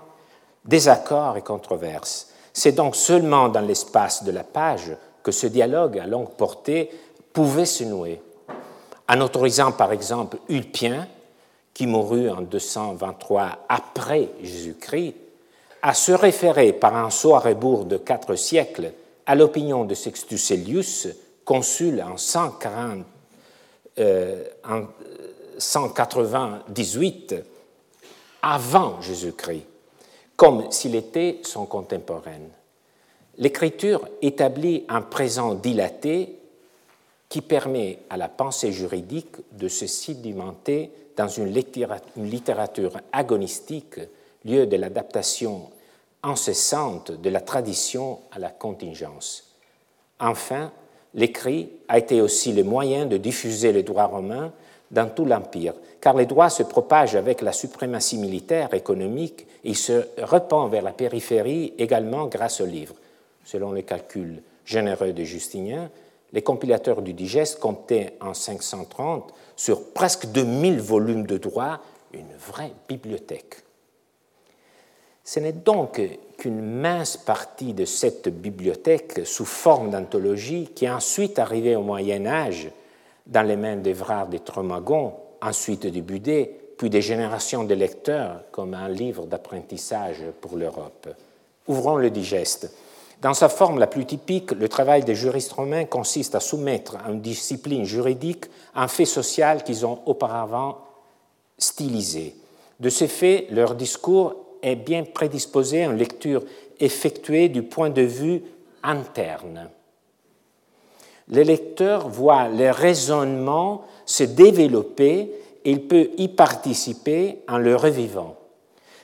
désaccords 0.66 1.38
et 1.38 1.42
controverses. 1.42 2.30
C'est 2.54 2.74
donc 2.74 2.96
seulement 2.96 3.50
dans 3.50 3.62
l'espace 3.62 4.24
de 4.24 4.32
la 4.32 4.44
page 4.44 4.92
que 5.24 5.32
ce 5.32 5.48
dialogue 5.48 6.00
à 6.00 6.08
longue 6.08 6.32
portée 6.32 6.90
pouvait 7.32 7.66
se 7.66 7.84
nouer 7.84 8.22
en 9.10 9.22
autorisant 9.22 9.72
par 9.72 9.92
exemple 9.92 10.38
Ulpien, 10.48 11.08
qui 11.74 11.88
mourut 11.88 12.30
en 12.30 12.42
223 12.42 13.66
après 13.68 14.30
Jésus-Christ, 14.42 15.16
à 15.82 15.94
se 15.94 16.12
référer 16.12 16.74
par 16.74 16.96
un 16.96 17.10
saut 17.10 17.36
à 17.36 17.54
de 17.54 17.98
quatre 17.98 18.36
siècles 18.36 18.94
à 19.26 19.36
l'opinion 19.36 19.86
de 19.86 19.96
Sextus 19.96 20.52
Elius, 20.52 21.08
consul 21.44 22.02
en, 22.02 22.18
140, 22.18 23.06
euh, 24.00 24.44
en 24.68 24.84
198 25.58 27.36
avant 28.42 29.02
Jésus-Christ, 29.02 29.66
comme 30.36 30.72
s'il 30.72 30.96
était 30.96 31.40
son 31.44 31.66
contemporain. 31.66 32.42
L'écriture 33.38 34.08
établit 34.22 34.86
un 34.90 35.02
présent 35.02 35.56
dilaté 35.56 36.39
qui 37.30 37.42
permet 37.42 38.00
à 38.10 38.18
la 38.18 38.28
pensée 38.28 38.72
juridique 38.72 39.36
de 39.52 39.68
se 39.68 39.86
sédimenter 39.86 40.92
dans 41.16 41.28
une 41.28 41.54
littérature 42.18 43.00
agonistique, 43.12 44.00
lieu 44.46 44.66
de 44.66 44.76
l'adaptation 44.78 45.70
incessante 46.24 47.12
de 47.12 47.30
la 47.30 47.42
tradition 47.42 48.20
à 48.32 48.40
la 48.40 48.50
contingence. 48.50 49.56
Enfin, 50.20 50.72
l'écrit 51.14 51.70
a 51.88 51.98
été 51.98 52.20
aussi 52.20 52.52
le 52.52 52.64
moyen 52.64 53.06
de 53.06 53.18
diffuser 53.18 53.72
le 53.72 53.84
droit 53.84 54.06
romain 54.06 54.52
dans 54.92 55.10
tout 55.10 55.26
l'Empire, 55.26 55.76
car 56.02 56.16
les 56.16 56.26
droits 56.26 56.50
se 56.50 56.64
propagent 56.64 57.16
avec 57.16 57.42
la 57.42 57.52
suprématie 57.52 58.18
militaire, 58.18 58.74
économique, 58.74 59.46
et 59.64 59.76
se 59.76 60.08
répand 60.18 60.72
vers 60.72 60.82
la 60.82 60.94
périphérie 60.94 61.74
également 61.78 62.26
grâce 62.26 62.60
aux 62.60 62.66
livres. 62.66 62.96
Selon 63.46 63.72
les 63.72 63.84
calculs 63.84 64.42
généreux 64.66 65.14
de 65.14 65.24
Justinien, 65.24 65.90
les 66.34 66.42
compilateurs 66.42 67.02
du 67.02 67.14
digeste 67.14 67.60
comptaient 67.60 68.14
en 68.22 68.34
530 68.34 69.34
sur 69.56 69.92
presque 69.92 70.28
2000 70.28 70.80
volumes 70.80 71.26
de 71.26 71.38
droit 71.38 71.80
une 72.14 72.34
vraie 72.38 72.74
bibliothèque. 72.88 73.64
Ce 75.24 75.40
n'est 75.40 75.54
donc 75.54 76.02
qu'une 76.38 76.62
mince 76.62 77.18
partie 77.18 77.74
de 77.74 77.86
cette 77.86 78.30
bibliothèque 78.30 79.22
sous 79.26 79.46
forme 79.46 79.92
d'anthologie 79.92 80.70
qui 80.74 80.86
est 80.86 80.90
ensuite 80.90 81.38
arrivée 81.38 81.76
au 81.76 81.84
Moyen 81.84 82.26
Âge 82.26 82.72
dans 83.28 83.44
les 83.44 83.56
mains 83.56 83.76
d'Evrard 83.76 84.28
de 84.28 84.40
Tromagons, 84.40 85.14
ensuite 85.42 85.86
du 85.86 86.02
Budet, 86.02 86.56
puis 86.78 86.90
des 86.90 87.02
générations 87.02 87.64
de 87.64 87.76
lecteurs 87.76 88.44
comme 88.52 88.74
un 88.74 88.90
livre 88.90 89.26
d'apprentissage 89.26 90.24
pour 90.42 90.58
l'Europe. 90.58 91.10
Ouvrons 91.68 91.98
le 91.98 92.10
digeste. 92.10 92.74
Dans 93.22 93.34
sa 93.34 93.50
forme 93.50 93.80
la 93.80 93.88
plus 93.88 94.06
typique, 94.06 94.52
le 94.52 94.70
travail 94.70 95.04
des 95.04 95.16
juristes 95.16 95.52
romains 95.52 95.86
consiste 95.86 96.36
à 96.36 96.40
soumettre 96.40 96.96
à 97.06 97.12
une 97.12 97.20
discipline 97.20 97.84
juridique 97.84 98.46
un 98.76 98.88
fait 98.88 99.06
social 99.06 99.64
qu'ils 99.64 99.86
ont 99.86 100.00
auparavant 100.06 100.78
stylisé. 101.58 102.36
De 102.80 102.90
ce 102.90 103.08
fait, 103.08 103.48
leur 103.52 103.76
discours 103.76 104.36
est 104.62 104.78
bien 104.78 105.04
prédisposé 105.04 105.84
à 105.84 105.88
une 105.88 105.98
lecture 105.98 106.44
effectuée 106.80 107.50
du 107.50 107.62
point 107.62 107.90
de 107.90 108.02
vue 108.02 108.42
interne. 108.84 109.70
Le 111.28 111.42
lecteur 111.42 112.08
voit 112.08 112.48
les 112.48 112.72
raisonnements 112.72 113.84
se 114.06 114.24
développer 114.24 115.32
et 115.66 115.72
il 115.72 115.88
peut 115.88 116.10
y 116.18 116.30
participer 116.30 117.40
en 117.50 117.58
le 117.58 117.76
revivant. 117.76 118.39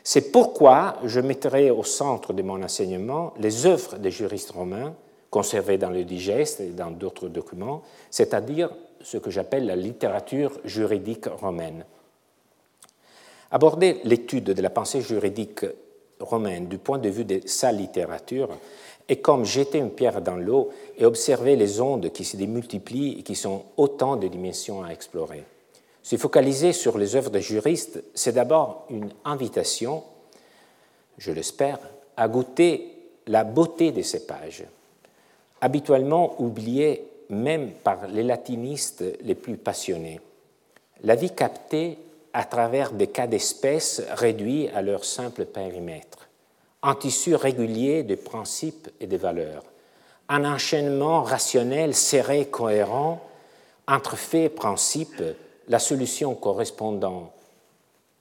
C'est 0.07 0.31
pourquoi 0.31 0.97
je 1.03 1.19
mettrai 1.19 1.71
au 1.71 1.83
centre 1.83 2.31
de 2.31 2.43
mon 2.43 2.61
enseignement 2.61 3.33
les 3.39 3.65
œuvres 3.65 3.97
des 3.97 4.11
juristes 4.11 4.51
romains 4.51 4.93
conservées 5.31 5.79
dans 5.79 5.89
le 5.89 6.03
digeste 6.03 6.61
et 6.61 6.69
dans 6.69 6.91
d'autres 6.91 7.27
documents, 7.27 7.81
c'est-à-dire 8.11 8.69
ce 9.01 9.17
que 9.17 9.31
j'appelle 9.31 9.65
la 9.65 9.75
littérature 9.75 10.51
juridique 10.63 11.25
romaine. 11.25 11.85
Aborder 13.49 13.99
l'étude 14.03 14.43
de 14.43 14.61
la 14.61 14.69
pensée 14.69 15.01
juridique 15.01 15.65
romaine 16.19 16.67
du 16.67 16.77
point 16.77 16.99
de 16.99 17.09
vue 17.09 17.25
de 17.25 17.41
sa 17.47 17.71
littérature 17.71 18.49
est 19.09 19.21
comme 19.21 19.43
jeter 19.43 19.79
une 19.79 19.89
pierre 19.89 20.21
dans 20.21 20.37
l'eau 20.37 20.69
et 20.99 21.05
observer 21.05 21.55
les 21.55 21.81
ondes 21.81 22.11
qui 22.11 22.25
se 22.25 22.37
démultiplient 22.37 23.17
et 23.19 23.23
qui 23.23 23.35
sont 23.35 23.63
autant 23.75 24.17
de 24.17 24.27
dimensions 24.27 24.83
à 24.83 24.89
explorer. 24.89 25.45
Se 26.05 26.17
focaliser 26.17 26.71
sur 26.71 26.99
les 26.99 27.15
œuvres 27.15 27.31
de 27.31 27.39
juristes, 27.39 28.03
c'est 28.13 28.33
d'abord 28.33 28.85
une 28.91 29.09
invitation, 29.23 30.03
je 31.17 31.31
l'espère, 31.31 31.79
à 32.15 32.27
goûter 32.27 32.93
la 33.25 33.43
beauté 33.43 33.91
de 33.91 34.03
ces 34.03 34.27
pages, 34.27 34.65
habituellement 35.61 36.39
oubliées 36.39 37.07
même 37.29 37.71
par 37.71 38.05
les 38.05 38.21
latinistes 38.21 39.03
les 39.23 39.33
plus 39.33 39.57
passionnés. 39.57 40.21
La 41.01 41.15
vie 41.15 41.33
captée 41.33 41.97
à 42.33 42.43
travers 42.43 42.91
des 42.91 43.07
cas 43.07 43.25
d'espèces 43.25 44.03
réduits 44.11 44.69
à 44.75 44.83
leur 44.83 45.05
simple 45.05 45.45
périmètre, 45.45 46.29
un 46.83 46.93
tissu 46.93 47.33
régulier 47.33 48.03
de 48.03 48.13
principes 48.13 48.89
et 48.99 49.07
de 49.07 49.17
valeurs, 49.17 49.63
un 50.29 50.45
enchaînement 50.45 51.23
rationnel, 51.23 51.95
serré, 51.95 52.45
cohérent, 52.45 53.27
entre 53.87 54.15
faits 54.15 54.53
principes, 54.53 55.23
la 55.67 55.79
solution 55.79 56.35
correspondant 56.35 57.31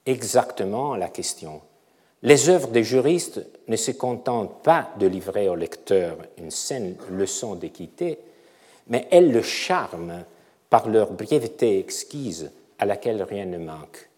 exactement 0.07 0.93
à 0.93 0.99
la 0.99 1.09
question. 1.09 1.61
Les 2.23 2.49
œuvres 2.49 2.69
des 2.69 2.85
juristes 2.85 3.45
ne 3.69 3.77
se 3.77 3.91
contentent 3.91 4.63
pas 4.63 4.89
de 4.99 5.07
livrer 5.07 5.49
au 5.49 5.55
lecteur 5.55 6.17
une 6.39 6.51
saine 6.51 6.97
leçon 7.11 7.55
d'équité, 7.55 8.19
mais 8.89 9.07
elles 9.11 9.31
le 9.31 9.43
charment 9.43 10.25
par 10.71 10.89
leur 10.89 11.13
brièveté 11.13 11.79
exquise 11.79 12.51
à 12.79 12.87
laquelle 12.87 13.23
rien 13.23 13.45
ne 13.45 13.59
manque. 13.59 14.09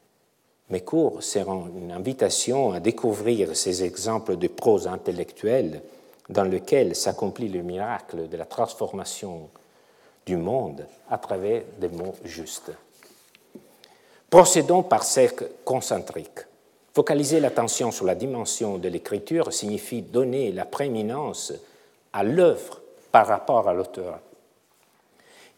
Mes 0.71 0.81
cours 0.81 1.23
seront 1.23 1.69
une 1.77 1.93
invitation 1.93 2.73
à 2.73 2.81
découvrir 2.81 3.57
ces 3.57 3.85
exemples 3.85 4.37
de 4.37 4.49
prose 4.49 4.87
intellectuelle 4.87 5.83
dans 6.29 6.45
lequel 6.45 6.97
s'accomplit 6.97 7.49
le 7.49 7.63
miracle 7.63 8.29
de 8.29 8.37
la 8.37 8.47
transformation 8.47 9.49
du 10.27 10.37
monde 10.37 10.87
à 11.09 11.19
travers 11.19 11.63
des 11.79 11.89
mots 11.89 12.17
justes. 12.25 12.73
Procédons 14.37 14.83
par 14.83 15.03
cercle 15.03 15.49
concentrique. 15.65 16.41
Focaliser 16.93 17.41
l'attention 17.41 17.91
sur 17.91 18.05
la 18.05 18.15
dimension 18.15 18.77
de 18.77 18.87
l'écriture 18.87 19.51
signifie 19.51 20.03
donner 20.03 20.53
la 20.53 20.67
prééminence 20.67 21.55
à 22.13 22.23
l'œuvre 22.23 22.83
par 23.11 23.29
rapport 23.29 23.67
à 23.67 23.73
l'auteur. 23.73 24.19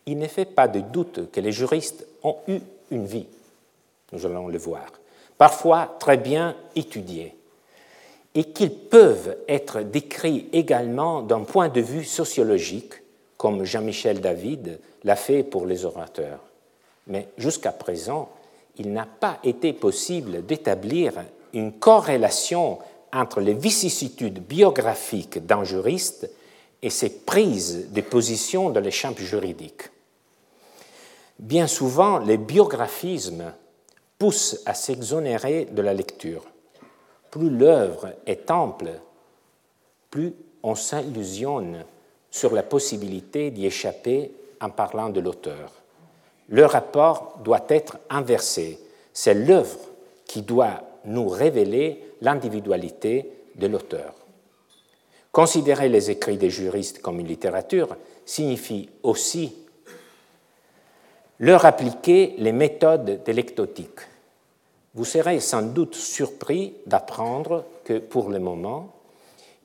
Il 0.06 0.16
ne 0.16 0.28
fait 0.28 0.44
pas 0.44 0.68
de 0.68 0.78
doute 0.78 1.28
que 1.32 1.40
les 1.40 1.50
juristes 1.50 2.06
ont 2.22 2.36
eu 2.46 2.60
une 2.92 3.04
vie, 3.04 3.26
nous 4.12 4.24
allons 4.24 4.46
le 4.46 4.58
voir, 4.58 4.86
parfois 5.36 5.96
très 5.98 6.16
bien 6.16 6.54
étudiée, 6.76 7.34
et 8.36 8.44
qu'ils 8.44 8.72
peuvent 8.72 9.38
être 9.48 9.80
décrits 9.80 10.48
également 10.52 11.22
d'un 11.22 11.42
point 11.42 11.68
de 11.68 11.80
vue 11.80 12.04
sociologique, 12.04 12.92
comme 13.38 13.64
Jean-Michel 13.64 14.20
David 14.20 14.78
l'a 15.02 15.16
fait 15.16 15.42
pour 15.42 15.66
les 15.66 15.84
orateurs. 15.84 16.38
Mais 17.08 17.26
jusqu'à 17.38 17.72
présent, 17.72 18.28
il 18.78 18.92
n'a 18.92 19.06
pas 19.06 19.38
été 19.42 19.72
possible 19.72 20.46
d'établir 20.46 21.14
une 21.52 21.72
corrélation 21.72 22.78
entre 23.12 23.40
les 23.40 23.54
vicissitudes 23.54 24.40
biographiques 24.40 25.44
d'un 25.44 25.64
juriste 25.64 26.30
et 26.82 26.90
ses 26.90 27.10
prises 27.10 27.88
de 27.90 28.00
position 28.00 28.70
dans 28.70 28.80
les 28.80 28.90
champs 28.90 29.14
juridiques. 29.16 29.90
Bien 31.38 31.66
souvent, 31.66 32.18
les 32.18 32.36
biographismes 32.36 33.52
poussent 34.18 34.60
à 34.66 34.74
s'exonérer 34.74 35.66
de 35.66 35.82
la 35.82 35.94
lecture. 35.94 36.44
Plus 37.30 37.50
l'œuvre 37.50 38.14
est 38.26 38.50
ample, 38.50 38.90
plus 40.10 40.34
on 40.62 40.74
s'illusionne 40.74 41.84
sur 42.30 42.52
la 42.52 42.62
possibilité 42.62 43.50
d'y 43.50 43.66
échapper 43.66 44.32
en 44.60 44.70
parlant 44.70 45.08
de 45.08 45.20
l'auteur. 45.20 45.77
Le 46.48 46.64
rapport 46.64 47.38
doit 47.44 47.66
être 47.68 47.98
inversé. 48.08 48.78
C'est 49.12 49.34
l'œuvre 49.34 49.78
qui 50.26 50.42
doit 50.42 50.82
nous 51.04 51.28
révéler 51.28 52.04
l'individualité 52.20 53.32
de 53.56 53.66
l'auteur. 53.66 54.14
Considérer 55.32 55.88
les 55.88 56.10
écrits 56.10 56.38
des 56.38 56.50
juristes 56.50 57.00
comme 57.00 57.20
une 57.20 57.28
littérature 57.28 57.96
signifie 58.24 58.88
aussi 59.02 59.54
leur 61.38 61.64
appliquer 61.64 62.34
les 62.38 62.52
méthodes 62.52 63.22
d'électotique. 63.24 64.00
Vous 64.94 65.04
serez 65.04 65.38
sans 65.38 65.62
doute 65.62 65.94
surpris 65.94 66.74
d'apprendre 66.86 67.64
que 67.84 67.98
pour 67.98 68.30
le 68.30 68.40
moment, 68.40 68.94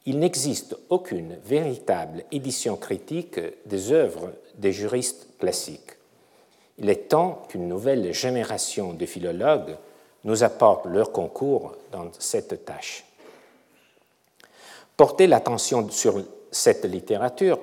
il 0.06 0.20
n'existe 0.20 0.78
aucune 0.90 1.38
véritable 1.46 2.26
édition 2.32 2.76
critique 2.76 3.40
des 3.66 3.92
œuvres 3.92 4.34
des 4.56 4.72
juristes 4.72 5.28
classiques. 5.40 5.98
Il 6.80 6.90
est 6.90 7.10
temps 7.10 7.44
qu'une 7.50 7.68
nouvelle 7.68 8.14
génération 8.14 8.94
de 8.94 9.06
philologues 9.06 9.78
nous 10.24 10.44
apporte 10.44 10.86
leur 10.86 11.12
concours 11.12 11.76
dans 11.92 12.08
cette 12.18 12.66
tâche. 12.66 13.04
Porter 14.98 15.28
l'attention 15.28 15.90
sur 15.90 16.24
cette 16.52 16.86
littérature 16.86 17.60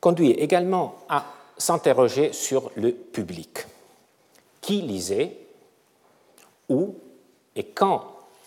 conduit 0.00 0.32
également 0.32 0.96
à 1.08 1.24
s'interroger 1.56 2.32
sur 2.32 2.70
le 2.74 2.92
public. 2.92 3.66
Qui 4.60 4.82
lisait, 4.82 5.36
où 6.68 6.94
et 7.54 7.64
quand 7.64 8.04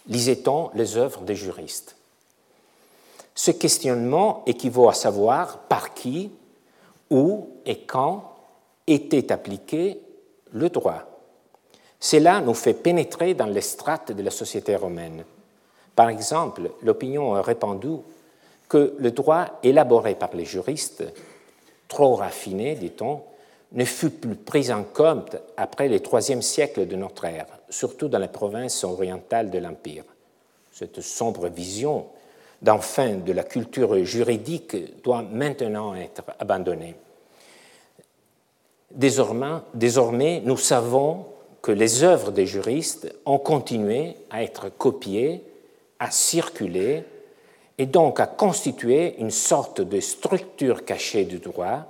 lisait-on 0.07 0.71
les 0.73 0.97
œuvres 0.97 1.21
des 1.21 1.35
juristes? 1.35 1.95
Ce 3.35 3.51
questionnement 3.51 4.43
équivaut 4.47 4.89
à 4.89 4.93
savoir 4.93 5.59
par 5.59 5.93
qui, 5.93 6.31
où 7.09 7.49
et 7.65 7.81
quand 7.81 8.36
était 8.87 9.31
appliqué 9.31 9.99
le 10.53 10.69
droit. 10.69 11.03
Cela 11.99 12.41
nous 12.41 12.53
fait 12.53 12.73
pénétrer 12.73 13.33
dans 13.33 13.45
les 13.45 13.61
strates 13.61 14.11
de 14.11 14.23
la 14.23 14.31
société 14.31 14.75
romaine. 14.75 15.23
Par 15.95 16.09
exemple, 16.09 16.71
l'opinion 16.83 17.35
a 17.35 17.41
répandu 17.41 17.97
que 18.69 18.95
le 18.97 19.11
droit 19.11 19.59
élaboré 19.63 20.15
par 20.15 20.35
les 20.35 20.45
juristes 20.45 21.03
trop 21.87 22.15
raffiné, 22.15 22.75
dit-on, 22.75 23.21
ne 23.73 23.85
fut 23.85 24.11
plus 24.11 24.35
pris 24.35 24.71
en 24.71 24.83
compte 24.83 25.35
après 25.57 25.89
le 25.89 25.99
troisième 25.99 26.41
siècle 26.41 26.87
de 26.87 26.95
notre 26.95 27.25
ère, 27.25 27.47
surtout 27.69 28.07
dans 28.07 28.19
les 28.19 28.27
provinces 28.27 28.83
orientales 28.83 29.49
de 29.49 29.59
l'Empire. 29.59 30.03
Cette 30.71 31.01
sombre 31.01 31.47
vision 31.47 32.05
d'enfin 32.61 33.15
de 33.15 33.33
la 33.33 33.43
culture 33.43 34.03
juridique 34.03 35.01
doit 35.03 35.21
maintenant 35.23 35.95
être 35.95 36.23
abandonnée. 36.39 36.95
Désormais, 38.93 40.41
nous 40.43 40.57
savons 40.57 41.25
que 41.61 41.71
les 41.71 42.03
œuvres 42.03 42.31
des 42.31 42.45
juristes 42.45 43.13
ont 43.25 43.39
continué 43.39 44.15
à 44.29 44.43
être 44.43 44.69
copiées, 44.69 45.43
à 45.99 46.11
circuler 46.11 47.03
et 47.77 47.85
donc 47.85 48.19
à 48.19 48.25
constituer 48.25 49.15
une 49.19 49.31
sorte 49.31 49.81
de 49.81 49.99
structure 49.99 50.85
cachée 50.85 51.25
du 51.25 51.39
droit, 51.39 51.85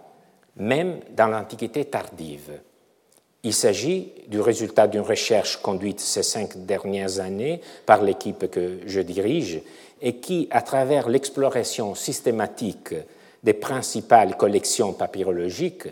même 0.55 0.99
dans 1.15 1.27
l'Antiquité 1.27 1.85
tardive. 1.85 2.59
Il 3.43 3.53
s'agit 3.53 4.11
du 4.27 4.41
résultat 4.41 4.87
d'une 4.87 5.01
recherche 5.01 5.57
conduite 5.61 5.99
ces 5.99 6.23
cinq 6.23 6.65
dernières 6.65 7.19
années 7.19 7.61
par 7.85 8.01
l'équipe 8.01 8.49
que 8.49 8.79
je 8.85 8.99
dirige 8.99 9.61
et 10.01 10.17
qui, 10.17 10.47
à 10.51 10.61
travers 10.61 11.07
l'exploration 11.07 11.95
systématique 11.95 12.95
des 13.43 13.53
principales 13.53 14.35
collections 14.35 14.93
papyrologiques, 14.93 15.87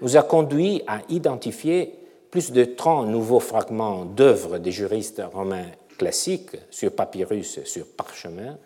nous 0.00 0.16
a 0.16 0.22
conduit 0.22 0.82
à 0.86 1.00
identifier 1.08 1.98
plus 2.30 2.52
de 2.52 2.64
30 2.64 3.08
nouveaux 3.08 3.40
fragments 3.40 4.04
d'œuvres 4.04 4.58
des 4.58 4.72
juristes 4.72 5.22
romains 5.32 5.70
classiques 5.96 6.56
sur 6.70 6.92
papyrus 6.92 7.58
et 7.58 7.64
sur 7.64 7.86
parchemin, 7.86 8.58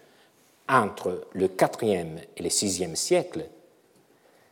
entre 0.69 1.27
le 1.33 1.47
IVe 1.47 2.21
et 2.37 2.43
le 2.43 2.49
VIe 2.49 2.97
siècle, 2.97 3.45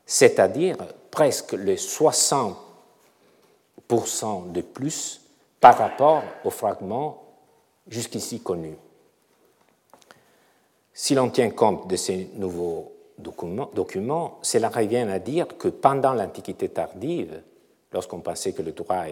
c'est-à-dire 0.06 0.76
presque 1.10 1.52
les 1.52 1.76
60% 1.76 2.54
de 4.52 4.60
plus 4.60 5.20
par 5.60 5.78
rapport 5.78 6.22
aux 6.44 6.50
fragments 6.50 7.24
jusqu'ici 7.88 8.40
connus. 8.40 8.76
Si 10.92 11.14
l'on 11.14 11.30
tient 11.30 11.50
compte 11.50 11.88
de 11.88 11.96
ces 11.96 12.30
nouveaux 12.34 12.92
documents, 13.18 13.70
documents, 13.74 14.38
cela 14.42 14.68
revient 14.68 15.06
à 15.10 15.18
dire 15.18 15.46
que 15.58 15.68
pendant 15.68 16.12
l'Antiquité 16.14 16.68
tardive, 16.68 17.42
lorsqu'on 17.92 18.20
pensait 18.20 18.52
que 18.52 18.62
le 18.62 18.72
droit 18.72 19.04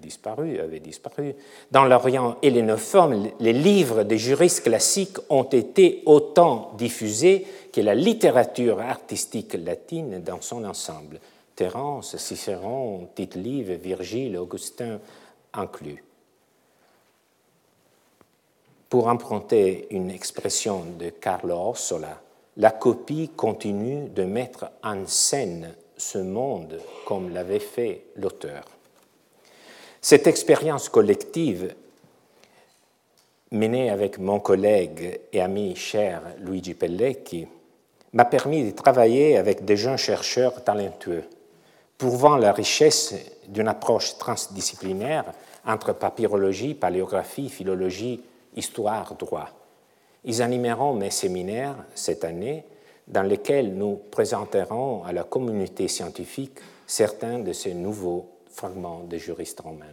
disparu, 0.00 0.60
avait 0.60 0.80
disparu. 0.80 1.34
Dans 1.70 1.84
l'Orient 1.84 2.36
hellénophone, 2.42 3.30
les 3.40 3.52
livres 3.52 4.04
des 4.04 4.18
juristes 4.18 4.62
classiques 4.62 5.18
ont 5.28 5.44
été 5.44 6.02
autant 6.06 6.72
diffusés 6.78 7.46
que 7.72 7.80
la 7.80 7.94
littérature 7.94 8.80
artistique 8.80 9.54
latine 9.54 10.22
dans 10.22 10.40
son 10.40 10.64
ensemble, 10.64 11.20
Terence, 11.56 12.16
Cicéron, 12.16 13.08
Tite-Live, 13.14 13.72
Virgile, 13.72 14.38
Augustin 14.38 15.00
inclus. 15.52 16.02
Pour 18.88 19.08
emprunter 19.08 19.86
une 19.90 20.10
expression 20.10 20.84
de 20.98 21.10
Carlo 21.10 21.54
Orsola, 21.54 22.20
la 22.56 22.70
copie 22.70 23.30
continue 23.36 24.08
de 24.08 24.24
mettre 24.24 24.70
en 24.82 25.06
scène 25.06 25.74
ce 25.96 26.18
monde 26.18 26.80
comme 27.06 27.32
l'avait 27.32 27.58
fait 27.58 28.04
l'auteur. 28.16 28.64
Cette 30.00 30.26
expérience 30.26 30.88
collective 30.88 31.74
menée 33.52 33.90
avec 33.90 34.18
mon 34.18 34.40
collègue 34.40 35.20
et 35.32 35.40
ami 35.40 35.76
cher 35.76 36.22
Luigi 36.38 36.74
Pellecchi 36.74 37.46
m'a 38.12 38.24
permis 38.24 38.64
de 38.64 38.70
travailler 38.70 39.36
avec 39.36 39.64
des 39.64 39.76
jeunes 39.76 39.98
chercheurs 39.98 40.64
talentueux, 40.64 41.24
prouvant 41.98 42.36
la 42.36 42.52
richesse 42.52 43.14
d'une 43.48 43.68
approche 43.68 44.16
transdisciplinaire 44.18 45.24
entre 45.66 45.92
papyrologie, 45.92 46.74
paléographie, 46.74 47.48
philologie, 47.48 48.22
histoire, 48.56 49.14
droit. 49.14 49.48
Ils 50.24 50.42
animeront 50.42 50.94
mes 50.94 51.10
séminaires 51.10 51.76
cette 51.94 52.24
année 52.24 52.64
dans 53.06 53.22
lesquels 53.22 53.74
nous 53.74 54.00
présenterons 54.10 55.04
à 55.04 55.12
la 55.12 55.24
communauté 55.24 55.88
scientifique 55.88 56.58
certains 56.86 57.38
de 57.38 57.52
ces 57.52 57.74
nouveaux 57.74 58.28
fragments 58.50 59.00
des 59.00 59.18
juristes 59.18 59.60
romains. 59.60 59.86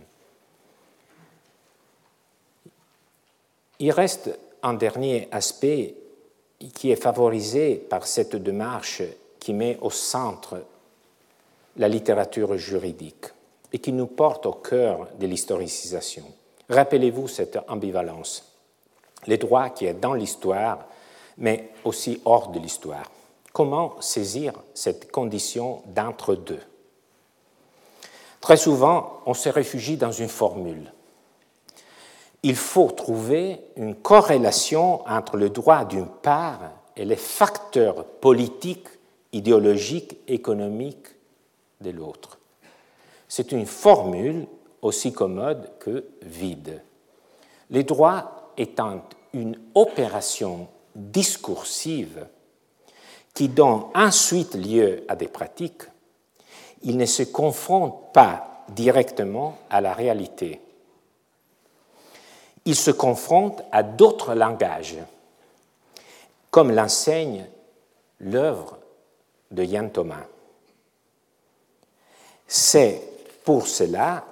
Il 3.79 3.91
reste 3.91 4.37
un 4.63 4.73
dernier 4.73 5.27
aspect 5.31 5.95
qui 6.73 6.91
est 6.91 7.01
favorisé 7.01 7.75
par 7.75 8.07
cette 8.07 8.35
démarche 8.35 9.03
qui 9.39 9.53
met 9.53 9.77
au 9.81 9.91
centre 9.91 10.63
la 11.77 11.87
littérature 11.87 12.57
juridique 12.57 13.25
et 13.71 13.79
qui 13.79 13.93
nous 13.93 14.07
porte 14.07 14.45
au 14.47 14.53
cœur 14.53 15.07
de 15.19 15.27
l'historicisation. 15.27 16.25
Rappelez-vous 16.69 17.27
cette 17.27 17.59
ambivalence. 17.67 18.56
Le 19.27 19.37
droit 19.37 19.69
qui 19.69 19.85
est 19.85 19.93
dans 19.93 20.13
l'histoire, 20.13 20.79
mais 21.37 21.71
aussi 21.83 22.21
hors 22.25 22.49
de 22.49 22.59
l'histoire. 22.59 23.11
Comment 23.53 23.99
saisir 23.99 24.53
cette 24.73 25.11
condition 25.11 25.81
d'entre-deux? 25.87 26.61
Très 28.41 28.57
souvent, 28.57 29.19
on 29.25 29.33
se 29.33 29.49
réfugie 29.49 29.97
dans 29.97 30.11
une 30.11 30.29
formule 30.29 30.91
il 32.43 32.55
faut 32.55 32.91
trouver 32.91 33.59
une 33.75 33.95
corrélation 33.95 35.05
entre 35.07 35.37
le 35.37 35.49
droit 35.49 35.85
d'une 35.85 36.07
part 36.07 36.71
et 36.95 37.05
les 37.05 37.15
facteurs 37.15 38.05
politiques, 38.05 38.87
idéologiques, 39.33 40.17
économiques 40.27 41.07
de 41.81 41.89
l'autre. 41.89 42.39
C'est 43.27 43.51
une 43.51 43.65
formule 43.65 44.47
aussi 44.81 45.11
commode 45.11 45.69
que 45.79 46.05
vide. 46.21 46.81
Les 47.69 47.83
droits 47.83 48.53
étant 48.57 49.01
une 49.33 49.59
opération 49.75 50.67
discursive 50.95 52.27
qui 53.33 53.49
donne 53.49 53.83
ensuite 53.93 54.55
lieu 54.55 55.03
à 55.07 55.15
des 55.15 55.27
pratiques, 55.27 55.83
ils 56.83 56.97
ne 56.97 57.05
se 57.05 57.23
confrontent 57.23 58.13
pas 58.13 58.65
directement 58.69 59.57
à 59.69 59.81
la 59.81 59.93
réalité 59.93 60.61
il 62.67 62.75
se 62.75 62.91
confronte 62.91 63.63
à 63.71 63.81
d'autres 63.81 64.33
langages, 64.35 64.97
comme 66.51 66.69
l'enseigne 66.69 67.45
l'œuvre 68.19 68.77
de 69.51 69.63
Yann 69.63 69.89
Thomas. 69.89 70.25
C'est 72.45 73.01
pour 73.45 73.67
cela 73.67 74.25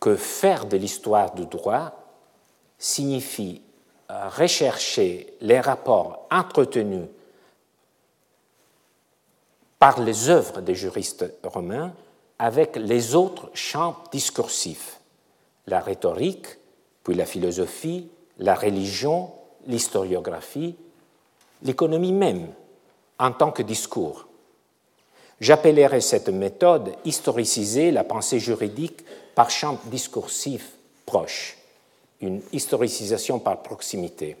que 0.00 0.16
faire 0.16 0.66
de 0.66 0.76
l'histoire 0.76 1.32
du 1.32 1.46
droit 1.46 1.92
signifie 2.76 3.62
rechercher 4.30 5.34
les 5.40 5.60
rapports 5.60 6.26
entretenus 6.30 7.06
par 9.78 10.00
les 10.00 10.28
œuvres 10.28 10.60
des 10.60 10.74
juristes 10.74 11.26
romains 11.42 11.92
avec 12.38 12.76
les 12.76 13.14
autres 13.14 13.50
champs 13.54 13.96
discursifs, 14.10 15.00
la 15.66 15.80
rhétorique, 15.80 16.46
puis 17.02 17.14
la 17.14 17.26
philosophie, 17.26 18.08
la 18.38 18.54
religion, 18.54 19.30
l'historiographie, 19.66 20.76
l'économie 21.62 22.12
même, 22.12 22.48
en 23.18 23.32
tant 23.32 23.52
que 23.52 23.62
discours. 23.62 24.26
J'appellerai 25.40 26.00
cette 26.00 26.28
méthode 26.28 26.94
historiciser 27.04 27.90
la 27.90 28.04
pensée 28.04 28.38
juridique 28.38 29.04
par 29.34 29.50
champ 29.50 29.78
discursif 29.86 30.72
proche, 31.06 31.58
une 32.24 32.40
historicisation 32.52 33.38
par 33.38 33.62
proximité. 33.62 34.36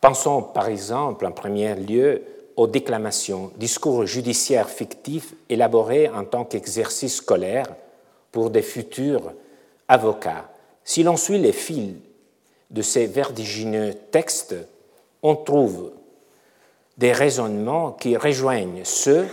Pensons 0.00 0.42
par 0.42 0.68
exemple 0.68 1.26
en 1.26 1.32
premier 1.32 1.74
lieu 1.74 2.22
aux 2.56 2.66
déclamations, 2.66 3.50
discours 3.56 4.04
judiciaires 4.06 4.68
fictifs 4.68 5.34
élaborés 5.48 6.08
en 6.08 6.24
tant 6.24 6.44
qu'exercice 6.44 7.16
scolaire 7.16 7.66
pour 8.30 8.50
des 8.50 8.62
futurs 8.62 9.32
avocats 9.88 10.52
si 10.84 11.02
l'on 11.02 11.16
suit 11.16 11.38
les 11.38 11.52
fils 11.52 11.94
de 12.70 12.82
ces 12.82 13.06
vertigineux 13.06 13.94
textes, 14.10 14.54
on 15.22 15.36
trouve 15.36 15.92
des 16.98 17.12
raisonnements 17.12 17.92
qui 17.92 18.16
rejoignent 18.16 18.84
ceux 18.84 19.26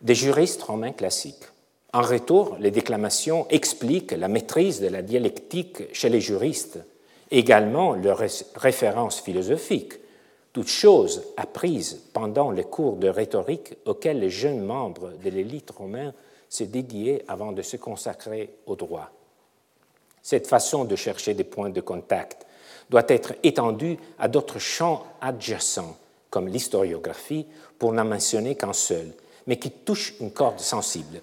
des 0.00 0.14
juristes 0.14 0.62
romains 0.62 0.92
classiques. 0.92 1.44
En 1.94 2.02
retour, 2.02 2.56
les 2.60 2.70
déclamations 2.70 3.46
expliquent 3.48 4.12
la 4.12 4.28
maîtrise 4.28 4.80
de 4.80 4.88
la 4.88 5.00
dialectique 5.00 5.94
chez 5.94 6.10
les 6.10 6.20
juristes, 6.20 6.78
également 7.30 7.94
leurs 7.94 8.22
références 8.56 9.20
philosophiques, 9.20 9.94
toutes 10.52 10.68
choses 10.68 11.22
apprises 11.36 12.02
pendant 12.12 12.50
les 12.50 12.64
cours 12.64 12.96
de 12.96 13.08
rhétorique 13.08 13.76
auxquels 13.86 14.20
les 14.20 14.30
jeunes 14.30 14.64
membres 14.64 15.12
de 15.22 15.30
l'élite 15.30 15.70
romaine 15.70 16.12
se 16.48 16.64
dédiaient 16.64 17.24
avant 17.28 17.52
de 17.52 17.62
se 17.62 17.76
consacrer 17.76 18.50
au 18.66 18.76
droit. 18.76 19.10
Cette 20.22 20.46
façon 20.46 20.84
de 20.84 20.96
chercher 20.96 21.34
des 21.34 21.44
points 21.44 21.70
de 21.70 21.80
contact 21.80 22.46
doit 22.90 23.04
être 23.08 23.34
étendue 23.42 23.98
à 24.18 24.28
d'autres 24.28 24.58
champs 24.58 25.06
adjacents, 25.20 25.96
comme 26.28 26.48
l'historiographie, 26.48 27.46
pour 27.78 27.92
n'en 27.92 28.04
mentionner 28.04 28.56
qu'un 28.56 28.72
seul, 28.72 29.12
mais 29.46 29.58
qui 29.58 29.70
touche 29.70 30.14
une 30.20 30.32
corde 30.32 30.60
sensible. 30.60 31.22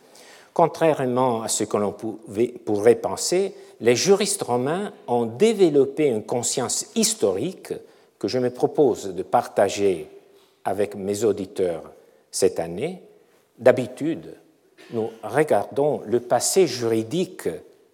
Contrairement 0.55 1.43
à 1.43 1.49
ce 1.49 1.65
que 1.65 1.75
l'on 1.75 1.91
pourrait 1.91 2.95
penser, 2.95 3.53
les 3.81 3.97
juristes 3.97 4.41
romains 4.41 4.93
ont 5.05 5.25
développé 5.25 6.05
une 6.07 6.23
conscience 6.23 6.85
historique 6.95 7.73
que 8.17 8.29
je 8.29 8.39
me 8.39 8.49
propose 8.49 9.07
de 9.13 9.21
partager 9.21 10.09
avec 10.63 10.95
mes 10.95 11.25
auditeurs 11.25 11.83
cette 12.31 12.61
année. 12.61 13.03
D'habitude, 13.57 14.33
nous 14.91 15.09
regardons 15.23 16.01
le 16.05 16.21
passé 16.21 16.67
juridique 16.67 17.49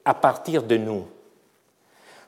à 0.06 0.14
partir 0.14 0.62
de 0.62 0.78
nous. 0.78 1.06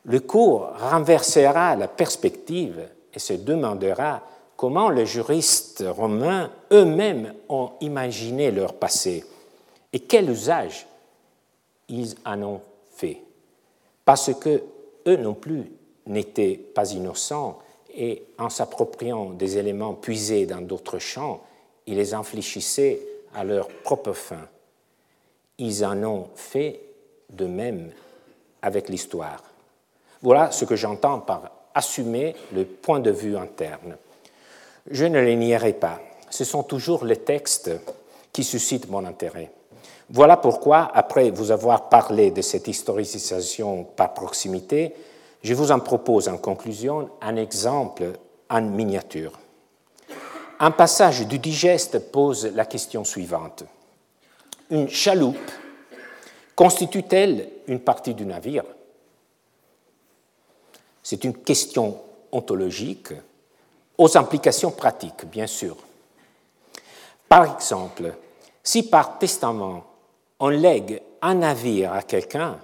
Le 0.05 0.19
cours 0.19 0.71
renversera 0.79 1.75
la 1.75 1.87
perspective 1.87 2.81
et 3.13 3.19
se 3.19 3.33
demandera 3.33 4.23
comment 4.57 4.89
les 4.89 5.05
juristes 5.05 5.83
romains 5.87 6.49
eux-mêmes 6.71 7.35
ont 7.49 7.73
imaginé 7.81 8.49
leur 8.49 8.73
passé 8.73 9.23
et 9.93 9.99
quel 9.99 10.29
usage 10.29 10.87
ils 11.87 12.15
en 12.25 12.41
ont 12.41 12.61
fait. 12.95 13.21
Parce 14.03 14.33
que 14.33 14.63
eux 15.07 15.17
non 15.17 15.35
plus 15.35 15.71
n'étaient 16.07 16.55
pas 16.57 16.91
innocents 16.91 17.59
et 17.95 18.23
en 18.37 18.49
s'appropriant 18.49 19.29
des 19.29 19.57
éléments 19.57 19.93
puisés 19.93 20.45
dans 20.45 20.61
d'autres 20.61 20.99
champs, 20.99 21.41
ils 21.85 21.95
les 21.95 22.13
infléchissaient 22.13 22.99
à 23.35 23.43
leur 23.43 23.67
propre 23.67 24.13
fin. 24.13 24.47
Ils 25.59 25.85
en 25.85 26.03
ont 26.03 26.27
fait 26.35 26.81
de 27.29 27.45
même 27.45 27.91
avec 28.61 28.89
l'histoire. 28.89 29.43
Voilà 30.21 30.51
ce 30.51 30.65
que 30.65 30.75
j'entends 30.75 31.19
par 31.19 31.51
assumer 31.75 32.35
le 32.53 32.65
point 32.65 32.99
de 32.99 33.11
vue 33.11 33.37
interne. 33.37 33.97
Je 34.89 35.05
ne 35.05 35.19
les 35.19 35.35
nierai 35.35 35.73
pas. 35.73 36.01
Ce 36.29 36.43
sont 36.43 36.63
toujours 36.63 37.05
les 37.05 37.17
textes 37.17 37.71
qui 38.31 38.43
suscitent 38.43 38.89
mon 38.89 39.05
intérêt. 39.05 39.51
Voilà 40.09 40.37
pourquoi, 40.37 40.89
après 40.93 41.29
vous 41.29 41.51
avoir 41.51 41.89
parlé 41.89 42.31
de 42.31 42.41
cette 42.41 42.67
historicisation 42.67 43.83
par 43.83 44.13
proximité, 44.13 44.93
je 45.41 45.53
vous 45.53 45.71
en 45.71 45.79
propose 45.79 46.29
en 46.29 46.37
conclusion 46.37 47.09
un 47.21 47.35
exemple 47.35 48.13
en 48.49 48.61
miniature. 48.61 49.39
Un 50.59 50.71
passage 50.71 51.27
du 51.27 51.39
digeste 51.39 52.11
pose 52.11 52.45
la 52.53 52.65
question 52.65 53.03
suivante. 53.03 53.63
Une 54.69 54.89
chaloupe 54.89 55.51
Constitue-t-elle 56.55 57.49
une 57.67 57.79
partie 57.79 58.13
du 58.13 58.25
navire? 58.25 58.63
C'est 61.01 61.23
une 61.23 61.35
question 61.35 61.99
ontologique 62.31 63.13
aux 63.97 64.17
implications 64.17 64.71
pratiques, 64.71 65.25
bien 65.25 65.47
sûr. 65.47 65.75
Par 67.27 67.55
exemple, 67.55 68.13
si 68.63 68.83
par 68.83 69.17
testament 69.17 69.83
on 70.43 70.49
lègue 70.49 71.01
un 71.21 71.35
navire 71.35 71.93
à 71.93 72.01
quelqu'un, 72.01 72.59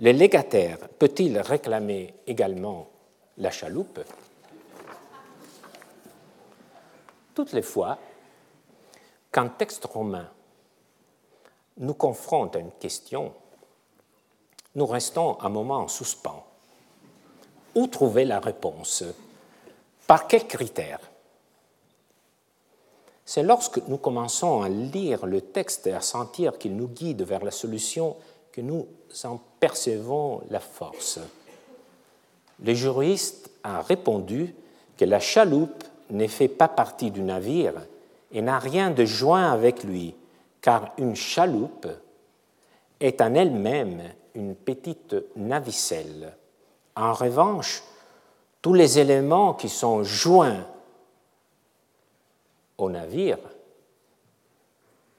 le 0.00 0.12
légataire 0.12 0.78
peut-il 0.98 1.38
réclamer 1.38 2.14
également 2.26 2.88
la 3.36 3.50
chaloupe? 3.50 4.00
Toutes 7.34 7.52
les 7.52 7.60
fois 7.60 7.98
qu'un 9.30 9.48
texte 9.48 9.84
romain 9.84 10.26
nous 11.76 11.92
confronte 11.92 12.56
à 12.56 12.60
une 12.60 12.72
question, 12.72 13.34
nous 14.74 14.86
restons 14.86 15.38
un 15.42 15.50
moment 15.50 15.80
en 15.80 15.88
suspens. 15.88 16.46
Où 17.74 17.88
trouver 17.88 18.24
la 18.24 18.40
réponse? 18.40 19.04
Par 20.06 20.28
quels 20.28 20.48
critères 20.48 21.07
C'est 23.28 23.42
lorsque 23.42 23.86
nous 23.88 23.98
commençons 23.98 24.62
à 24.62 24.70
lire 24.70 25.26
le 25.26 25.42
texte 25.42 25.86
et 25.86 25.92
à 25.92 26.00
sentir 26.00 26.56
qu'il 26.56 26.74
nous 26.74 26.88
guide 26.88 27.20
vers 27.20 27.44
la 27.44 27.50
solution 27.50 28.16
que 28.52 28.62
nous 28.62 28.86
en 29.22 29.38
percevons 29.60 30.40
la 30.48 30.60
force. 30.60 31.20
Le 32.64 32.72
juriste 32.72 33.50
a 33.62 33.82
répondu 33.82 34.54
que 34.96 35.04
la 35.04 35.20
chaloupe 35.20 35.84
ne 36.08 36.26
fait 36.26 36.48
pas 36.48 36.68
partie 36.68 37.10
du 37.10 37.20
navire 37.20 37.74
et 38.32 38.40
n'a 38.40 38.58
rien 38.58 38.90
de 38.90 39.04
joint 39.04 39.52
avec 39.52 39.84
lui, 39.84 40.14
car 40.62 40.92
une 40.96 41.14
chaloupe 41.14 41.86
est 42.98 43.20
en 43.20 43.34
elle-même 43.34 44.04
une 44.36 44.54
petite 44.54 45.14
navicelle. 45.36 46.34
En 46.96 47.12
revanche, 47.12 47.82
tous 48.62 48.72
les 48.72 48.98
éléments 48.98 49.52
qui 49.52 49.68
sont 49.68 50.02
joints 50.02 50.64
au 52.78 52.88
navire, 52.88 53.38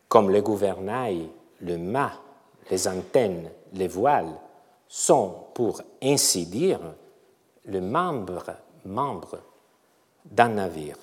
comme 0.08 0.32
le 0.32 0.42
gouvernail, 0.42 1.30
le 1.62 1.78
mât, 1.78 2.14
les 2.72 2.88
antennes, 2.88 3.50
les 3.74 3.88
voiles, 3.88 4.34
sont, 4.88 5.46
pour 5.54 5.82
ainsi 6.02 6.46
dire, 6.48 6.80
le 7.66 7.82
membre, 7.82 8.56
membre 8.86 9.40
d'un 10.26 10.50
navire. 10.50 10.98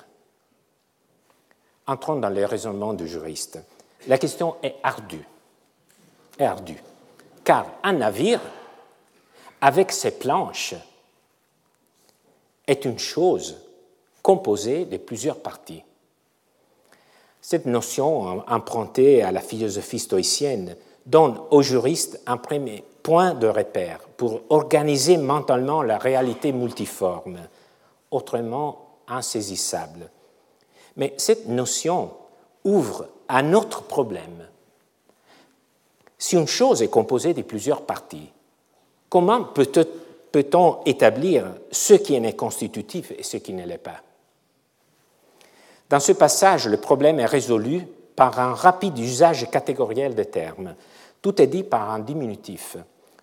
Entrons 1.85 2.17
dans 2.17 2.29
les 2.29 2.45
raisonnements 2.45 2.93
du 2.93 3.07
juriste. 3.07 3.59
La 4.07 4.17
question. 4.17 4.55
Est 4.61 4.75
ardue. 4.83 5.25
Car 7.43 7.65
un 7.81 7.93
navire, 7.93 8.41
avec 9.61 9.91
ses 9.91 10.11
planches, 10.11 10.75
est 12.67 12.83
une 12.83 12.99
chose 12.99 13.57
composée 14.21 14.85
de 14.85 14.97
plusieurs 14.97 15.39
parties. 15.39 15.83
Cette 17.49 17.65
notion 17.65 18.43
empruntée 18.51 19.23
à 19.23 19.31
la 19.31 19.39
philosophie 19.39 19.99
stoïcienne 19.99 20.75
donne 21.05 21.39
aux 21.49 21.61
juristes 21.61 22.19
un 22.25 22.35
premier 22.35 22.83
point 23.03 23.35
de 23.35 23.47
repère 23.47 23.99
pour 24.17 24.41
organiser 24.49 25.15
mentalement 25.15 25.81
la 25.81 25.97
réalité 25.97 26.51
multiforme, 26.51 27.39
autrement 28.11 28.97
insaisissable. 29.07 30.09
Mais 30.97 31.13
cette 31.15 31.47
notion 31.47 32.11
ouvre 32.65 33.07
un 33.29 33.53
autre 33.53 33.83
problème. 33.83 34.45
Si 36.17 36.35
une 36.35 36.47
chose 36.47 36.81
est 36.81 36.89
composée 36.89 37.33
de 37.33 37.43
plusieurs 37.43 37.83
parties, 37.83 38.29
comment 39.07 39.45
peut-on 39.45 40.79
établir 40.85 41.45
ce 41.71 41.93
qui 41.93 42.17
en 42.17 42.23
est 42.23 42.35
constitutif 42.35 43.13
et 43.17 43.23
ce 43.23 43.37
qui 43.37 43.53
ne 43.53 43.65
l'est 43.65 43.77
pas? 43.77 44.01
Dans 45.89 45.99
ce 45.99 46.11
passage, 46.11 46.67
le 46.67 46.77
problème 46.77 47.19
est 47.19 47.25
résolu 47.25 47.87
par 48.15 48.39
un 48.39 48.53
rapide 48.53 48.97
usage 48.97 49.49
catégoriel 49.49 50.15
des 50.15 50.25
termes. 50.25 50.75
Tout 51.21 51.41
est 51.41 51.47
dit 51.47 51.63
par 51.63 51.91
un 51.91 51.99
diminutif. 51.99 52.77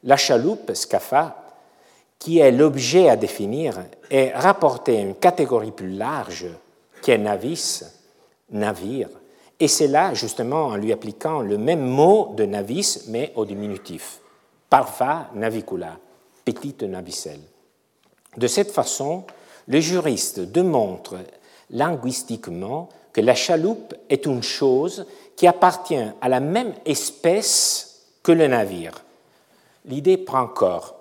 La 0.04 0.16
chaloupe, 0.16 0.72
scapha, 0.74 1.36
qui 2.18 2.38
est 2.38 2.52
l'objet 2.52 3.08
à 3.08 3.16
définir, 3.16 3.84
est 4.10 4.32
rapporté 4.34 4.96
à 4.96 5.00
une 5.00 5.14
catégorie 5.14 5.72
plus 5.72 5.90
large 5.90 6.46
qui 7.02 7.10
est 7.10 7.18
navis, 7.18 7.84
navire, 8.50 9.08
et 9.60 9.68
c'est 9.68 9.88
là 9.88 10.14
justement 10.14 10.66
en 10.66 10.76
lui 10.76 10.92
appliquant 10.92 11.40
le 11.40 11.58
même 11.58 11.84
mot 11.84 12.32
de 12.36 12.44
navis 12.44 13.04
mais 13.08 13.32
au 13.36 13.44
diminutif. 13.44 14.20
Parva 14.68 15.30
navicula, 15.34 15.98
petite 16.44 16.82
navicelle. 16.82 17.40
De 18.36 18.46
cette 18.46 18.72
façon, 18.72 19.24
le 19.68 19.80
juriste 19.80 20.40
démontre 20.40 21.16
linguistiquement 21.70 22.88
que 23.12 23.20
la 23.20 23.34
chaloupe 23.34 23.94
est 24.08 24.26
une 24.26 24.42
chose 24.42 25.06
qui 25.36 25.46
appartient 25.46 26.06
à 26.20 26.28
la 26.28 26.40
même 26.40 26.74
espèce 26.84 28.02
que 28.22 28.32
le 28.32 28.46
navire. 28.46 29.04
L'idée 29.86 30.16
prend 30.16 30.46
corps. 30.46 30.96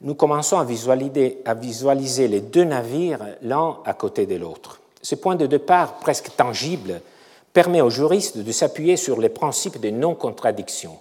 Nous 0.00 0.14
commençons 0.14 0.58
à 0.58 0.64
visualiser, 0.64 2.28
les 2.28 2.40
deux 2.40 2.64
navires 2.64 3.24
l'un 3.42 3.78
à 3.84 3.94
côté 3.94 4.26
de 4.26 4.36
l'autre. 4.36 4.80
Ce 5.00 5.14
point 5.14 5.36
de 5.36 5.46
départ 5.46 5.98
presque 5.98 6.34
tangible 6.36 7.00
permet 7.52 7.80
aux 7.80 7.90
juristes 7.90 8.38
de 8.38 8.52
s'appuyer 8.52 8.96
sur 8.96 9.20
les 9.20 9.28
principes 9.28 9.80
de 9.80 9.90
non-contradiction. 9.90 10.98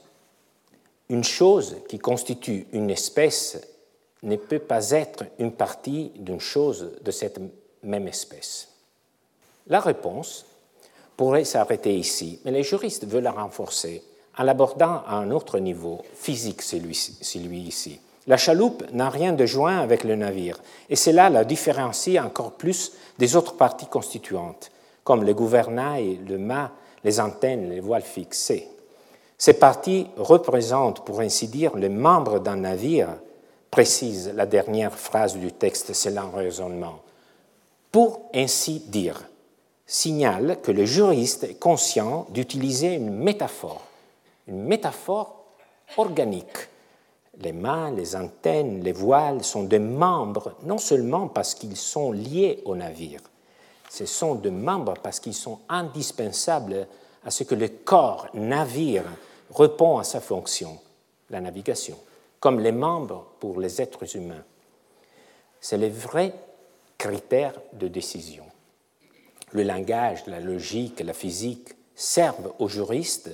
Une 1.10 1.24
chose 1.24 1.78
qui 1.90 2.00
constitue 2.00 2.68
une 2.72 2.90
espèce 2.90 3.60
ne 4.22 4.36
peut 4.36 4.60
pas 4.60 4.92
être 4.92 5.26
une 5.40 5.52
partie 5.52 6.12
d'une 6.16 6.40
chose 6.40 6.92
de 7.02 7.12
cette 7.12 7.40
même 7.82 8.08
espèce. 8.08 8.70
La 9.68 9.80
réponse 9.80 10.46
pourrait 11.16 11.46
s'arrêter 11.46 11.96
ici, 11.96 12.40
mais 12.44 12.52
les 12.52 12.64
juristes 12.64 13.06
veulent 13.06 13.24
la 13.24 13.32
renforcer 13.32 14.04
en 14.38 14.44
l'abordant 14.44 15.04
à 15.08 15.16
un 15.16 15.32
autre 15.32 15.60
niveau, 15.60 16.02
physique 16.16 16.62
celui, 16.62 17.12
ici. 17.60 18.00
La 18.26 18.38
chaloupe 18.38 18.84
n'a 18.92 19.10
rien 19.10 19.34
de 19.34 19.46
joint 19.46 19.80
avec 19.80 20.04
le 20.04 20.16
navire, 20.16 20.60
et 20.90 20.96
cela 20.96 21.30
la 21.30 21.44
différencie 21.44 22.24
encore 22.24 22.54
plus 22.54 22.94
des 23.20 23.36
autres 23.36 23.56
parties 23.56 23.88
constituantes, 23.88 24.72
comme 25.04 25.24
le 25.24 25.34
gouvernail, 25.34 26.20
le 26.28 26.38
mât, 26.38 26.72
les 27.04 27.20
antennes, 27.20 27.70
les 27.70 27.80
voiles 27.80 28.02
fixées. 28.02 28.68
Ces 29.38 29.54
parties 29.54 30.08
représentent, 30.16 31.04
pour 31.06 31.20
ainsi 31.20 31.48
dire, 31.48 31.76
les 31.76 31.90
membres 31.90 32.40
d'un 32.40 32.56
navire, 32.56 33.10
précise 33.70 34.32
la 34.36 34.46
dernière 34.46 34.98
phrase 34.98 35.36
du 35.36 35.52
texte, 35.52 35.94
c'est 35.94 36.18
raisonnement. 36.18 37.00
Pour 37.92 38.22
ainsi 38.34 38.80
dire, 38.88 39.30
signale 39.86 40.60
que 40.62 40.72
le 40.72 40.86
juriste 40.86 41.44
est 41.44 41.60
conscient 41.60 42.28
d'utiliser 42.30 42.94
une 42.94 43.14
métaphore, 43.14 43.82
une 44.48 44.64
métaphore 44.64 45.46
organique. 45.98 46.70
Les 47.40 47.52
mains, 47.52 47.92
les 47.92 48.16
antennes, 48.16 48.82
les 48.84 48.92
voiles 48.92 49.44
sont 49.44 49.64
des 49.64 49.80
membres, 49.80 50.56
non 50.64 50.78
seulement 50.78 51.28
parce 51.28 51.56
qu'ils 51.56 51.78
sont 51.78 52.12
liés 52.12 52.62
au 52.66 52.76
navire, 52.76 53.22
ce 53.90 54.06
sont 54.06 54.36
des 54.36 54.52
membres 54.52 54.96
parce 55.02 55.20
qu'ils 55.20 55.34
sont 55.34 55.60
indispensables 55.70 56.88
à 57.24 57.32
ce 57.32 57.44
que 57.44 57.56
le 57.56 57.68
corps 57.68 58.28
navire 58.34 59.04
répond 59.54 59.98
à 59.98 60.04
sa 60.04 60.20
fonction, 60.20 60.80
la 61.30 61.42
navigation, 61.42 61.98
comme 62.40 62.60
les 62.60 62.72
membres 62.72 63.26
pour 63.40 63.60
les 63.60 63.82
êtres 63.82 64.16
humains. 64.16 64.44
C'est 65.62 65.78
le 65.78 65.90
vrai 65.90 66.34
critère 66.98 67.54
de 67.74 67.88
décision 67.88 68.46
le 69.54 69.64
langage, 69.64 70.24
la 70.28 70.40
logique, 70.40 71.00
la 71.00 71.14
physique 71.14 71.70
servent 71.96 72.54
aux 72.60 72.68
juristes 72.68 73.32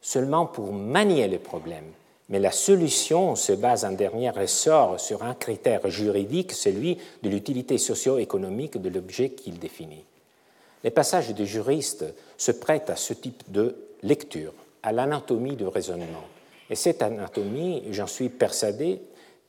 seulement 0.00 0.46
pour 0.46 0.72
manier 0.72 1.26
les 1.26 1.38
problèmes. 1.38 1.92
Mais 2.28 2.38
la 2.38 2.50
solution 2.50 3.34
se 3.34 3.52
base 3.52 3.84
en 3.84 3.92
dernier 3.92 4.30
ressort 4.30 5.00
sur 5.00 5.22
un 5.22 5.34
critère 5.34 5.88
juridique, 5.90 6.52
celui 6.52 6.98
de 7.22 7.28
l'utilité 7.28 7.78
socio-économique 7.78 8.80
de 8.80 8.88
l'objet 8.88 9.30
qu'il 9.30 9.58
définit. 9.58 10.04
Les 10.84 10.90
passages 10.90 11.34
des 11.34 11.46
juristes 11.46 12.04
se 12.36 12.52
prêtent 12.52 12.90
à 12.90 12.96
ce 12.96 13.12
type 13.12 13.42
de 13.50 13.76
lecture, 14.02 14.54
à 14.82 14.92
l'anatomie 14.92 15.56
du 15.56 15.66
raisonnement. 15.66 16.24
Et 16.70 16.74
cette 16.74 17.02
anatomie, 17.02 17.82
j'en 17.90 18.06
suis 18.06 18.28
persuadé, 18.28 19.00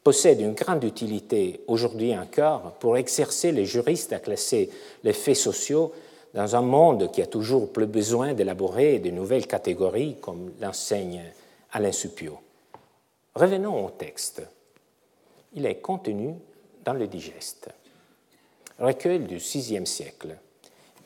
possède 0.03 0.41
une 0.41 0.53
grande 0.53 0.83
utilité 0.83 1.61
aujourd'hui 1.67 2.15
encore 2.17 2.73
pour 2.73 2.97
exercer 2.97 3.51
les 3.51 3.65
juristes 3.65 4.13
à 4.13 4.19
classer 4.19 4.69
les 5.03 5.13
faits 5.13 5.37
sociaux 5.37 5.93
dans 6.33 6.55
un 6.55 6.61
monde 6.61 7.11
qui 7.11 7.21
a 7.21 7.27
toujours 7.27 7.71
plus 7.71 7.85
besoin 7.85 8.33
d'élaborer 8.33 8.99
de 8.99 9.11
nouvelles 9.11 9.47
catégories, 9.47 10.17
comme 10.19 10.51
l'enseigne 10.59 11.23
Alain 11.71 11.91
Supio. 11.91 12.39
Revenons 13.35 13.85
au 13.85 13.89
texte. 13.91 14.41
Il 15.53 15.65
est 15.65 15.75
contenu 15.75 16.33
dans 16.83 16.93
le 16.93 17.07
digeste, 17.07 17.69
recueil 18.79 19.19
du 19.19 19.37
VIe 19.37 19.85
siècle, 19.85 20.35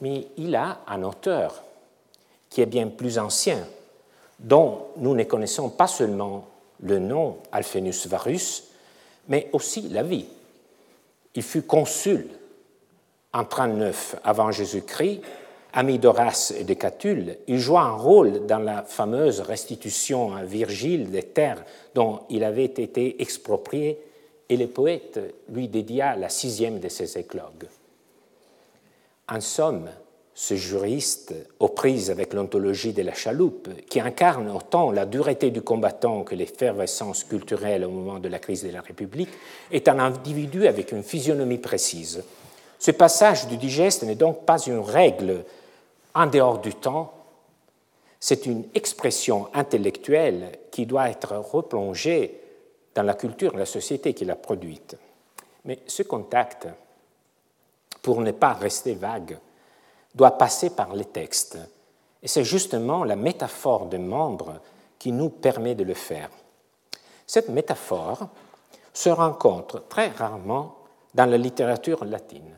mais 0.02 0.28
il 0.38 0.56
a 0.56 0.80
un 0.88 1.04
auteur 1.04 1.64
qui 2.50 2.62
est 2.62 2.66
bien 2.66 2.88
plus 2.88 3.20
ancien, 3.20 3.68
dont 4.39 4.88
nous 4.98 5.14
ne 5.14 5.24
connaissons 5.24 5.70
pas 5.70 5.88
seulement 5.88 6.48
le 6.82 7.00
nom 7.00 7.38
Alphénus 7.52 8.08
Varus, 8.08 8.64
mais 9.28 9.49
aussi 9.53 9.89
la 9.89 10.03
vie. 10.03 10.25
Il 11.36 11.43
fut 11.43 11.63
consul 11.63 12.28
en 13.34 13.45
39 13.45 14.17
avant 14.23 14.51
Jésus-Christ, 14.51 15.21
ami 15.73 15.99
d'Horace 15.99 16.51
et 16.57 16.63
de 16.63 16.73
Catulle. 16.73 17.38
Il 17.47 17.59
joua 17.59 17.82
un 17.82 17.95
rôle 17.95 18.45
dans 18.45 18.59
la 18.59 18.84
fameuse 18.84 19.41
restitution 19.41 20.34
à 20.34 20.43
Virgile 20.43 21.11
des 21.11 21.23
terres 21.23 21.63
dont 21.93 22.21
il 22.30 22.43
avait 22.43 22.65
été 22.65 23.21
exproprié, 23.21 23.99
et 24.49 24.57
le 24.57 24.67
poète 24.67 25.19
lui 25.49 25.67
dédia 25.67 26.15
la 26.15 26.30
sixième 26.30 26.80
de 26.80 26.88
ses 26.88 27.17
éclogues. 27.17 27.67
En 29.30 29.41
somme, 29.41 29.89
ce 30.39 30.53
juriste, 30.53 31.33
aux 31.59 31.67
prises 31.67 32.11
avec 32.11 32.31
l'ontologie 32.31 32.93
de 32.93 33.01
la 33.01 33.15
chaloupe, 33.15 33.69
qui 33.89 33.99
incarne 33.99 34.51
autant 34.51 34.91
la 34.91 35.07
dureté 35.07 35.49
du 35.49 35.63
combattant 35.63 36.23
que 36.23 36.35
l'effervescence 36.35 37.23
culturelle 37.23 37.83
au 37.83 37.89
moment 37.89 38.19
de 38.19 38.29
la 38.29 38.38
crise 38.38 38.61
de 38.61 38.69
la 38.69 38.81
République, 38.81 39.31
est 39.71 39.88
un 39.88 39.97
individu 39.97 40.67
avec 40.67 40.91
une 40.91 41.01
physionomie 41.01 41.57
précise. 41.57 42.23
Ce 42.77 42.91
passage 42.91 43.47
du 43.47 43.57
digeste 43.57 44.03
n'est 44.03 44.13
donc 44.13 44.45
pas 44.45 44.59
une 44.59 44.77
règle 44.77 45.43
en 46.13 46.27
dehors 46.27 46.59
du 46.59 46.75
temps, 46.75 47.15
c'est 48.19 48.45
une 48.45 48.65
expression 48.75 49.47
intellectuelle 49.55 50.51
qui 50.69 50.85
doit 50.85 51.09
être 51.09 51.35
replongée 51.35 52.39
dans 52.93 53.01
la 53.01 53.15
culture 53.15 53.57
la 53.57 53.65
société 53.65 54.13
qui 54.13 54.25
l'a 54.25 54.35
produite. 54.35 54.97
Mais 55.65 55.79
ce 55.88 56.03
contact 56.03 56.67
pour 58.03 58.21
ne 58.21 58.31
pas 58.31 58.53
rester 58.53 58.93
vague, 58.93 59.39
doit 60.18 60.38
passer 60.38 60.72
par 60.72 60.93
les 60.95 61.05
textes. 61.05 61.57
Et 62.24 62.28
c'est 62.28 62.43
justement 62.43 63.03
la 63.03 63.15
métaphore 63.15 63.86
de 63.86 63.97
membre 63.97 64.59
qui 64.99 65.11
nous 65.11 65.30
permet 65.30 65.76
de 65.76 65.84
le 65.84 65.93
faire. 65.93 66.30
Cette 67.28 67.49
métaphore 67.49 68.28
se 68.93 69.09
rencontre 69.09 69.88
très 69.88 70.09
rarement 70.09 70.76
dans 71.13 71.30
la 71.30 71.38
littérature 71.38 72.03
latine. 72.03 72.57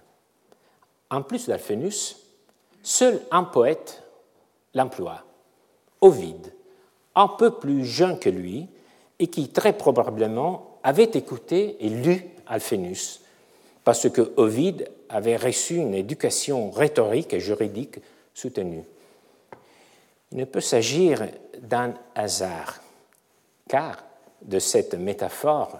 En 1.12 1.22
plus 1.22 1.48
d'Alphénus, 1.48 2.18
seul 2.82 3.22
un 3.30 3.44
poète 3.44 4.04
l'emploie, 4.74 5.24
Ovide, 6.02 6.54
un 7.16 7.28
peu 7.28 7.52
plus 7.52 7.84
jeune 7.84 8.20
que 8.20 8.30
lui, 8.30 8.70
et 9.20 9.28
qui 9.28 9.50
très 9.50 9.74
probablement 9.74 10.78
avait 10.82 11.12
écouté 11.14 11.76
et 11.86 11.90
lu 11.90 12.26
Alphénus, 12.48 13.22
parce 13.84 14.10
que 14.10 14.32
Ovide 14.38 14.90
avait 15.10 15.38
reçu 15.38 15.76
une 15.76 15.94
éducation 15.94 16.72
rhétorique 16.72 17.34
et 17.34 17.40
juridique 17.40 18.00
soutenue. 18.34 18.84
Il 20.32 20.38
ne 20.38 20.46
peut 20.46 20.62
s'agir 20.62 21.28
d'un 21.62 21.94
hasard, 22.16 22.82
car 23.68 24.04
de 24.42 24.60
cette 24.60 24.94
métaphore, 24.94 25.80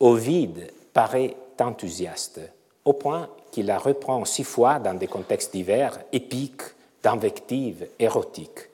Ovide 0.00 0.70
paraît 0.92 1.36
enthousiaste, 1.60 2.40
au 2.84 2.92
point 2.92 3.28
qu'il 3.52 3.66
la 3.66 3.78
reprend 3.78 4.24
six 4.24 4.44
fois 4.44 4.78
dans 4.78 4.94
des 4.94 5.06
contextes 5.06 5.52
divers, 5.52 6.00
épiques, 6.12 6.62
d'invectives, 7.02 7.86
érotiques. 7.98 8.68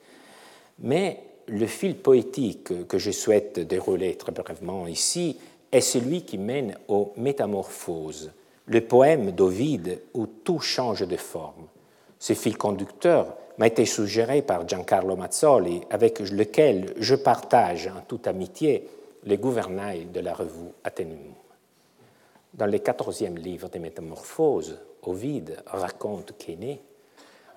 Mais 0.78 1.20
le 1.46 1.66
fil 1.66 1.96
poétique 1.96 2.86
que 2.86 2.98
je 2.98 3.10
souhaite 3.10 3.60
dérouler 3.60 4.16
très 4.16 4.32
brièvement 4.32 4.86
ici 4.86 5.38
est 5.70 5.80
celui 5.80 6.22
qui 6.22 6.38
mène 6.38 6.76
aux 6.88 7.12
métamorphoses, 7.16 8.32
le 8.70 8.80
poème 8.82 9.32
d'Ovide 9.32 10.00
où 10.14 10.26
tout 10.26 10.60
change 10.60 11.06
de 11.06 11.16
forme. 11.16 11.66
Ce 12.20 12.34
fil 12.34 12.56
conducteur 12.56 13.36
m'a 13.58 13.66
été 13.66 13.84
suggéré 13.84 14.42
par 14.42 14.66
Giancarlo 14.66 15.16
Mazzoli, 15.16 15.82
avec 15.90 16.20
lequel 16.20 16.94
je 16.96 17.16
partage 17.16 17.88
en 17.88 18.00
toute 18.06 18.28
amitié 18.28 18.86
les 19.24 19.38
gouvernails 19.38 20.06
de 20.06 20.20
la 20.20 20.32
revue 20.32 20.70
Athénum. 20.84 21.18
Dans 22.54 22.66
le 22.66 22.78
quatorzième 22.78 23.36
livre 23.36 23.68
des 23.68 23.80
Métamorphoses, 23.80 24.78
Ovide 25.02 25.56
raconte 25.66 26.34
qu'Aîné, 26.38 26.80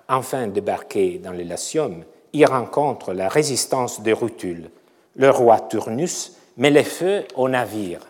enfin 0.08 0.48
débarqué 0.48 1.18
dans 1.18 1.30
les 1.30 1.44
Latium, 1.44 2.02
il 2.32 2.44
rencontre 2.44 3.12
la 3.12 3.28
résistance 3.28 4.02
de 4.02 4.12
Rutule. 4.12 4.68
Le 5.14 5.30
roi 5.30 5.60
Turnus 5.60 6.32
met 6.56 6.70
le 6.70 6.82
feu 6.82 7.22
au 7.36 7.48
navire 7.48 8.00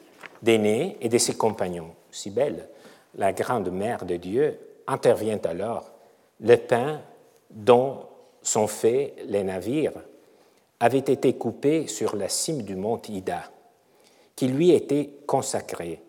d'Aîné 0.42 0.96
et 1.02 1.10
de 1.10 1.18
ses 1.18 1.34
compagnons. 1.34 1.90
Cybèle, 2.10 2.68
la 3.16 3.32
grande 3.32 3.70
mère 3.70 4.04
de 4.04 4.16
Dieu, 4.16 4.58
intervient 4.86 5.40
alors. 5.44 5.90
Le 6.40 6.56
pain 6.56 7.00
dont 7.50 8.00
sont 8.42 8.66
faits 8.66 9.14
les 9.26 9.44
navires 9.44 9.92
avait 10.80 10.98
été 10.98 11.34
coupé 11.34 11.86
sur 11.86 12.16
la 12.16 12.28
cime 12.28 12.62
du 12.62 12.76
mont 12.76 13.00
Ida, 13.08 13.44
qui 14.36 14.48
lui 14.48 14.72
était 14.72 15.10
consacré. 15.26 16.00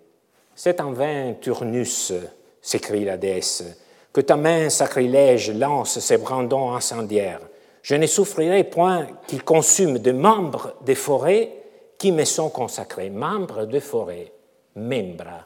C'est 0.56 0.82
en 0.82 0.92
vain, 0.92 1.34
Turnus, 1.40 2.14
s'écrie 2.62 3.06
la 3.06 3.18
déesse, 3.18 3.64
que 4.12 4.22
ta 4.22 4.38
main 4.38 4.70
sacrilège 4.70 5.52
lance 5.52 6.00
ses 6.00 6.18
brandons 6.18 6.74
incendiaires. 6.74 7.42
Je 7.84 7.96
ne 7.96 8.08
souffrirai 8.08 8.64
point 8.64 9.08
qu'ils 9.28 9.44
consument 9.44 10.00
de 10.00 10.12
membres 10.12 10.74
des 10.82 10.96
forêts 10.96 11.52
qui 11.98 12.12
me 12.12 12.26
sont 12.26 12.50
consacrés. 12.50 13.10
Membres 13.10 13.66
de 13.66 13.80
forêt, 13.80 14.32
membra. 14.76 15.46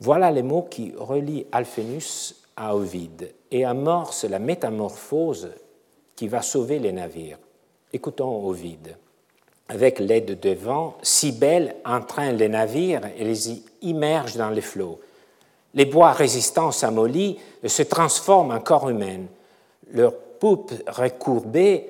Voilà 0.00 0.30
les 0.30 0.42
mots 0.42 0.66
qui 0.68 0.92
relient 0.96 1.46
Alphénus 1.52 2.42
à 2.56 2.76
Ovide 2.76 3.32
et 3.50 3.64
amorcent 3.64 4.24
la 4.24 4.38
métamorphose 4.38 5.50
qui 6.16 6.28
va 6.28 6.42
sauver 6.42 6.78
les 6.78 6.92
navires. 6.92 7.38
Écoutons 7.92 8.46
Ovide. 8.46 8.96
Avec 9.68 9.98
l'aide 9.98 10.38
de 10.40 10.50
vent, 10.50 10.96
Cybèle 11.02 11.76
entraîne 11.84 12.36
les 12.36 12.48
navires 12.48 13.08
et 13.16 13.24
les 13.24 13.62
immerge 13.82 14.36
dans 14.36 14.50
les 14.50 14.60
flots. 14.60 15.00
Les 15.74 15.86
bois 15.86 16.12
résistants 16.12 16.70
s'amollient 16.70 17.38
et 17.62 17.68
se 17.68 17.82
transforment 17.82 18.52
en 18.52 18.60
corps 18.60 18.90
humain. 18.90 19.22
Leurs 19.90 20.16
poupes 20.16 20.72
recourbées 20.86 21.88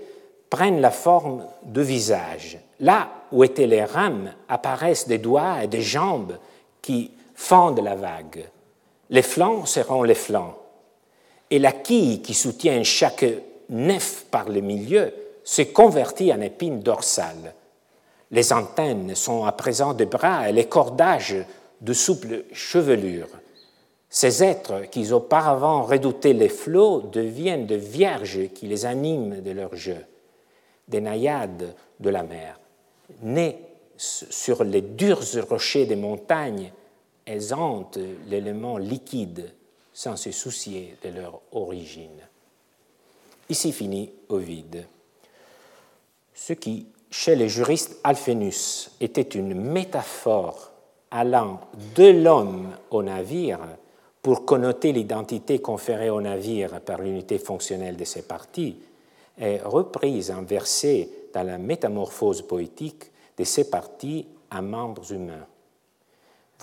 prennent 0.48 0.80
la 0.80 0.90
forme 0.90 1.44
de 1.64 1.82
visages. 1.82 2.59
Là 2.80 3.09
où 3.32 3.42
étaient 3.44 3.66
les 3.66 3.84
rames 3.84 4.32
apparaissent 4.48 5.09
des 5.09 5.18
doigts 5.18 5.64
et 5.64 5.68
des 5.68 5.82
jambes 5.82 6.38
qui 6.80 7.11
fendent 7.45 7.80
la 7.80 7.95
vague. 7.95 8.49
Les 9.11 9.22
flancs 9.22 9.66
seront 9.66 10.03
les 10.03 10.14
flancs. 10.14 10.57
Et 11.51 11.59
la 11.59 11.72
quille 11.72 12.22
qui 12.22 12.32
soutient 12.32 12.82
chaque 12.82 13.26
nef 13.68 14.24
par 14.30 14.49
le 14.49 14.62
milieu 14.62 15.12
se 15.45 15.61
convertit 15.61 16.32
en 16.32 16.40
épine 16.40 16.80
dorsale. 16.80 17.55
Les 18.30 18.53
antennes 18.53 19.14
sont 19.14 19.45
à 19.45 19.53
présent 19.53 19.92
des 19.92 20.07
bras 20.07 20.49
et 20.49 20.53
les 20.53 20.64
cordages 20.64 21.36
de 21.82 21.92
souples 21.92 22.45
chevelures. 22.53 23.28
Ces 24.09 24.42
êtres 24.42 24.86
qui 24.90 25.12
auparavant 25.12 25.82
redoutaient 25.82 26.32
les 26.32 26.49
flots 26.49 27.03
deviennent 27.03 27.66
de 27.66 27.74
vierges 27.74 28.49
qui 28.55 28.66
les 28.68 28.86
animent 28.86 29.42
de 29.42 29.51
leur 29.51 29.76
jeu, 29.76 29.99
des 30.88 31.03
naïades 31.03 31.74
de 32.01 32.11
la 32.11 32.22
mer. 32.22 32.59
Nées 33.22 33.59
sur 33.99 34.64
les 34.64 34.80
durs 34.80 35.20
rochers 35.49 35.84
des 35.84 35.97
montagnes, 35.97 36.72
elles 37.26 37.54
hantent 37.54 37.98
l'élément 38.28 38.78
liquide 38.78 39.52
sans 39.92 40.16
se 40.16 40.32
soucier 40.32 40.96
de 41.02 41.10
leur 41.10 41.40
origine. 41.52 42.20
Ici 43.48 43.72
finit 43.72 44.10
Ovide. 44.28 44.86
Ce 46.34 46.52
qui 46.52 46.86
chez 47.10 47.36
les 47.36 47.48
juristes 47.48 48.00
Alphénus 48.02 48.90
était 49.00 49.22
une 49.22 49.54
métaphore 49.54 50.72
allant 51.12 51.60
de 51.94 52.10
l'homme 52.10 52.70
au 52.90 53.04
navire 53.04 53.60
pour 54.20 54.44
connoter 54.44 54.92
l'identité 54.92 55.60
conférée 55.60 56.10
au 56.10 56.20
navire 56.20 56.80
par 56.80 57.00
l'unité 57.00 57.38
fonctionnelle 57.38 57.96
de 57.96 58.04
ses 58.04 58.22
parties, 58.22 58.78
est 59.38 59.60
reprise 59.62 60.30
en 60.32 60.42
verset 60.42 61.08
dans 61.32 61.44
la 61.44 61.58
métamorphose 61.58 62.42
poétique 62.42 63.04
de 63.38 63.44
ces 63.44 63.70
parties 63.70 64.26
à 64.50 64.60
membres 64.60 65.12
humains. 65.12 65.46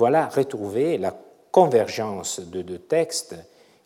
Voilà 0.01 0.25
retrouver 0.25 0.97
la 0.97 1.15
convergence 1.51 2.39
de 2.39 2.63
deux 2.63 2.79
textes 2.79 3.35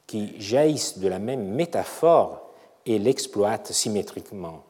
qui 0.08 0.40
jaillissent 0.40 1.00
de 1.00 1.10
la 1.10 1.20
même 1.20 1.46
métaphore 1.46 2.52
et 2.86 3.00
l'exploitent 3.00 3.74
symétriquement. 3.74 4.64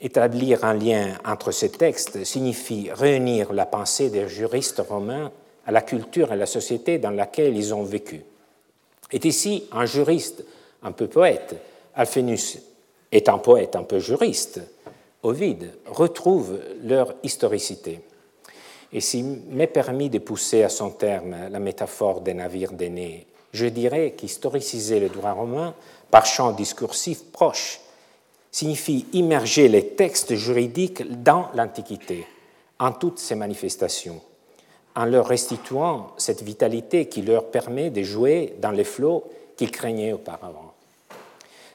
Établir 0.00 0.64
un 0.64 0.72
lien 0.72 1.18
entre 1.26 1.50
ces 1.50 1.68
textes 1.68 2.24
signifie 2.24 2.90
réunir 2.90 3.52
la 3.52 3.66
pensée 3.66 4.08
des 4.08 4.30
juristes 4.30 4.82
romains 4.88 5.30
à 5.66 5.72
la 5.72 5.82
culture 5.82 6.30
et 6.30 6.32
à 6.32 6.36
la 6.36 6.46
société 6.46 6.96
dans 6.96 7.10
laquelle 7.10 7.54
ils 7.54 7.74
ont 7.74 7.84
vécu. 7.84 8.22
Et 9.12 9.28
ici 9.28 9.68
un 9.72 9.84
juriste 9.84 10.42
un 10.82 10.92
peu 10.92 11.06
poète, 11.06 11.54
Alphénus 11.94 12.60
est 13.12 13.28
un 13.28 13.36
poète 13.36 13.76
un 13.76 13.82
peu 13.82 13.98
juriste, 13.98 14.62
Ovide, 15.22 15.74
retrouve 15.84 16.58
leur 16.82 17.14
historicité. 17.22 18.00
Et 18.92 19.00
s'il 19.00 19.24
m'est 19.50 19.66
permis 19.66 20.10
de 20.10 20.18
pousser 20.18 20.62
à 20.62 20.68
son 20.68 20.90
terme 20.90 21.36
la 21.50 21.60
métaphore 21.60 22.20
des 22.20 22.34
navires 22.34 22.72
d'aînés, 22.72 23.26
je 23.52 23.66
dirais 23.66 24.14
qu'historiciser 24.16 25.00
le 25.00 25.08
droit 25.08 25.32
romain 25.32 25.74
par 26.10 26.26
champ 26.26 26.52
discursif 26.52 27.24
proche 27.32 27.80
signifie 28.50 29.06
immerger 29.12 29.68
les 29.68 29.86
textes 29.88 30.34
juridiques 30.34 31.22
dans 31.22 31.48
l'Antiquité, 31.54 32.26
en 32.80 32.90
toutes 32.92 33.20
ses 33.20 33.36
manifestations, 33.36 34.20
en 34.96 35.04
leur 35.04 35.26
restituant 35.26 36.08
cette 36.16 36.42
vitalité 36.42 37.06
qui 37.06 37.22
leur 37.22 37.46
permet 37.46 37.90
de 37.90 38.02
jouer 38.02 38.54
dans 38.60 38.72
les 38.72 38.84
flots 38.84 39.24
qu'ils 39.56 39.70
craignaient 39.70 40.12
auparavant. 40.12 40.74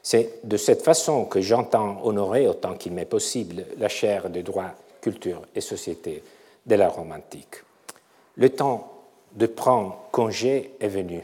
C'est 0.04 0.40
de 0.44 0.58
cette 0.58 0.82
façon 0.82 1.26
que 1.26 1.40
j'entends 1.40 2.00
honorer 2.04 2.48
autant 2.48 2.76
qu'il 2.76 2.92
m'est 2.92 3.06
possible 3.06 3.66
la 3.78 3.88
chaire 3.88 4.30
de 4.30 4.42
droit, 4.42 4.72
culture 5.02 5.42
et 5.56 5.62
société 5.62 6.22
de 6.66 6.76
la 6.76 6.90
Rome 6.90 7.12
antique. 7.12 7.64
Le 8.36 8.50
temps 8.50 8.92
de 9.34 9.46
prendre 9.46 9.98
congé 10.12 10.76
est 10.80 10.88
venu. 10.88 11.24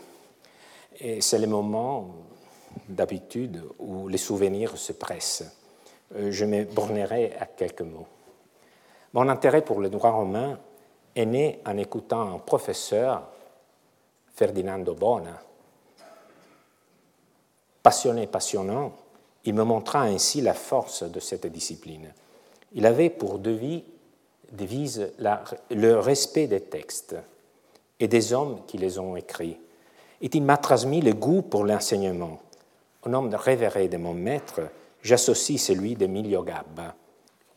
Et 0.99 1.21
c'est 1.21 1.39
le 1.39 1.47
moment 1.47 2.09
d'habitude 2.87 3.63
où 3.79 4.07
les 4.07 4.17
souvenirs 4.17 4.77
se 4.77 4.93
pressent. 4.93 5.43
Euh, 6.15 6.31
je 6.31 6.45
me 6.45 6.65
bornerai 6.65 7.33
à 7.39 7.45
quelques 7.45 7.81
mots. 7.81 8.07
Mon 9.13 9.27
intérêt 9.27 9.63
pour 9.63 9.81
le 9.81 9.89
droit 9.89 10.11
romain 10.11 10.59
est 11.15 11.25
né 11.25 11.59
en 11.65 11.77
écoutant 11.77 12.35
un 12.35 12.39
professeur, 12.39 13.27
Ferdinando 14.35 14.93
Bona. 14.93 15.41
Passionné, 17.83 18.27
passionnant, 18.27 18.93
il 19.43 19.53
me 19.53 19.63
montra 19.63 20.03
ainsi 20.03 20.41
la 20.41 20.53
force 20.53 21.03
de 21.03 21.19
cette 21.19 21.47
discipline. 21.47 22.13
Il 22.73 22.85
avait 22.85 23.09
pour 23.09 23.39
devise 24.51 25.11
le 25.69 25.93
respect 25.99 26.47
des 26.47 26.61
textes 26.61 27.15
et 27.99 28.07
des 28.07 28.33
hommes 28.33 28.61
qui 28.67 28.77
les 28.77 28.99
ont 28.99 29.15
écrits. 29.15 29.57
Et 30.21 30.29
il 30.33 30.43
m'a 30.43 30.57
transmis 30.57 31.01
le 31.01 31.13
goût 31.13 31.41
pour 31.41 31.65
l'enseignement. 31.65 32.39
Au 33.03 33.09
nom 33.09 33.23
de 33.23 33.35
révéré 33.35 33.87
de 33.87 33.97
mon 33.97 34.13
maître, 34.13 34.61
j'associe 35.01 35.59
celui 35.59 35.95
d'Emilio 35.95 36.43
Gabba, 36.43 36.95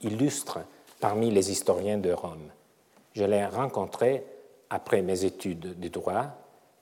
illustre 0.01 0.61
parmi 1.01 1.31
les 1.31 1.51
historiens 1.51 1.99
de 1.99 2.13
Rome. 2.13 2.51
Je 3.13 3.25
l'ai 3.25 3.45
rencontré 3.45 4.25
après 4.71 5.03
mes 5.03 5.25
études 5.25 5.79
de 5.79 5.89
droit. 5.89 6.27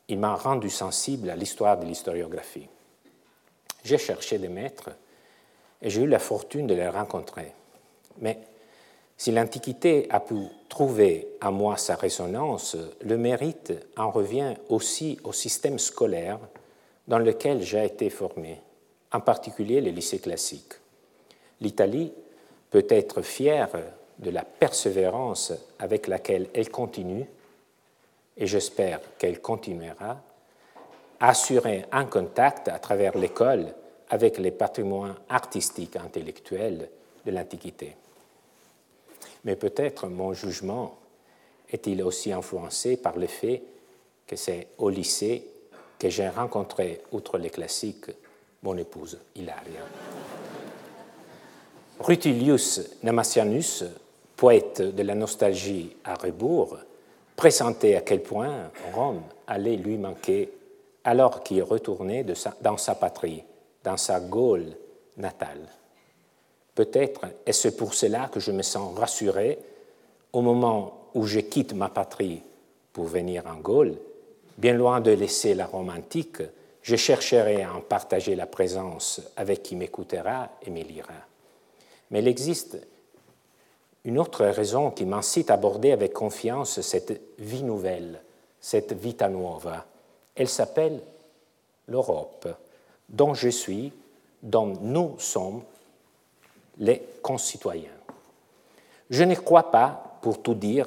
Il 0.08 0.18
m'a 0.18 0.34
rendu 0.34 0.70
sensible 0.70 1.30
à 1.30 1.36
l'histoire 1.36 1.78
de 1.78 1.86
l'historiographie. 1.86 2.68
J'ai 3.84 3.98
cherché 3.98 4.38
des 4.38 4.48
maîtres 4.48 4.90
et 5.80 5.90
j'ai 5.90 6.02
eu 6.02 6.06
la 6.06 6.18
fortune 6.18 6.66
de 6.66 6.74
les 6.74 6.88
rencontrer. 6.88 7.52
Mais 8.20 8.38
si 9.16 9.30
l'Antiquité 9.30 10.06
a 10.10 10.20
pu 10.20 10.34
trouver 10.68 11.28
à 11.40 11.50
moi 11.50 11.76
sa 11.76 11.94
résonance, 11.94 12.76
le 13.02 13.16
mérite 13.16 13.72
en 13.96 14.10
revient 14.10 14.54
aussi 14.68 15.18
au 15.24 15.32
système 15.32 15.78
scolaire 15.78 16.38
dans 17.06 17.18
lequel 17.18 17.62
j'ai 17.62 17.84
été 17.84 18.10
formé, 18.10 18.60
en 19.12 19.20
particulier 19.20 19.80
les 19.80 19.92
lycées 19.92 20.18
classiques. 20.18 20.74
L'Italie 21.60 22.12
peut 22.70 22.86
être 22.88 23.22
fière 23.22 23.70
de 24.18 24.30
la 24.30 24.44
persévérance 24.44 25.52
avec 25.78 26.06
laquelle 26.06 26.48
elle 26.54 26.70
continue, 26.70 27.26
et 28.36 28.46
j'espère 28.46 29.00
qu'elle 29.18 29.40
continuera, 29.40 30.20
à 31.20 31.28
assurer 31.28 31.84
un 31.92 32.06
contact 32.06 32.68
à 32.68 32.78
travers 32.78 33.16
l'école 33.16 33.74
avec 34.08 34.38
les 34.38 34.50
patrimoines 34.50 35.14
artistiques 35.28 35.96
et 35.96 36.00
intellectuels 36.00 36.88
de 37.24 37.30
l'Antiquité. 37.30 37.96
Mais 39.44 39.56
peut-être 39.56 40.06
mon 40.08 40.32
jugement 40.32 40.98
est-il 41.70 42.02
aussi 42.02 42.32
influencé 42.32 42.96
par 42.96 43.18
le 43.18 43.26
fait 43.26 43.62
que 44.26 44.36
c'est 44.36 44.68
au 44.78 44.88
lycée 44.88 45.46
que 45.98 46.08
j'ai 46.08 46.28
rencontré, 46.28 47.00
outre 47.12 47.38
les 47.38 47.50
classiques, 47.50 48.10
mon 48.62 48.76
épouse 48.76 49.18
Hilaria. 49.34 49.80
Rutilius 52.00 52.80
Namasianus, 53.02 53.84
poète 54.36 54.82
de 54.82 55.02
la 55.02 55.14
nostalgie 55.14 55.96
à 56.04 56.14
rebours, 56.14 56.76
pressentait 57.36 57.96
à 57.96 58.00
quel 58.00 58.22
point 58.22 58.70
Rome 58.92 59.22
allait 59.46 59.76
lui 59.76 59.96
manquer 59.96 60.52
alors 61.04 61.42
qu'il 61.42 61.62
retournait 61.62 62.24
dans 62.60 62.76
sa 62.76 62.94
patrie, 62.94 63.44
dans 63.84 63.96
sa 63.96 64.20
Gaule 64.20 64.76
natale. 65.16 65.68
Peut-être 66.74 67.26
est-ce 67.46 67.68
pour 67.68 67.94
cela 67.94 68.28
que 68.28 68.40
je 68.40 68.52
me 68.52 68.62
sens 68.62 68.98
rassuré 68.98 69.58
au 70.32 70.40
moment 70.40 71.08
où 71.14 71.26
je 71.26 71.40
quitte 71.40 71.74
ma 71.74 71.88
patrie 71.88 72.42
pour 72.92 73.04
venir 73.04 73.46
en 73.46 73.56
Gaule. 73.56 73.96
Bien 74.58 74.74
loin 74.74 75.00
de 75.00 75.10
laisser 75.10 75.54
la 75.54 75.66
Rome 75.66 75.90
antique, 75.90 76.42
je 76.82 76.96
chercherai 76.96 77.62
à 77.62 77.74
en 77.74 77.80
partager 77.80 78.34
la 78.34 78.46
présence 78.46 79.20
avec 79.36 79.62
qui 79.62 79.76
m'écoutera 79.76 80.50
et 80.66 80.70
me 80.70 80.82
lira. 80.82 81.14
Mais 82.10 82.20
il 82.20 82.28
existe 82.28 82.78
une 84.04 84.18
autre 84.18 84.44
raison 84.44 84.90
qui 84.90 85.04
m'incite 85.04 85.50
à 85.50 85.54
aborder 85.54 85.92
avec 85.92 86.12
confiance 86.12 86.80
cette 86.80 87.20
vie 87.38 87.62
nouvelle, 87.62 88.20
cette 88.60 88.92
vita 88.92 89.28
nuova. 89.28 89.86
Elle 90.34 90.48
s'appelle 90.48 91.00
l'Europe, 91.86 92.48
dont 93.08 93.34
je 93.34 93.48
suis, 93.48 93.92
dont 94.42 94.74
nous 94.80 95.14
sommes 95.18 95.62
les 96.78 97.02
concitoyens. 97.22 97.90
Je 99.10 99.24
ne 99.24 99.34
crois 99.34 99.70
pas, 99.70 100.18
pour 100.22 100.42
tout 100.42 100.54
dire, 100.54 100.86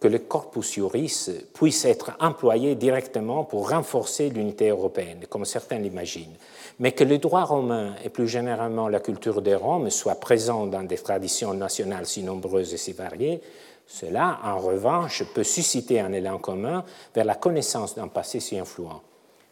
que 0.00 0.08
le 0.08 0.18
corpus 0.18 0.72
juris 0.72 1.30
puisse 1.54 1.84
être 1.84 2.12
employé 2.20 2.74
directement 2.74 3.44
pour 3.44 3.70
renforcer 3.70 4.28
l'unité 4.28 4.68
européenne, 4.68 5.24
comme 5.28 5.44
certains 5.44 5.78
l'imaginent, 5.78 6.36
mais 6.78 6.92
que 6.92 7.04
le 7.04 7.18
droit 7.18 7.44
romain 7.44 7.94
et 8.04 8.10
plus 8.10 8.28
généralement 8.28 8.88
la 8.88 9.00
culture 9.00 9.40
de 9.40 9.54
Rome 9.54 9.90
soient 9.90 10.20
présents 10.20 10.66
dans 10.66 10.82
des 10.82 10.98
traditions 10.98 11.54
nationales 11.54 12.06
si 12.06 12.22
nombreuses 12.22 12.74
et 12.74 12.76
si 12.76 12.92
variées, 12.92 13.40
cela, 13.86 14.40
en 14.42 14.58
revanche, 14.58 15.22
peut 15.32 15.44
susciter 15.44 16.00
un 16.00 16.12
élan 16.12 16.38
commun 16.38 16.84
vers 17.14 17.24
la 17.24 17.36
connaissance 17.36 17.94
d'un 17.94 18.08
passé 18.08 18.40
si 18.40 18.58
influent. 18.58 19.00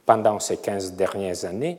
Pendant 0.04 0.40
ces 0.40 0.56
15 0.56 0.92
dernières 0.92 1.44
années, 1.44 1.78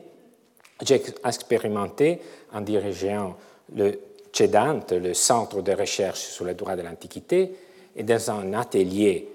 j'ai 0.82 1.02
expérimenté 1.24 2.20
en 2.52 2.60
dirigeant 2.62 3.36
le 3.74 4.00
CEDANT, 4.32 4.86
le 4.90 5.14
Centre 5.14 5.62
de 5.62 5.72
recherche 5.72 6.20
sur 6.20 6.44
le 6.44 6.54
droit 6.54 6.76
de 6.76 6.82
l'Antiquité, 6.82 7.54
et 7.96 8.02
dans 8.02 8.30
un 8.30 8.52
atelier 8.52 9.28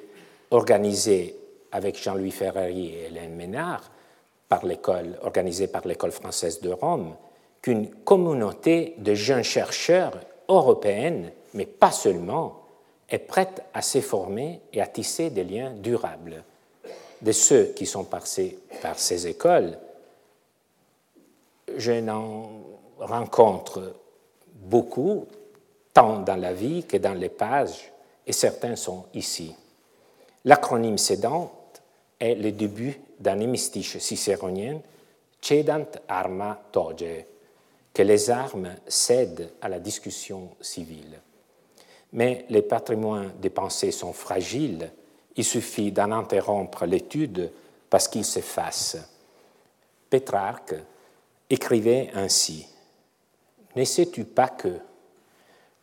organisé 0.52 1.36
avec 1.72 2.02
Jean-Louis 2.02 2.32
Ferrari 2.32 2.94
et 2.94 3.06
Hélène 3.08 3.36
Ménard, 3.36 3.90
par 4.48 4.66
l'école, 4.66 5.18
organisé 5.24 5.68
par 5.68 5.88
l'École 5.88 6.12
française 6.12 6.62
de 6.62 6.70
Rome, 6.70 7.16
qu'une 7.62 7.90
communauté 7.90 8.96
de 8.98 9.14
jeunes 9.14 9.44
chercheurs 9.44 10.20
européennes, 10.50 11.32
mais 11.54 11.66
pas 11.66 11.92
seulement, 11.92 12.62
est 13.10 13.20
prête 13.20 13.64
à 13.74 13.82
se 13.82 14.02
former 14.02 14.62
et 14.74 14.82
à 14.82 14.88
tisser 14.88 15.30
des 15.30 15.44
liens 15.44 15.72
durables. 15.72 16.44
De 17.22 17.32
ceux 17.32 17.66
qui 17.76 17.86
sont 17.86 18.04
passés 18.04 18.60
par 18.82 19.00
ces 19.00 19.28
écoles, 19.28 19.78
je 21.78 21.94
n'en 21.94 22.50
rencontre 23.00 23.96
beaucoup, 24.62 25.28
tant 25.94 26.20
dans 26.20 26.36
la 26.36 26.54
vie 26.54 26.84
que 26.86 26.98
dans 26.98 27.14
les 27.14 27.30
pages, 27.30 27.92
et 28.26 28.34
certains 28.34 28.76
sont 28.76 29.06
ici. 29.14 29.56
L'acronyme 30.46 30.98
cédante 30.98 31.82
est 32.20 32.36
le 32.36 32.52
début 32.52 33.00
d'un 33.20 33.40
hémistiche 33.40 33.98
cicéronien, 33.98 34.80
cedant 35.42 35.88
arma 36.08 36.62
toge, 36.72 37.26
que 37.94 38.04
les 38.04 38.30
armes 38.30 38.76
cèdent 38.88 39.52
à 39.62 39.68
la 39.68 39.80
discussion 39.80 40.50
civile. 40.62 41.20
Mais 42.14 42.46
les 42.50 42.62
patrimoines 42.62 43.34
des 43.42 43.50
pensées 43.50 43.92
sont 43.92 44.14
fragiles, 44.14 44.92
il 45.36 45.44
suffit 45.44 45.92
d'en 45.92 46.12
interrompre 46.12 46.86
l'étude 46.86 47.52
parce 47.90 48.08
qu'ils 48.08 48.26
s'effacent. 48.26 48.98
Pétrarque 50.10 50.76
écrivait 51.50 52.12
ainsi 52.14 52.68
ne 53.76 53.84
sais-tu 53.84 54.26
pas 54.26 54.50
que, 54.50 54.80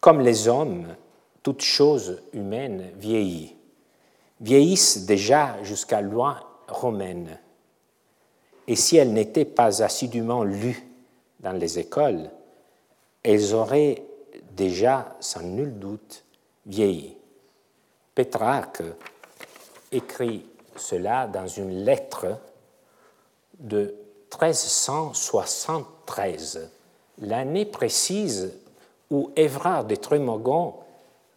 comme 0.00 0.20
les 0.20 0.48
hommes, 0.48 0.96
toute 1.42 1.62
chose 1.62 2.22
humaine 2.32 2.90
vieillit, 2.96 3.56
vieillissent 4.40 5.06
déjà 5.06 5.62
jusqu'à 5.62 6.00
loi 6.00 6.40
romaine? 6.68 7.38
Et 8.66 8.76
si 8.76 8.96
elles 8.96 9.12
n'étaient 9.12 9.44
pas 9.44 9.82
assidûment 9.82 10.44
lues 10.44 10.86
dans 11.40 11.52
les 11.52 11.78
écoles, 11.78 12.30
elles 13.22 13.54
auraient 13.54 14.02
déjà, 14.52 15.16
sans 15.20 15.42
nul 15.42 15.78
doute, 15.78 16.24
vieilli. 16.66 17.16
Pétrarque 18.14 18.82
écrit 19.90 20.44
cela 20.76 21.26
dans 21.26 21.46
une 21.46 21.84
lettre 21.84 22.38
de 23.58 23.94
1373 24.32 26.70
l'année 27.20 27.64
précise 27.64 28.52
où 29.10 29.30
Évrard 29.36 29.84
de 29.84 29.94
Trémogon 29.94 30.74